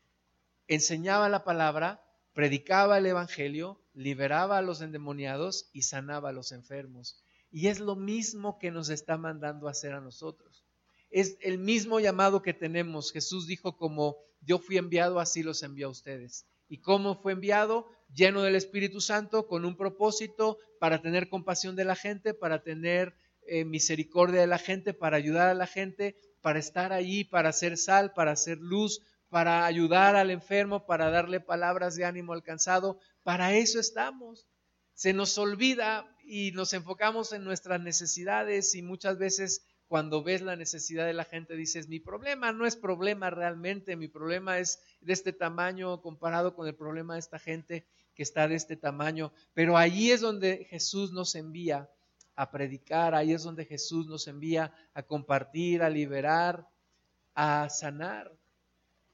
Enseñaba 0.68 1.28
la 1.28 1.44
palabra, 1.44 2.04
predicaba 2.32 2.98
el 2.98 3.06
Evangelio, 3.06 3.80
liberaba 3.92 4.58
a 4.58 4.62
los 4.62 4.80
endemoniados 4.80 5.68
y 5.72 5.82
sanaba 5.82 6.28
a 6.28 6.32
los 6.32 6.52
enfermos. 6.52 7.22
Y 7.50 7.66
es 7.66 7.80
lo 7.80 7.96
mismo 7.96 8.58
que 8.58 8.70
nos 8.70 8.88
está 8.88 9.16
mandando 9.16 9.66
a 9.66 9.72
hacer 9.72 9.92
a 9.92 10.00
nosotros. 10.00 10.64
Es 11.10 11.36
el 11.40 11.58
mismo 11.58 11.98
llamado 11.98 12.40
que 12.40 12.54
tenemos. 12.54 13.10
Jesús 13.10 13.48
dijo 13.48 13.76
como 13.76 14.16
yo 14.42 14.58
fui 14.58 14.78
enviado, 14.78 15.18
así 15.18 15.42
los 15.42 15.62
envió 15.62 15.88
a 15.88 15.90
ustedes. 15.90 16.46
¿Y 16.68 16.78
cómo 16.78 17.20
fue 17.20 17.32
enviado? 17.32 17.88
Lleno 18.14 18.42
del 18.42 18.56
Espíritu 18.56 19.00
Santo, 19.00 19.46
con 19.46 19.64
un 19.64 19.76
propósito 19.76 20.58
para 20.78 21.00
tener 21.00 21.28
compasión 21.28 21.76
de 21.76 21.84
la 21.84 21.94
gente, 21.94 22.34
para 22.34 22.62
tener 22.62 23.14
eh, 23.42 23.64
misericordia 23.64 24.40
de 24.40 24.46
la 24.46 24.58
gente, 24.58 24.94
para 24.94 25.16
ayudar 25.16 25.48
a 25.48 25.54
la 25.54 25.66
gente, 25.66 26.16
para 26.40 26.58
estar 26.58 26.92
allí, 26.92 27.24
para 27.24 27.50
hacer 27.50 27.76
sal, 27.76 28.12
para 28.12 28.32
hacer 28.32 28.58
luz, 28.58 29.00
para 29.28 29.64
ayudar 29.64 30.16
al 30.16 30.30
enfermo, 30.30 30.86
para 30.86 31.10
darle 31.10 31.40
palabras 31.40 31.94
de 31.94 32.04
ánimo 32.04 32.32
al 32.32 32.42
cansado. 32.42 32.98
Para 33.22 33.54
eso 33.54 33.78
estamos. 33.78 34.46
Se 34.94 35.12
nos 35.12 35.38
olvida 35.38 36.04
y 36.24 36.50
nos 36.52 36.72
enfocamos 36.72 37.32
en 37.32 37.44
nuestras 37.44 37.80
necesidades 37.80 38.74
y 38.74 38.82
muchas 38.82 39.18
veces 39.18 39.64
cuando 39.86 40.22
ves 40.22 40.40
la 40.42 40.54
necesidad 40.54 41.06
de 41.06 41.14
la 41.14 41.24
gente 41.24 41.56
dices, 41.56 41.88
mi 41.88 41.98
problema 41.98 42.52
no 42.52 42.66
es 42.66 42.76
problema 42.76 43.30
realmente, 43.30 43.96
mi 43.96 44.06
problema 44.06 44.58
es 44.58 44.80
de 45.00 45.12
este 45.12 45.32
tamaño 45.32 46.00
comparado 46.00 46.54
con 46.54 46.68
el 46.68 46.76
problema 46.76 47.14
de 47.14 47.20
esta 47.20 47.40
gente 47.40 47.86
que 48.20 48.24
está 48.24 48.46
de 48.46 48.54
este 48.54 48.76
tamaño. 48.76 49.32
Pero 49.54 49.78
ahí 49.78 50.10
es 50.10 50.20
donde 50.20 50.66
Jesús 50.68 51.10
nos 51.10 51.34
envía 51.36 51.88
a 52.36 52.50
predicar, 52.50 53.14
ahí 53.14 53.32
es 53.32 53.44
donde 53.44 53.64
Jesús 53.64 54.06
nos 54.08 54.28
envía 54.28 54.74
a 54.92 55.02
compartir, 55.02 55.82
a 55.82 55.88
liberar, 55.88 56.68
a 57.34 57.70
sanar. 57.70 58.30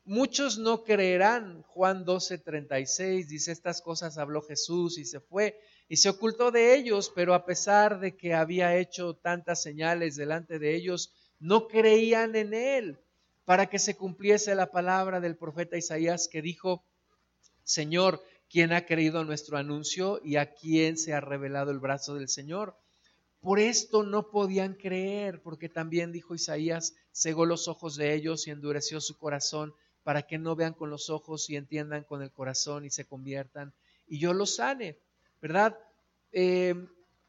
Muchos 0.04 0.58
no 0.58 0.82
creerán. 0.82 1.62
Juan 1.68 2.04
12, 2.04 2.38
36 2.38 3.28
dice, 3.28 3.52
estas 3.52 3.80
cosas 3.80 4.18
habló 4.18 4.42
Jesús 4.42 4.98
y 4.98 5.04
se 5.04 5.20
fue 5.20 5.56
y 5.88 5.98
se 5.98 6.08
ocultó 6.08 6.50
de 6.50 6.74
ellos, 6.74 7.12
pero 7.14 7.32
a 7.32 7.46
pesar 7.46 8.00
de 8.00 8.16
que 8.16 8.34
había 8.34 8.76
hecho 8.76 9.14
tantas 9.14 9.62
señales 9.62 10.16
delante 10.16 10.58
de 10.58 10.74
ellos, 10.74 11.14
no 11.38 11.68
creían 11.68 12.34
en 12.34 12.54
él, 12.54 12.98
para 13.44 13.66
que 13.66 13.78
se 13.78 13.96
cumpliese 13.96 14.56
la 14.56 14.72
palabra 14.72 15.20
del 15.20 15.36
profeta 15.36 15.76
Isaías 15.76 16.26
que 16.26 16.42
dijo, 16.42 16.82
Señor, 17.62 18.20
¿quién 18.48 18.72
ha 18.72 18.86
creído 18.86 19.20
a 19.20 19.24
nuestro 19.24 19.56
anuncio 19.56 20.20
y 20.24 20.36
a 20.36 20.54
quién 20.54 20.96
se 20.96 21.12
ha 21.12 21.20
revelado 21.20 21.70
el 21.70 21.78
brazo 21.78 22.14
del 22.14 22.28
Señor? 22.28 22.76
Por 23.40 23.58
esto 23.58 24.02
no 24.02 24.30
podían 24.30 24.74
creer, 24.74 25.42
porque 25.42 25.68
también 25.68 26.12
dijo 26.12 26.34
Isaías, 26.34 26.94
cegó 27.12 27.46
los 27.46 27.68
ojos 27.68 27.96
de 27.96 28.14
ellos 28.14 28.46
y 28.46 28.50
endureció 28.50 29.00
su 29.00 29.18
corazón 29.18 29.74
para 30.02 30.22
que 30.22 30.38
no 30.38 30.56
vean 30.56 30.72
con 30.72 30.90
los 30.90 31.10
ojos 31.10 31.48
y 31.50 31.56
entiendan 31.56 32.04
con 32.04 32.22
el 32.22 32.30
corazón 32.30 32.84
y 32.84 32.90
se 32.90 33.04
conviertan, 33.04 33.72
y 34.06 34.18
yo 34.18 34.32
los 34.32 34.56
sane. 34.56 34.98
¿verdad? 35.40 35.78
Eh, 36.32 36.74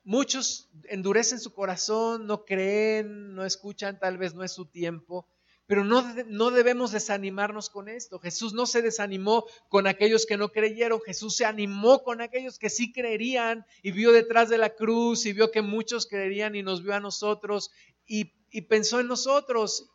muchos 0.03 0.70
endurecen 0.86 1.39
su 1.39 1.53
corazón, 1.53 2.26
no 2.26 2.45
creen, 2.45 3.36
no 3.36 3.45
escuchan, 3.45 3.99
tal 3.99 4.18
vez 4.18 4.34
no 4.34 4.43
es 4.43 4.51
su 4.51 4.65
tiempo. 4.65 5.28
Pero 5.68 5.84
no, 5.84 6.01
no, 6.28 6.49
debemos 6.49 6.93
desanimarnos 6.93 7.70
con 7.70 7.89
esto. 7.89 8.20
Jesús 8.20 8.53
no 8.53 8.65
se 8.65 8.82
desanimó 8.82 9.45
con 9.68 9.86
aquellos 9.86 10.26
que 10.26 10.38
no 10.38 10.49
creyeron, 10.49 11.01
Jesús 11.01 11.36
se 11.36 11.45
animó 11.45 12.03
con 12.03 12.22
aquellos 12.22 12.57
que 12.57 12.70
sí 12.70 12.93
creerían 12.93 13.65
y 13.84 13.91
vio 13.91 14.13
detrás 14.13 14.47
de 14.49 14.57
la 14.57 14.74
cruz 14.74 15.26
y 15.26 15.34
vio 15.34 15.51
que 15.51 15.61
muchos 15.61 16.07
creerían 16.07 16.55
y 16.55 16.63
nos 16.63 16.84
vio 16.84 16.95
a 16.95 17.01
nosotros 17.01 17.72
y, 18.05 18.34
y 18.49 18.61
pensó 18.61 19.01
en 19.01 19.07
nosotros. 19.07 19.91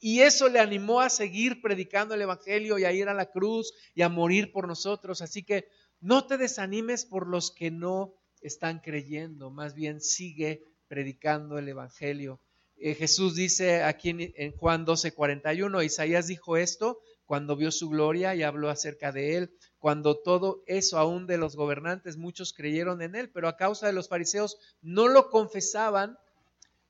Y 0.00 0.22
eso 0.22 0.48
le 0.48 0.58
animó 0.58 1.00
a 1.00 1.08
seguir 1.08 1.62
predicando 1.62 2.14
el 2.14 2.22
Evangelio 2.22 2.76
y 2.76 2.84
a 2.84 2.92
ir 2.92 3.08
a 3.08 3.14
la 3.14 3.30
cruz 3.30 3.72
y 3.94 4.02
a 4.02 4.08
morir 4.08 4.50
por 4.50 4.66
nosotros. 4.66 5.22
Así 5.22 5.44
que 5.44 5.68
no 6.00 6.26
te 6.26 6.36
desanimes 6.36 7.04
por 7.04 7.28
los 7.28 7.52
que 7.52 7.70
no 7.70 8.16
están 8.40 8.80
creyendo, 8.80 9.52
más 9.52 9.74
bien 9.74 10.00
sigue 10.00 10.64
predicando 10.88 11.58
el 11.58 11.68
Evangelio. 11.68 12.40
Eh, 12.84 12.96
Jesús 12.96 13.36
dice 13.36 13.84
aquí 13.84 14.10
en, 14.34 14.56
Juan 14.56 14.84
12, 14.84 15.14
41, 15.14 15.82
Isaías 15.84 16.26
dijo 16.26 16.56
esto 16.56 16.98
cuando 17.26 17.54
vio 17.54 17.70
su 17.70 17.88
gloria 17.88 18.34
y 18.34 18.42
habló 18.42 18.70
acerca 18.70 19.12
de 19.12 19.36
él, 19.36 19.56
cuando 19.78 20.18
todo 20.18 20.64
eso 20.66 20.98
aún 20.98 21.28
de 21.28 21.38
los 21.38 21.54
gobernantes, 21.54 22.16
muchos 22.16 22.52
creyeron 22.52 23.00
en 23.00 23.14
él, 23.14 23.30
pero 23.30 23.46
a 23.46 23.56
causa 23.56 23.86
de 23.86 23.92
los 23.92 24.08
fariseos 24.08 24.58
no 24.80 25.06
lo 25.06 25.30
confesaban 25.30 26.18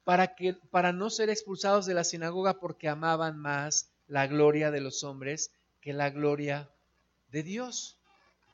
para, 0.03 0.34
que, 0.34 0.55
para 0.70 0.95
no 0.95 1.11
ser 1.11 1.28
expulsados 1.28 1.84
de 1.84 1.93
la 1.93 2.05
sinagoga 2.05 2.59
porque 2.59 2.88
amaban 2.88 3.36
más 3.36 3.90
la 4.07 4.26
gloria 4.26 4.70
de 4.70 4.80
los 4.80 5.05
hombres 5.05 5.53
que 5.82 5.93
la 5.93 6.09
gloria 6.09 6.70
de 7.28 7.43
Dios. 7.43 7.99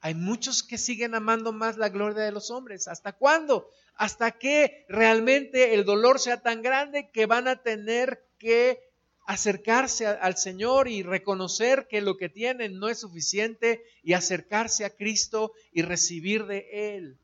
Hay 0.01 0.15
muchos 0.15 0.63
que 0.63 0.79
siguen 0.79 1.15
amando 1.15 1.53
más 1.53 1.77
la 1.77 1.89
gloria 1.89 2.23
de 2.23 2.33
los 2.33 2.51
hombres. 2.51 2.89
¿Hasta 2.89 3.13
cuándo? 3.13 3.69
Hasta 3.95 4.33
que 4.33 4.85
realmente 4.89 5.75
el 5.75 5.85
dolor 5.85 6.21
sea 6.21 6.41
tan 6.41 6.63
grande 6.63 7.11
que 7.11 7.27
van 7.27 7.49
a 7.49 7.63
tener 7.63 8.25
que 8.39 8.89
acercarse 9.27 10.07
al 10.07 10.39
Señor 10.39 10.89
y 10.89 11.03
reconocer 11.03 11.87
que 11.87 12.01
lo 12.01 12.17
que 12.17 12.31
tienen 12.31 12.79
no 12.79 12.89
es 12.89 13.01
suficiente 13.01 13.83
y 14.03 14.15
acercarse 14.15 14.87
a 14.87 14.91
Cristo 14.97 15.53
y 15.71 15.83
recibir 15.83 16.47
de 16.47 16.97
Él. 16.97 17.19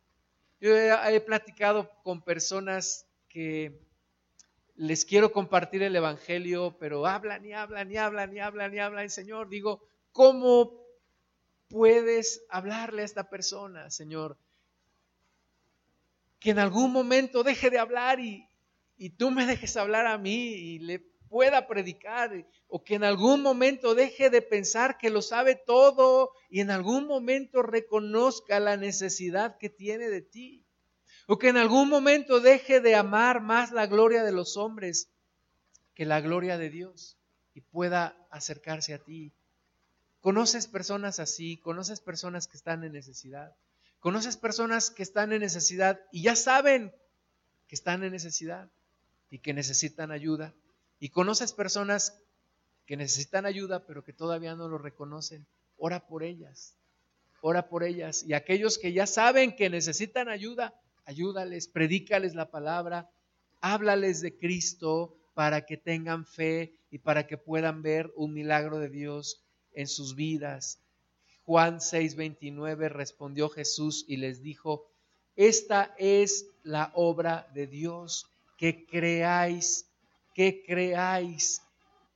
Yo 0.61 0.77
he, 0.77 1.20
platicado 1.20 1.91
con 2.03 2.20
personas 2.22 3.07
que 3.31 3.81
les 4.77 5.07
quiero 5.07 5.33
compartir 5.33 5.83
el 5.83 5.97
Evangelio, 5.97 6.77
pero 6.79 7.07
hablan 7.07 7.47
y 7.47 7.55
hablan 7.55 7.91
y 7.91 7.97
hablan 7.97 8.37
y 8.37 8.41
hablan 8.41 8.75
y 8.75 8.79
hablan. 8.81 9.11
Señor, 9.11 9.49
digo, 9.49 9.83
¿cómo 10.12 10.84
puedes 11.68 12.44
hablarle 12.48 13.02
a 13.02 13.04
esta 13.04 13.28
persona, 13.28 13.90
Señor? 13.90 14.36
Que 16.38 16.50
en 16.50 16.58
algún 16.58 16.92
momento 16.92 17.42
deje 17.42 17.70
de 17.70 17.78
hablar 17.78 18.20
y, 18.20 18.48
y 18.96 19.10
tú 19.10 19.30
me 19.30 19.46
dejes 19.46 19.76
hablar 19.76 20.06
a 20.06 20.18
mí 20.18 20.54
y 20.54 20.78
le 20.78 21.00
pueda 21.34 21.66
predicar, 21.66 22.46
o 22.68 22.84
que 22.84 22.94
en 22.94 23.02
algún 23.02 23.42
momento 23.42 23.96
deje 23.96 24.30
de 24.30 24.40
pensar 24.40 24.98
que 24.98 25.10
lo 25.10 25.20
sabe 25.20 25.56
todo 25.56 26.30
y 26.48 26.60
en 26.60 26.70
algún 26.70 27.08
momento 27.08 27.60
reconozca 27.60 28.60
la 28.60 28.76
necesidad 28.76 29.58
que 29.58 29.68
tiene 29.68 30.10
de 30.10 30.22
ti, 30.22 30.64
o 31.26 31.36
que 31.36 31.48
en 31.48 31.56
algún 31.56 31.88
momento 31.88 32.38
deje 32.38 32.80
de 32.80 32.94
amar 32.94 33.40
más 33.40 33.72
la 33.72 33.86
gloria 33.86 34.22
de 34.22 34.30
los 34.30 34.56
hombres 34.56 35.10
que 35.94 36.04
la 36.04 36.20
gloria 36.20 36.56
de 36.56 36.70
Dios 36.70 37.18
y 37.52 37.62
pueda 37.62 38.16
acercarse 38.30 38.94
a 38.94 38.98
ti 38.98 39.32
Conoces 40.25 40.66
personas 40.66 41.20
así, 41.20 41.59
conoces 41.59 42.01
personas 42.01 42.49
que 42.49 42.57
están 42.57 42.83
en 42.83 42.95
necesidad, 42.95 43.55
conoces 44.01 44.39
personas 44.39 44.91
que 44.91 45.03
están 45.03 45.35
en 45.35 45.41
necesidad 45.41 46.01
y 46.12 46.22
ya 46.22 46.35
saben 46.35 46.95
que 47.68 47.75
están 47.75 48.03
en 48.05 48.12
necesidad 48.12 48.70
y 49.29 49.41
que 49.41 49.53
necesitan 49.53 50.11
ayuda. 50.11 50.55
Y 50.99 51.11
conoces 51.11 51.53
personas 51.53 52.18
que 52.87 52.97
necesitan 52.97 53.45
ayuda 53.45 53.85
pero 53.85 54.03
que 54.03 54.14
todavía 54.14 54.55
no 54.55 54.66
lo 54.66 54.79
reconocen. 54.79 55.45
Ora 55.77 56.07
por 56.07 56.22
ellas, 56.22 56.75
ora 57.43 57.68
por 57.68 57.85
ellas. 57.85 58.25
Y 58.27 58.33
aquellos 58.33 58.79
que 58.79 58.95
ya 58.95 59.07
saben 59.07 59.55
que 59.55 59.68
necesitan 59.68 60.31
ayuda, 60.31 60.72
ayúdales, 61.05 61.68
predícales 61.68 62.35
la 62.35 62.51
palabra, 62.51 63.11
háblales 63.61 64.22
de 64.22 64.39
Cristo 64.39 65.18
para 65.35 65.66
que 65.66 65.77
tengan 65.77 66.25
fe 66.25 66.79
y 66.91 67.01
para 67.01 67.27
que 67.27 67.37
puedan 67.37 67.83
ver 67.83 68.11
un 68.16 68.33
milagro 68.33 68.79
de 68.79 68.89
Dios 68.89 69.43
en 69.75 69.87
sus 69.87 70.14
vidas. 70.14 70.81
Juan 71.45 71.81
6:29 71.81 72.89
respondió 72.89 73.49
Jesús 73.49 74.05
y 74.09 74.16
les 74.16 74.43
dijo, 74.43 74.91
esta 75.37 75.95
es 75.99 76.47
la 76.62 76.93
obra 76.95 77.49
de 77.55 77.66
Dios, 77.66 78.27
que 78.57 78.87
creáis, 78.87 79.91
que 80.35 80.64
creáis 80.64 81.61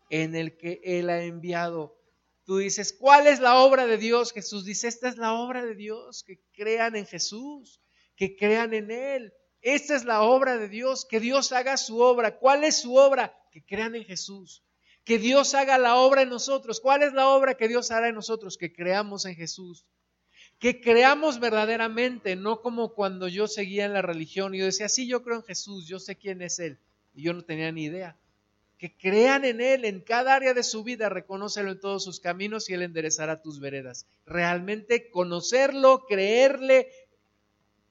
en 0.09 0.35
el 0.35 0.57
que 0.57 0.81
Él 0.85 1.11
ha 1.11 1.23
enviado. 1.23 1.97
Tú 2.45 2.59
dices, 2.59 2.93
¿cuál 2.93 3.27
es 3.27 3.41
la 3.41 3.57
obra 3.59 3.87
de 3.87 3.99
Dios? 3.99 4.33
Jesús 4.33 4.65
dice, 4.65 4.89
esta 4.89 5.09
es 5.09 5.19
la 5.19 5.35
obra 5.35 5.65
de 5.65 5.75
Dios, 5.75 6.23
que 6.23 6.41
crean 6.53 6.97
en 6.97 7.07
Jesús, 7.07 7.81
que 8.17 8.37
crean 8.37 8.73
en 8.73 8.91
Él. 8.91 9.35
Esta 9.61 9.97
es 9.97 10.05
la 10.05 10.23
obra 10.23 10.57
de 10.57 10.69
Dios, 10.69 11.05
que 11.05 11.21
Dios 11.21 11.53
haga 11.53 11.77
su 11.77 12.01
obra. 12.01 12.39
¿Cuál 12.39 12.65
es 12.65 12.81
su 12.81 12.95
obra? 12.95 13.37
Que 13.51 13.65
crean 13.65 13.97
en 13.97 14.05
Jesús 14.05 14.63
que 15.09 15.19
Dios 15.19 15.55
haga 15.55 15.79
la 15.79 15.97
obra 15.97 16.21
en 16.21 16.29
nosotros. 16.29 16.81
¿Cuál 16.81 17.03
es 17.03 17.15
la 17.15 17.29
obra 17.29 17.55
que 17.55 17.67
Dios 17.67 17.91
hará 17.91 18.11
en 18.11 18.15
nosotros? 18.15 18.59
Que 18.59 18.75
creamos 18.75 19.25
en 19.25 19.37
Jesús. 19.37 19.87
Que 20.59 20.83
creamos 20.83 21.41
verdaderamente, 21.41 22.37
no 22.37 22.61
como 22.61 22.93
cuando 22.93 23.27
yo 23.27 23.49
seguía 23.49 23.87
en 23.87 23.95
la 23.95 24.03
religión 24.03 24.55
y 24.55 24.59
yo 24.59 24.67
decía, 24.67 24.87
sí, 24.91 25.09
yo 25.09 25.23
creo 25.23 25.37
en 25.37 25.45
Jesús, 25.45 25.87
yo 25.87 25.99
sé 25.99 26.17
quién 26.17 26.43
es 26.43 26.59
Él. 26.59 26.79
Y 27.15 27.23
yo 27.23 27.33
no 27.33 27.41
tenía 27.41 27.73
ni 27.73 27.85
idea. 27.85 28.19
Que 28.77 28.95
crean 28.99 29.47
en 29.47 29.63
Él 29.63 29.87
en 29.87 30.03
cada 30.03 30.35
área 30.35 30.53
de 30.53 30.63
su 30.63 30.85
vida, 30.85 31.09
reconócelo 31.09 31.71
en 31.71 31.81
todos 31.81 32.05
sus 32.05 32.21
caminos 32.21 32.69
y 32.69 32.75
Él 32.75 32.83
enderezará 32.83 33.41
tus 33.41 33.61
veredas. 33.61 34.05
Realmente 34.27 35.09
conocerlo, 35.09 36.05
creerle, 36.07 36.93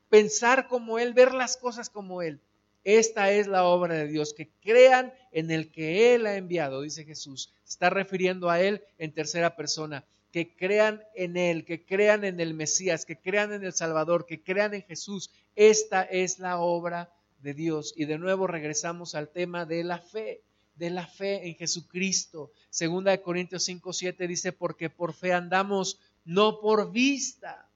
pensar 0.09 0.67
como 0.67 0.99
Él, 0.99 1.15
ver 1.15 1.33
las 1.33 1.57
cosas 1.57 1.89
como 1.89 2.21
Él. 2.21 2.41
Esta 2.87 3.31
es 3.33 3.47
la 3.47 3.65
obra 3.65 3.95
de 3.95 4.07
Dios, 4.07 4.33
que 4.33 4.49
crean 4.61 5.13
en 5.33 5.51
el 5.51 5.73
que 5.73 6.15
Él 6.15 6.25
ha 6.25 6.37
enviado, 6.37 6.83
dice 6.83 7.03
Jesús. 7.03 7.53
Se 7.65 7.71
está 7.71 7.89
refiriendo 7.89 8.49
a 8.49 8.61
Él 8.61 8.81
en 8.97 9.11
tercera 9.11 9.57
persona. 9.57 10.05
Que 10.31 10.55
crean 10.55 11.03
en 11.13 11.35
Él, 11.35 11.65
que 11.65 11.85
crean 11.85 12.23
en 12.23 12.39
el 12.39 12.53
Mesías, 12.53 13.05
que 13.05 13.19
crean 13.19 13.51
en 13.51 13.65
el 13.65 13.73
Salvador, 13.73 14.25
que 14.25 14.41
crean 14.41 14.73
en 14.73 14.83
Jesús. 14.83 15.31
Esta 15.57 16.03
es 16.03 16.39
la 16.39 16.59
obra 16.59 17.11
de 17.41 17.53
Dios. 17.53 17.93
Y 17.97 18.05
de 18.05 18.17
nuevo 18.17 18.47
regresamos 18.47 19.15
al 19.15 19.27
tema 19.33 19.65
de 19.65 19.83
la 19.83 19.99
fe, 19.99 20.41
de 20.75 20.89
la 20.89 21.05
fe 21.05 21.45
en 21.45 21.55
Jesucristo. 21.55 22.53
Segunda 22.69 23.11
de 23.11 23.21
Corintios 23.21 23.65
5, 23.65 23.91
7 23.91 24.27
dice, 24.29 24.53
porque 24.53 24.89
por 24.89 25.11
fe 25.11 25.33
andamos, 25.33 25.99
no 26.23 26.61
por 26.61 26.89
vista 26.93 27.66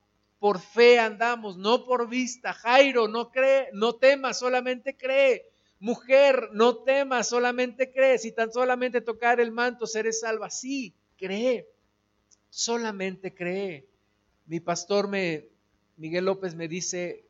por 0.42 0.60
fe 0.60 0.98
andamos, 0.98 1.56
no 1.56 1.86
por 1.86 2.10
vista. 2.10 2.52
Jairo, 2.52 3.08
no 3.08 3.30
cree, 3.30 3.70
no 3.74 3.94
temas, 3.94 4.40
solamente 4.40 4.98
cree. 4.98 5.46
Mujer, 5.80 6.50
no 6.52 6.78
temas, 6.78 7.30
solamente 7.30 7.92
cree. 7.92 8.18
Si 8.18 8.32
tan 8.32 8.52
solamente 8.52 9.02
tocar 9.02 9.40
el 9.40 9.52
manto, 9.52 9.86
seré 9.86 10.12
salva. 10.12 10.50
Sí, 10.50 10.96
cree. 11.16 11.68
Solamente 12.50 13.36
cree. 13.36 13.88
Mi 14.48 14.60
pastor 14.60 15.08
me, 15.08 15.48
Miguel 15.98 16.26
López 16.26 16.56
me 16.56 16.68
dice 16.68 17.24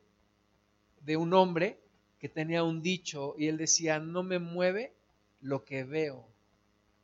de 1.02 1.18
un 1.18 1.34
hombre 1.34 1.78
que 2.18 2.30
tenía 2.30 2.62
un 2.64 2.80
dicho 2.80 3.34
y 3.36 3.48
él 3.48 3.58
decía, 3.58 3.98
no 3.98 4.22
me 4.22 4.38
mueve 4.38 4.94
lo 5.42 5.66
que 5.66 5.84
veo, 5.84 6.26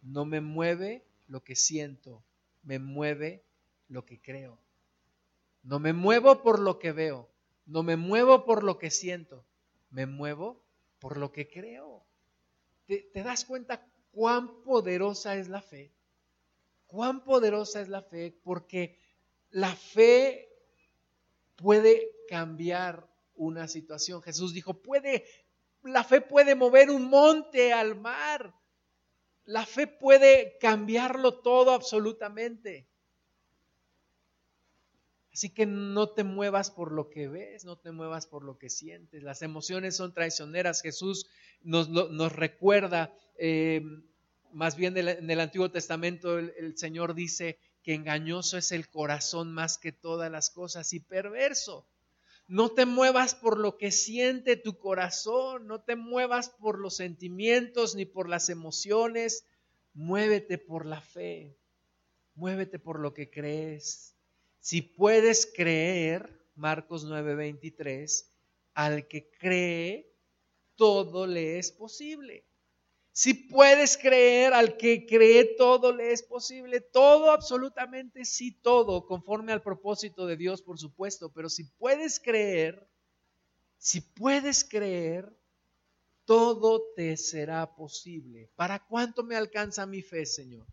no 0.01 0.25
me 0.25 0.41
mueve 0.41 1.05
lo 1.27 1.45
que 1.45 1.55
siento, 1.55 2.23
me 2.63 2.79
mueve 2.79 3.43
lo 3.91 4.07
que 4.07 4.19
creo. 4.19 4.59
No 5.63 5.79
me 5.79 5.93
muevo 5.93 6.43
por 6.43 6.61
lo 6.61 6.79
que 6.79 6.93
veo, 6.93 7.29
no 7.67 7.83
me 7.83 7.97
muevo 7.97 8.45
por 8.45 8.65
lo 8.65 8.79
que 8.79 8.91
siento, 8.91 9.45
me 9.91 10.07
muevo 10.07 10.65
por 10.99 11.17
lo 11.17 11.33
que 11.33 11.49
creo. 11.49 12.05
¿Te, 12.87 13.11
das 13.23 13.45
cuenta 13.45 13.87
cuán 14.11 14.63
poderosa 14.63 15.37
es 15.37 15.49
la 15.49 15.61
fe? 15.61 15.93
Cuán 16.87 17.23
poderosa 17.23 17.83
es 17.83 17.89
la 17.89 18.03
fe 18.03 18.35
porque 18.43 18.99
la 19.51 19.75
fe 19.75 20.49
puede 21.57 22.11
cambiar 22.29 23.07
una 23.35 23.69
situación. 23.69 24.23
Jesús 24.23 24.55
dijo, 24.55 24.81
puede, 24.81 25.25
la 25.83 26.03
fe 26.03 26.23
puede 26.23 26.55
mover 26.55 26.91
un 26.91 27.05
monte 27.11 27.75
al 27.75 27.95
mar. 27.95 28.55
La 29.45 29.67
fe 29.67 29.87
puede 29.87 30.57
cambiarlo 30.59 31.41
todo 31.41 31.73
absolutamente. 31.73 32.88
Así 35.39 35.51
que 35.51 35.67
no 35.67 36.09
te 36.09 36.25
muevas 36.25 36.73
por 36.73 36.91
lo 36.91 37.11
que 37.11 37.29
ves, 37.29 37.65
no 37.65 37.79
te 37.79 37.93
muevas 37.93 38.27
por 38.27 38.43
lo 38.43 38.59
que 38.59 38.69
sientes. 38.69 39.23
Las 39.23 39.41
emociones 39.43 39.95
son 39.95 40.13
traicioneras. 40.13 40.83
Jesús 40.83 41.29
nos, 41.63 41.89
nos 41.89 42.33
recuerda, 42.33 43.15
eh, 43.37 43.81
más 44.53 44.75
bien 44.75 44.97
en 44.97 45.31
el 45.31 45.39
Antiguo 45.39 45.71
Testamento 45.71 46.41
el, 46.41 46.77
Señor 46.77 47.15
dice 47.15 47.57
que 47.85 47.95
engañoso 47.95 48.59
es 48.59 48.73
el 48.73 48.89
corazón 48.89 49.53
más 49.53 49.79
que 49.79 49.93
todas 49.93 50.29
las 50.29 50.51
cosas 50.51 50.93
y 50.93 50.99
perverso. 50.99 51.87
No 52.49 52.71
te 52.71 52.85
muevas 52.85 53.37
por 53.37 53.61
lo 53.61 53.79
que 53.79 53.93
siente 53.93 54.57
tu 54.57 54.77
corazón, 54.77 55.69
no 55.69 55.83
te 55.83 55.95
muevas 55.95 56.49
por 56.49 56.81
los 56.81 56.97
sentimientos 56.97 57.95
ni 57.95 58.07
por 58.07 58.29
las 58.29 58.49
emociones, 58.49 59.47
muévete 59.95 60.59
por 60.59 60.85
la 60.85 61.01
fe, 61.01 61.57
muévete 62.35 62.81
por 62.81 62.99
lo 62.99 63.15
que 63.15 63.31
crees. 63.31 64.18
Si 64.69 64.83
puedes 64.83 65.47
creer, 65.47 66.47
Marcos 66.55 67.07
9:23, 67.07 68.31
al 68.75 69.09
que 69.09 69.31
cree, 69.31 70.15
todo 70.77 71.27
le 71.27 71.59
es 71.59 71.73
posible. 71.73 72.45
Si 73.11 73.33
puedes 73.33 73.97
creer 73.97 74.53
al 74.53 74.77
que 74.77 75.07
cree, 75.07 75.57
todo 75.57 75.91
le 75.91 76.13
es 76.13 76.23
posible. 76.23 76.83
Todo, 76.83 77.31
absolutamente 77.31 78.27
sí, 78.27 78.61
todo, 78.61 79.07
conforme 79.07 79.53
al 79.53 79.63
propósito 79.63 80.27
de 80.27 80.37
Dios, 80.37 80.61
por 80.61 80.79
supuesto. 80.79 81.33
Pero 81.33 81.49
si 81.49 81.65
puedes 81.65 82.21
creer, 82.21 82.91
si 83.79 84.03
puedes 84.03 84.65
creer, 84.65 85.35
todo 86.27 86.93
te 86.95 87.17
será 87.17 87.75
posible. 87.75 88.51
¿Para 88.55 88.87
cuánto 88.87 89.25
me 89.25 89.35
alcanza 89.35 89.87
mi 89.87 90.03
fe, 90.03 90.27
Señor? 90.27 90.67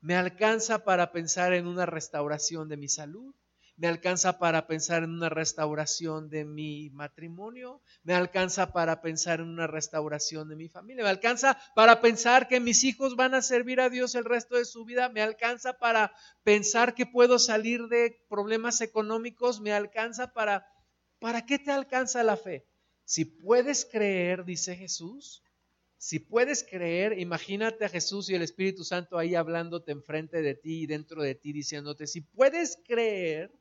¿Me 0.00 0.14
alcanza 0.14 0.84
para 0.84 1.12
pensar 1.12 1.52
en 1.52 1.66
una 1.66 1.86
restauración 1.86 2.68
de 2.68 2.76
mi 2.76 2.88
salud? 2.88 3.34
me 3.76 3.88
alcanza 3.88 4.38
para 4.38 4.66
pensar 4.66 5.02
en 5.02 5.10
una 5.10 5.28
restauración 5.28 6.30
de 6.30 6.44
mi 6.44 6.88
matrimonio, 6.90 7.82
me 8.02 8.14
alcanza 8.14 8.72
para 8.72 9.02
pensar 9.02 9.40
en 9.40 9.48
una 9.48 9.66
restauración 9.66 10.48
de 10.48 10.56
mi 10.56 10.68
familia, 10.68 11.04
me 11.04 11.10
alcanza 11.10 11.58
para 11.74 12.00
pensar 12.00 12.48
que 12.48 12.58
mis 12.58 12.84
hijos 12.84 13.16
van 13.16 13.34
a 13.34 13.42
servir 13.42 13.80
a 13.80 13.90
Dios 13.90 14.14
el 14.14 14.24
resto 14.24 14.56
de 14.56 14.64
su 14.64 14.86
vida, 14.86 15.10
me 15.10 15.20
alcanza 15.20 15.74
para 15.74 16.12
pensar 16.42 16.94
que 16.94 17.04
puedo 17.04 17.38
salir 17.38 17.88
de 17.88 18.18
problemas 18.30 18.80
económicos, 18.80 19.60
me 19.60 19.72
alcanza 19.72 20.32
para... 20.32 20.66
¿Para 21.18 21.46
qué 21.46 21.58
te 21.58 21.72
alcanza 21.72 22.22
la 22.22 22.36
fe? 22.36 22.66
Si 23.04 23.24
puedes 23.24 23.86
creer, 23.86 24.44
dice 24.44 24.76
Jesús, 24.76 25.42
si 25.98 26.18
puedes 26.18 26.62
creer, 26.62 27.18
imagínate 27.18 27.84
a 27.84 27.88
Jesús 27.88 28.28
y 28.28 28.34
el 28.34 28.42
Espíritu 28.42 28.84
Santo 28.84 29.18
ahí 29.18 29.34
hablándote 29.34 29.92
enfrente 29.92 30.42
de 30.42 30.54
ti 30.54 30.82
y 30.82 30.86
dentro 30.86 31.22
de 31.22 31.34
ti, 31.34 31.52
diciéndote, 31.52 32.06
si 32.06 32.20
puedes 32.20 32.78
creer, 32.86 33.52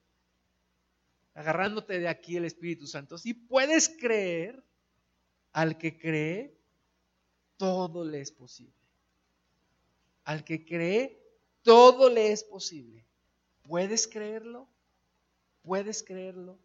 agarrándote 1.34 2.00
de 2.00 2.08
aquí 2.08 2.38
el 2.38 2.46
Espíritu 2.46 2.88
Santo. 2.88 3.18
Si 3.18 3.34
puedes 3.34 3.90
creer, 3.90 4.64
al 5.52 5.78
que 5.78 5.98
cree, 5.98 6.58
todo 7.58 8.04
le 8.04 8.20
es 8.20 8.32
posible. 8.32 8.74
Al 10.26 10.44
que 10.44 10.66
cree, 10.66 11.22
todo 11.62 12.10
le 12.10 12.32
es 12.32 12.44
posible. 12.44 13.06
¿Puedes 13.64 14.08
creerlo? 14.08 14.68
¿Puedes 15.64 16.04
creerlo? 16.04 16.60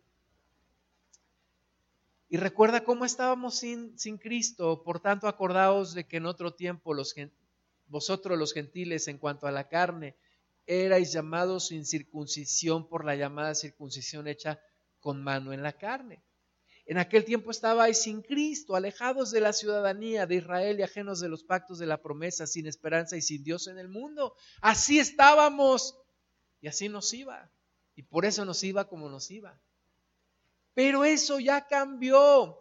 Y 2.32 2.36
recuerda 2.36 2.84
cómo 2.84 3.04
estábamos 3.04 3.56
sin, 3.56 3.98
sin 3.98 4.16
Cristo, 4.16 4.84
por 4.84 5.00
tanto 5.00 5.26
acordaos 5.26 5.94
de 5.94 6.06
que 6.06 6.18
en 6.18 6.26
otro 6.26 6.54
tiempo 6.54 6.94
los, 6.94 7.12
vosotros 7.88 8.38
los 8.38 8.54
gentiles 8.54 9.08
en 9.08 9.18
cuanto 9.18 9.48
a 9.48 9.50
la 9.50 9.68
carne, 9.68 10.14
erais 10.64 11.12
llamados 11.12 11.66
sin 11.66 11.84
circuncisión 11.84 12.88
por 12.88 13.04
la 13.04 13.16
llamada 13.16 13.56
circuncisión 13.56 14.28
hecha 14.28 14.60
con 15.00 15.20
mano 15.24 15.52
en 15.52 15.64
la 15.64 15.72
carne. 15.72 16.22
En 16.86 16.98
aquel 16.98 17.24
tiempo 17.24 17.50
estabais 17.50 18.00
sin 18.00 18.22
Cristo, 18.22 18.76
alejados 18.76 19.32
de 19.32 19.40
la 19.40 19.52
ciudadanía 19.52 20.26
de 20.26 20.36
Israel 20.36 20.78
y 20.78 20.84
ajenos 20.84 21.18
de 21.18 21.28
los 21.28 21.42
pactos 21.42 21.80
de 21.80 21.86
la 21.86 22.00
promesa, 22.00 22.46
sin 22.46 22.68
esperanza 22.68 23.16
y 23.16 23.22
sin 23.22 23.42
Dios 23.42 23.66
en 23.66 23.76
el 23.76 23.88
mundo. 23.88 24.36
Así 24.60 25.00
estábamos 25.00 25.98
y 26.60 26.68
así 26.68 26.88
nos 26.88 27.12
iba. 27.12 27.50
Y 27.96 28.04
por 28.04 28.24
eso 28.24 28.44
nos 28.44 28.62
iba 28.62 28.88
como 28.88 29.08
nos 29.08 29.32
iba. 29.32 29.60
Pero 30.74 31.04
eso 31.04 31.40
ya 31.40 31.66
cambió. 31.66 32.58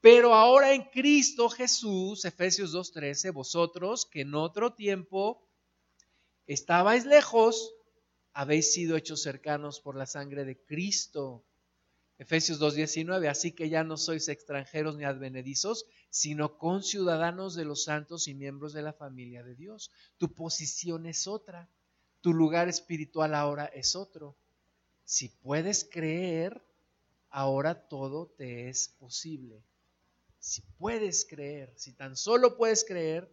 Pero 0.00 0.34
ahora 0.34 0.72
en 0.72 0.82
Cristo 0.84 1.48
Jesús, 1.48 2.24
Efesios 2.24 2.72
2.13, 2.72 3.32
vosotros 3.32 4.06
que 4.06 4.20
en 4.20 4.34
otro 4.34 4.74
tiempo 4.74 5.44
estabais 6.46 7.04
lejos, 7.04 7.74
habéis 8.32 8.72
sido 8.72 8.96
hechos 8.96 9.22
cercanos 9.22 9.80
por 9.80 9.96
la 9.96 10.06
sangre 10.06 10.44
de 10.44 10.56
Cristo. 10.56 11.44
Efesios 12.18 12.60
2.19, 12.60 13.28
así 13.28 13.52
que 13.52 13.68
ya 13.68 13.84
no 13.84 13.96
sois 13.96 14.28
extranjeros 14.28 14.96
ni 14.96 15.04
advenedizos, 15.04 15.86
sino 16.10 16.58
conciudadanos 16.58 17.54
de 17.54 17.64
los 17.64 17.84
santos 17.84 18.28
y 18.28 18.34
miembros 18.34 18.72
de 18.72 18.82
la 18.82 18.92
familia 18.92 19.42
de 19.42 19.54
Dios. 19.54 19.90
Tu 20.16 20.32
posición 20.32 21.06
es 21.06 21.26
otra, 21.26 21.68
tu 22.20 22.32
lugar 22.32 22.68
espiritual 22.68 23.34
ahora 23.34 23.66
es 23.66 23.94
otro. 23.94 24.36
Si 25.04 25.28
puedes 25.28 25.88
creer, 25.90 26.62
ahora 27.30 27.88
todo 27.88 28.26
te 28.36 28.68
es 28.68 28.88
posible. 28.98 29.62
Si 30.38 30.62
puedes 30.78 31.24
creer, 31.24 31.72
si 31.76 31.92
tan 31.92 32.16
solo 32.16 32.56
puedes 32.56 32.84
creer, 32.84 33.30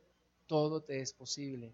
todo 0.47 0.81
te 0.81 1.01
es 1.01 1.13
posible 1.13 1.73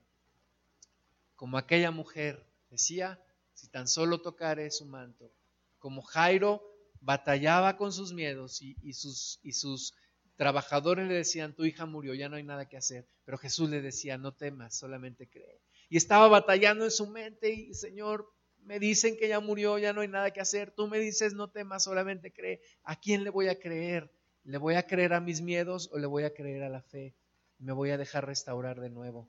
como 1.42 1.58
aquella 1.58 1.90
mujer 1.90 2.46
decía, 2.70 3.20
si 3.56 3.68
tan 3.68 3.88
solo 3.88 4.22
tocaré 4.22 4.70
su 4.70 4.86
manto, 4.86 5.34
como 5.80 6.04
Jairo 6.04 6.62
batallaba 7.00 7.78
con 7.78 7.92
sus 7.92 8.14
miedos 8.14 8.62
y, 8.62 8.94
sus, 8.94 9.40
y 9.42 9.54
sus 9.54 9.96
trabajadores 10.36 11.08
le 11.08 11.16
decían, 11.16 11.56
tu 11.56 11.66
hija 11.66 11.88
murió, 11.88 12.14
ya 12.14 12.30
no 12.30 12.36
hay 12.36 12.44
nada 12.44 12.70
que 12.70 12.78
hacer, 12.78 13.08
pero 13.26 13.40
Jesús 13.40 13.72
le 13.72 13.82
decía, 13.82 14.20
no 14.20 14.36
temas, 14.36 14.78
solamente 14.78 15.28
cree. 15.28 15.64
Y 15.90 15.98
estaba 15.98 16.28
batallando 16.28 16.86
en 16.86 16.92
su 16.92 17.08
mente 17.08 17.52
y, 17.52 17.74
Señor, 17.74 18.32
me 18.64 18.80
dicen 18.80 19.18
que 19.18 19.28
ya 19.28 19.40
murió, 19.40 19.78
ya 19.78 19.94
no 19.94 20.02
hay 20.02 20.08
nada 20.08 20.32
que 20.32 20.42
hacer, 20.42 20.72
tú 20.72 20.88
me 20.88 21.00
dices, 21.00 21.34
no 21.34 21.50
temas, 21.50 21.84
solamente 21.84 22.32
cree. 22.32 22.62
¿A 22.84 22.96
quién 22.96 23.24
le 23.24 23.30
voy 23.30 23.48
a 23.48 23.60
creer? 23.60 24.12
¿Le 24.44 24.58
voy 24.58 24.76
a 24.76 24.88
creer 24.88 25.14
a 25.14 25.22
mis 25.22 25.42
miedos 25.42 25.90
o 25.92 26.00
le 26.00 26.08
voy 26.08 26.24
a 26.24 26.34
creer 26.34 26.64
a 26.64 26.70
la 26.70 26.82
fe? 26.82 27.14
Me 27.60 27.74
voy 27.74 27.92
a 27.92 27.98
dejar 27.98 28.26
restaurar 28.26 28.80
de 28.80 28.90
nuevo. 28.90 29.28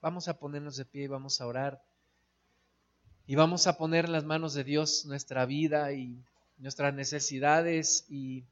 Vamos 0.00 0.28
a 0.28 0.38
ponernos 0.38 0.76
de 0.76 0.84
pie 0.84 1.04
y 1.04 1.08
vamos 1.08 1.40
a 1.40 1.46
orar. 1.46 1.82
Y 3.26 3.36
vamos 3.36 3.66
a 3.66 3.76
poner 3.76 4.06
en 4.06 4.12
las 4.12 4.24
manos 4.24 4.54
de 4.54 4.64
Dios 4.64 5.04
nuestra 5.06 5.46
vida 5.46 5.92
y 5.92 6.24
nuestras 6.58 6.92
necesidades 6.94 8.06
y 8.08 8.44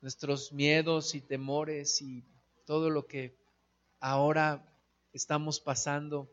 nuestros 0.00 0.52
miedos 0.52 1.14
y 1.14 1.20
temores 1.20 2.02
y 2.02 2.24
todo 2.66 2.90
lo 2.90 3.06
que 3.06 3.36
ahora 4.00 4.64
estamos 5.12 5.60
pasando. 5.60 6.28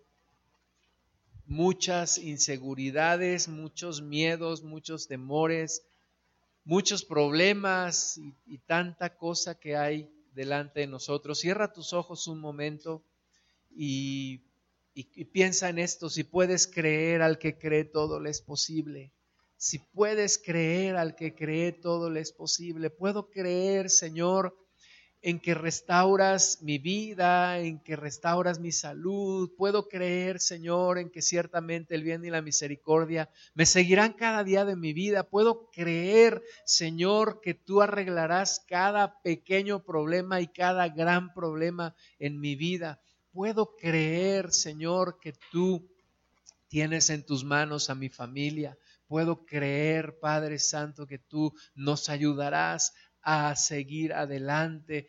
Muchas 1.47 2.17
inseguridades, 2.17 3.47
muchos 3.47 4.01
miedos, 4.01 4.63
muchos 4.63 5.07
temores, 5.07 5.85
muchos 6.63 7.03
problemas 7.03 8.17
y, 8.17 8.57
tanta 8.59 9.15
cosa 9.15 9.59
que 9.59 9.75
hay 9.75 10.09
delante 10.33 10.81
de 10.81 10.87
nosotros. 10.87 11.39
Cierra 11.39 11.71
tus 11.71 11.93
ojos 11.93 12.27
un 12.27 12.39
momento 12.39 13.03
y 13.69 14.41
y, 14.97 15.25
piensa 15.25 15.67
en 15.67 15.77
esto, 15.77 16.09
si 16.09 16.23
puedes 16.23 16.67
creer 16.67 17.21
al 17.21 17.37
que 17.37 17.57
cree, 17.57 17.83
todo 17.83 18.21
le 18.21 18.29
es 18.29 18.41
posible. 18.41 19.11
Si 19.57 19.79
puedes 19.79 20.37
creer 20.37 20.95
al 20.95 21.15
que 21.15 21.35
cree, 21.35 21.73
todo 21.73 22.09
le 22.09 22.21
es 22.21 22.31
posible. 22.31 22.89
Puedo 22.89 23.29
creer, 23.29 23.89
Señor, 23.89 24.55
en 25.25 25.39
que 25.39 25.55
restauras 25.55 26.59
mi 26.61 26.77
vida, 26.77 27.57
en 27.57 27.79
que 27.79 27.95
restauras 27.95 28.59
mi 28.59 28.71
salud. 28.71 29.49
Puedo 29.57 29.87
creer, 29.87 30.39
Señor, 30.39 30.99
en 30.99 31.09
que 31.09 31.23
ciertamente 31.23 31.95
el 31.95 32.03
bien 32.03 32.23
y 32.23 32.29
la 32.29 32.43
misericordia 32.43 33.27
me 33.55 33.65
seguirán 33.65 34.13
cada 34.13 34.43
día 34.43 34.65
de 34.65 34.75
mi 34.75 34.93
vida. 34.93 35.23
Puedo 35.23 35.71
creer, 35.71 36.43
Señor, 36.63 37.41
que 37.41 37.55
tú 37.55 37.81
arreglarás 37.81 38.63
cada 38.67 39.19
pequeño 39.23 39.83
problema 39.83 40.41
y 40.41 40.47
cada 40.47 40.89
gran 40.89 41.33
problema 41.33 41.95
en 42.19 42.39
mi 42.39 42.55
vida 42.55 43.01
puedo 43.33 43.75
creer, 43.75 44.53
Señor, 44.53 45.19
que 45.19 45.33
tú 45.51 45.89
tienes 46.67 47.09
en 47.09 47.25
tus 47.25 47.43
manos 47.43 47.89
a 47.89 47.95
mi 47.95 48.09
familia. 48.09 48.77
Puedo 49.07 49.45
creer, 49.45 50.19
Padre 50.19 50.57
Santo, 50.57 51.05
que 51.05 51.19
tú 51.19 51.53
nos 51.75 52.09
ayudarás 52.09 52.93
a 53.25 53.55
seguir 53.55 54.13
adelante. 54.13 55.07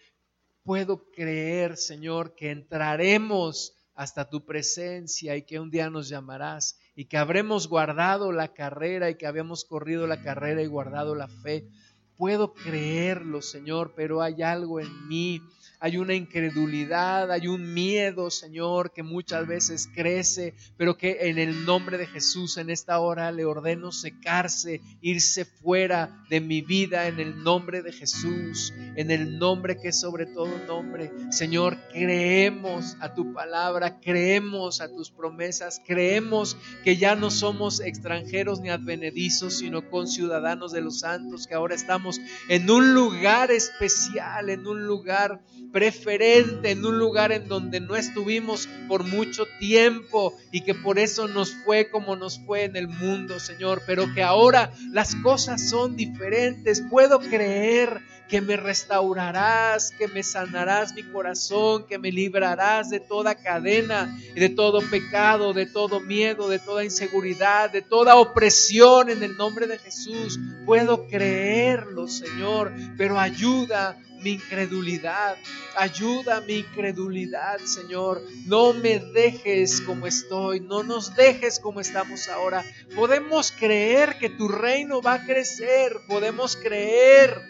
Puedo 0.64 1.11
creer, 1.12 1.77
Señor, 1.77 2.35
que 2.35 2.51
entraremos 2.51 3.75
hasta 3.95 4.29
tu 4.29 4.45
presencia 4.45 5.37
y 5.37 5.43
que 5.43 5.61
un 5.61 5.71
día 5.71 5.91
nos 5.91 6.09
llamarás 6.09 6.79
y 6.95 7.05
que 7.05 7.19
habremos 7.19 7.69
guardado 7.69 8.33
la 8.33 8.53
carrera 8.53 9.11
y 9.11 9.17
que 9.17 9.27
habíamos 9.27 9.64
corrido 9.64 10.07
la 10.07 10.23
carrera 10.23 10.62
y 10.62 10.67
guardado 10.67 11.14
la 11.14 11.29
fe. 11.29 11.69
Puedo 12.17 12.55
creerlo, 12.55 13.43
Señor, 13.43 13.93
pero 13.95 14.23
hay 14.23 14.43
algo 14.43 14.81
en 14.81 15.09
mí 15.09 15.41
hay 15.81 15.97
una 15.97 16.14
incredulidad, 16.14 17.31
hay 17.31 17.49
un 17.49 17.74
miedo, 17.74 18.31
Señor, 18.31 18.93
que 18.93 19.03
muchas 19.03 19.47
veces 19.47 19.89
crece, 19.95 20.55
pero 20.77 20.97
que 20.97 21.29
en 21.29 21.39
el 21.39 21.64
nombre 21.64 21.99
de 21.99 22.07
Jesús 22.07 22.57
en 22.57 22.70
esta 22.70 22.99
hora 22.99 23.33
le 23.33 23.45
ordeno 23.45 23.93
secarse, 23.93 24.81
irse 25.01 25.45
fuera 25.45 26.24
de 26.31 26.41
mi 26.41 26.62
vida 26.62 27.09
en 27.09 27.20
el 27.20 27.43
nombre 27.43 27.83
de 27.83 27.93
Jesús, 27.93 28.72
en 28.97 29.11
el 29.11 29.39
nombre 29.39 29.79
que 29.79 29.89
es 29.89 30.01
sobre 30.01 30.27
todo 30.27 30.51
nombre. 30.66 31.12
Señor, 31.31 31.77
creemos 31.93 32.97
a 33.01 33.14
tu 33.14 33.33
palabra, 33.33 34.01
creemos 34.01 34.81
a 34.81 34.89
tus 34.89 35.11
promesas, 35.11 35.81
creemos 35.87 36.57
que 36.85 36.97
ya 36.97 37.14
no 37.14 37.31
somos 37.31 37.81
extranjeros 37.81 38.61
ni 38.61 38.70
advenedizos, 38.70 39.59
sino 39.59 39.89
conciudadanos 39.91 40.72
de 40.72 40.81
los 40.81 41.01
santos, 41.01 41.47
que 41.47 41.55
ahora 41.55 41.74
estamos 41.74 42.20
en 42.49 42.70
un 42.70 42.95
lugar 42.95 43.51
especial, 43.51 44.51
en 44.51 44.66
un 44.66 44.87
lugar 44.87 45.43
preferente, 45.77 46.70
en 46.70 46.87
un 46.87 46.99
lugar 46.99 47.33
en 47.33 47.49
donde 47.49 47.81
no 47.81 47.97
estuvimos 47.97 48.66
por 48.89 49.05
mucho 49.05 49.45
tiempo 49.61 50.35
y 50.51 50.62
que 50.62 50.74
por 50.74 50.99
eso 50.99 51.29
nos 51.29 51.53
fue 51.66 51.91
como 51.91 52.16
nos 52.16 52.39
fue 52.39 52.64
en 52.64 52.77
el 52.77 52.89
mundo, 52.89 53.39
Señor, 53.39 53.83
pero 53.87 54.07
que 54.14 54.22
ahora 54.22 54.72
las 54.91 55.14
cosas 55.16 55.68
son 55.68 55.95
diferentes. 55.95 56.83
Puedo 56.89 57.18
creer 57.18 58.01
que 58.27 58.41
me 58.41 58.57
restaurarás, 58.57 59.91
que 59.91 60.09
me 60.09 60.22
sanarás 60.22 60.95
mi 60.95 61.03
corazón, 61.03 61.87
que 61.87 61.99
me 61.99 62.11
librarás 62.11 62.89
de 62.89 63.01
toda 63.01 63.35
cadena 63.35 64.18
de 64.35 64.49
todo 64.49 64.81
pecado, 64.91 65.53
de 65.53 65.66
todo 65.66 66.01
miedo, 66.01 66.49
de 66.49 66.59
toda 66.59 66.85
inseguridad, 66.85 67.70
de 67.70 67.83
toda 67.83 68.16
opresión 68.16 69.11
en 69.11 69.22
el 69.22 69.37
nombre 69.37 69.66
de 69.66 69.79
Jesús. 69.79 70.41
Puedo 70.64 71.07
creerlo, 71.07 72.09
Señor, 72.09 72.72
pero 72.97 73.20
ayuda 73.20 73.99
mi 74.21 74.33
incredulidad. 74.33 75.37
Ayuda 75.77 76.41
mi 76.41 76.55
incredulidad, 76.55 77.59
Señor. 77.59 78.23
No 78.47 78.73
me 78.73 78.99
dejes 78.99 79.81
como 79.81 80.07
estoy, 80.07 80.61
no 80.61 80.83
nos 80.83 81.14
dejes 81.14 81.61
como 81.61 81.81
estamos 81.81 82.29
ahora. 82.29 82.64
Podemos 82.95 83.53
creer 83.53 84.19
que 84.19 84.31
tu 84.31 84.49
reino 84.49 85.03
va 85.03 85.14
a 85.14 85.25
crecer, 85.25 86.01
podemos 86.09 86.57
creer 86.57 87.41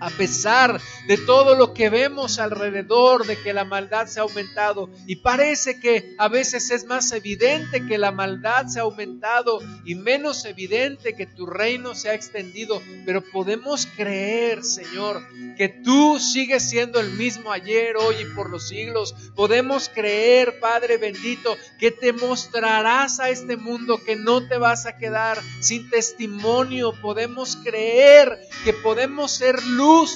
a 0.00 0.10
pesar 0.10 0.80
de 1.06 1.16
todo 1.16 1.54
lo 1.54 1.74
que 1.74 1.90
vemos 1.90 2.38
alrededor, 2.38 3.26
de 3.26 3.36
que 3.36 3.52
la 3.52 3.64
maldad 3.64 4.06
se 4.06 4.20
ha 4.20 4.22
aumentado. 4.22 4.90
Y 5.06 5.16
parece 5.16 5.80
que 5.80 6.14
a 6.18 6.28
veces 6.28 6.70
es 6.70 6.84
más 6.84 7.12
evidente 7.12 7.86
que 7.86 7.98
la 7.98 8.12
maldad 8.12 8.66
se 8.66 8.78
ha 8.78 8.82
aumentado 8.82 9.60
y 9.84 9.94
menos 9.94 10.44
evidente 10.44 11.14
que 11.14 11.26
tu 11.26 11.46
reino 11.46 11.94
se 11.94 12.10
ha 12.10 12.14
extendido. 12.14 12.80
Pero 13.04 13.22
podemos 13.22 13.86
creer, 13.86 14.64
Señor, 14.64 15.22
que 15.56 15.68
tú 15.68 16.18
sigues 16.18 16.68
siendo 16.68 17.00
el 17.00 17.10
mismo 17.12 17.52
ayer, 17.52 17.96
hoy 17.96 18.16
y 18.20 18.34
por 18.34 18.50
los 18.50 18.68
siglos. 18.68 19.14
Podemos 19.34 19.88
creer, 19.88 20.60
Padre 20.60 20.98
bendito, 20.98 21.56
que 21.78 21.90
te 21.90 22.12
mostrarás 22.12 23.20
a 23.20 23.30
este 23.30 23.56
mundo, 23.56 24.00
que 24.04 24.16
no 24.16 24.46
te 24.46 24.58
vas 24.58 24.86
a 24.86 24.96
quedar 24.96 25.38
sin 25.60 25.88
testimonio. 25.90 26.92
Podemos 27.00 27.56
creer 27.56 28.38
que 28.64 28.72
podemos 28.72 29.32
ser 29.32 29.62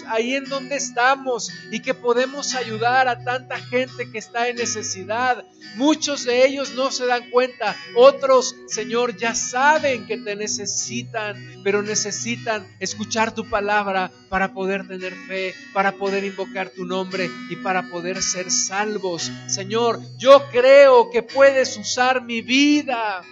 ahí 0.09 0.35
en 0.35 0.45
donde 0.45 0.77
estamos 0.77 1.51
y 1.70 1.81
que 1.81 1.95
podemos 1.95 2.55
ayudar 2.55 3.09
a 3.09 3.25
tanta 3.25 3.59
gente 3.59 4.11
que 4.11 4.18
está 4.18 4.49
en 4.49 4.57
necesidad. 4.57 5.45
Muchos 5.77 6.25
de 6.25 6.47
ellos 6.47 6.75
no 6.75 6.91
se 6.91 7.07
dan 7.07 7.31
cuenta, 7.31 7.77
otros, 7.95 8.55
Señor, 8.66 9.16
ya 9.16 9.35
saben 9.35 10.07
que 10.07 10.18
te 10.18 10.37
necesitan, 10.37 11.62
pero 11.64 11.83
necesitan 11.83 12.66
escuchar 12.79 13.35
tu 13.35 13.49
palabra 13.49 14.11
para 14.29 14.53
poder 14.53 14.87
tener 14.87 15.14
fe, 15.27 15.55
para 15.73 15.93
poder 15.93 16.25
invocar 16.25 16.70
tu 16.70 16.85
nombre 16.85 17.31
y 17.49 17.57
para 17.57 17.89
poder 17.89 18.23
ser 18.23 18.51
salvos. 18.51 19.31
Señor, 19.47 20.01
yo 20.18 20.43
creo 20.51 21.11
que 21.11 21.23
puedes 21.23 21.77
usar 21.77 22.23
mi 22.23 22.43
vida 22.43 23.23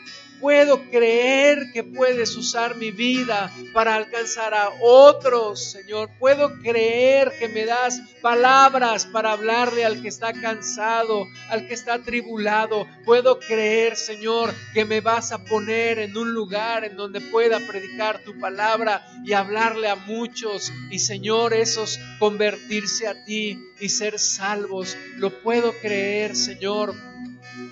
Puedo 0.40 0.82
creer 0.90 1.70
que 1.72 1.84
puedes 1.84 2.34
usar 2.34 2.76
mi 2.76 2.90
vida 2.90 3.52
para 3.74 3.94
alcanzar 3.94 4.54
a 4.54 4.70
otros, 4.80 5.72
Señor. 5.72 6.08
Puedo 6.18 6.58
creer 6.60 7.30
que 7.38 7.48
me 7.48 7.66
das 7.66 8.00
palabras 8.22 9.04
para 9.04 9.32
hablarle 9.32 9.84
al 9.84 10.00
que 10.00 10.08
está 10.08 10.32
cansado, 10.32 11.26
al 11.50 11.66
que 11.68 11.74
está 11.74 11.98
tribulado. 11.98 12.86
Puedo 13.04 13.38
creer, 13.38 13.96
Señor, 13.96 14.54
que 14.72 14.86
me 14.86 15.02
vas 15.02 15.30
a 15.32 15.44
poner 15.44 15.98
en 15.98 16.16
un 16.16 16.32
lugar 16.32 16.84
en 16.84 16.96
donde 16.96 17.20
pueda 17.20 17.58
predicar 17.60 18.24
tu 18.24 18.38
palabra 18.40 19.06
y 19.24 19.34
hablarle 19.34 19.88
a 19.88 19.96
muchos. 19.96 20.72
Y, 20.90 21.00
Señor, 21.00 21.52
esos 21.52 22.00
convertirse 22.18 23.08
a 23.08 23.24
ti 23.26 23.58
y 23.78 23.90
ser 23.90 24.18
salvos. 24.18 24.96
Lo 25.16 25.42
puedo 25.42 25.72
creer, 25.82 26.34
Señor 26.34 26.94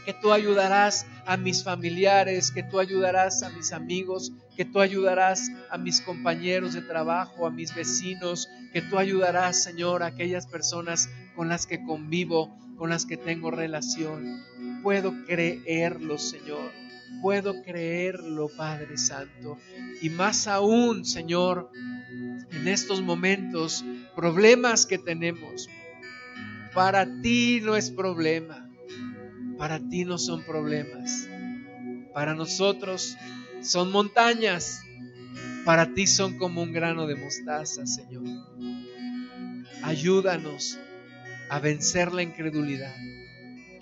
que 0.04 0.14
tú 0.14 0.32
ayudarás 0.32 1.06
a 1.28 1.36
mis 1.36 1.62
familiares, 1.62 2.50
que 2.50 2.62
tú 2.62 2.80
ayudarás 2.80 3.42
a 3.42 3.50
mis 3.50 3.72
amigos, 3.72 4.32
que 4.56 4.64
tú 4.64 4.80
ayudarás 4.80 5.50
a 5.70 5.76
mis 5.76 6.00
compañeros 6.00 6.72
de 6.72 6.80
trabajo, 6.80 7.46
a 7.46 7.50
mis 7.50 7.74
vecinos, 7.74 8.48
que 8.72 8.80
tú 8.80 8.96
ayudarás, 8.96 9.62
Señor, 9.62 10.02
a 10.02 10.06
aquellas 10.06 10.46
personas 10.46 11.10
con 11.36 11.50
las 11.50 11.66
que 11.66 11.84
convivo, 11.84 12.56
con 12.78 12.88
las 12.88 13.04
que 13.04 13.18
tengo 13.18 13.50
relación. 13.50 14.42
Puedo 14.82 15.12
creerlo, 15.26 16.16
Señor. 16.16 16.72
Puedo 17.20 17.62
creerlo, 17.62 18.48
Padre 18.56 18.96
Santo. 18.96 19.58
Y 20.00 20.08
más 20.08 20.46
aún, 20.46 21.04
Señor, 21.04 21.70
en 22.50 22.68
estos 22.68 23.02
momentos, 23.02 23.84
problemas 24.16 24.86
que 24.86 24.96
tenemos, 24.96 25.68
para 26.72 27.06
ti 27.20 27.60
no 27.62 27.76
es 27.76 27.90
problema 27.90 28.67
para 29.58 29.80
ti 29.80 30.04
no 30.04 30.16
son 30.16 30.44
problemas. 30.44 31.28
Para 32.14 32.34
nosotros 32.34 33.16
son 33.60 33.90
montañas. 33.90 34.80
Para 35.64 35.92
ti 35.92 36.06
son 36.06 36.38
como 36.38 36.62
un 36.62 36.72
grano 36.72 37.06
de 37.06 37.16
mostaza, 37.16 37.84
Señor. 37.84 38.22
Ayúdanos 39.82 40.78
a 41.50 41.58
vencer 41.58 42.12
la 42.12 42.22
incredulidad. 42.22 42.94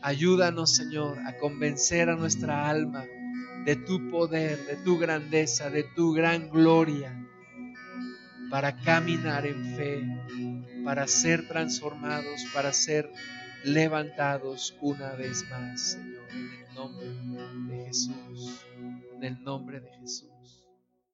Ayúdanos, 0.02 0.74
Señor, 0.74 1.18
a 1.26 1.36
convencer 1.36 2.08
a 2.08 2.16
nuestra 2.16 2.68
alma 2.68 3.04
de 3.64 3.76
tu 3.76 4.10
poder, 4.10 4.64
de 4.66 4.76
tu 4.76 4.98
grandeza, 4.98 5.70
de 5.70 5.82
tu 5.82 6.12
gran 6.12 6.48
gloria, 6.48 7.12
para 8.50 8.76
caminar 8.76 9.46
en 9.46 9.76
fe, 9.76 10.04
para 10.84 11.06
ser 11.08 11.48
transformados, 11.48 12.44
para 12.54 12.72
ser 12.72 13.10
levantados 13.64 14.76
una 14.80 15.12
vez 15.14 15.44
más, 15.50 15.92
Señor, 15.92 16.28
en 16.30 16.52
el 16.52 16.74
nombre 16.74 17.74
de 17.74 17.84
Jesús, 17.86 18.60
en 19.14 19.24
el 19.24 19.42
nombre 19.42 19.80
de 19.80 19.90
Jesús. 20.00 20.35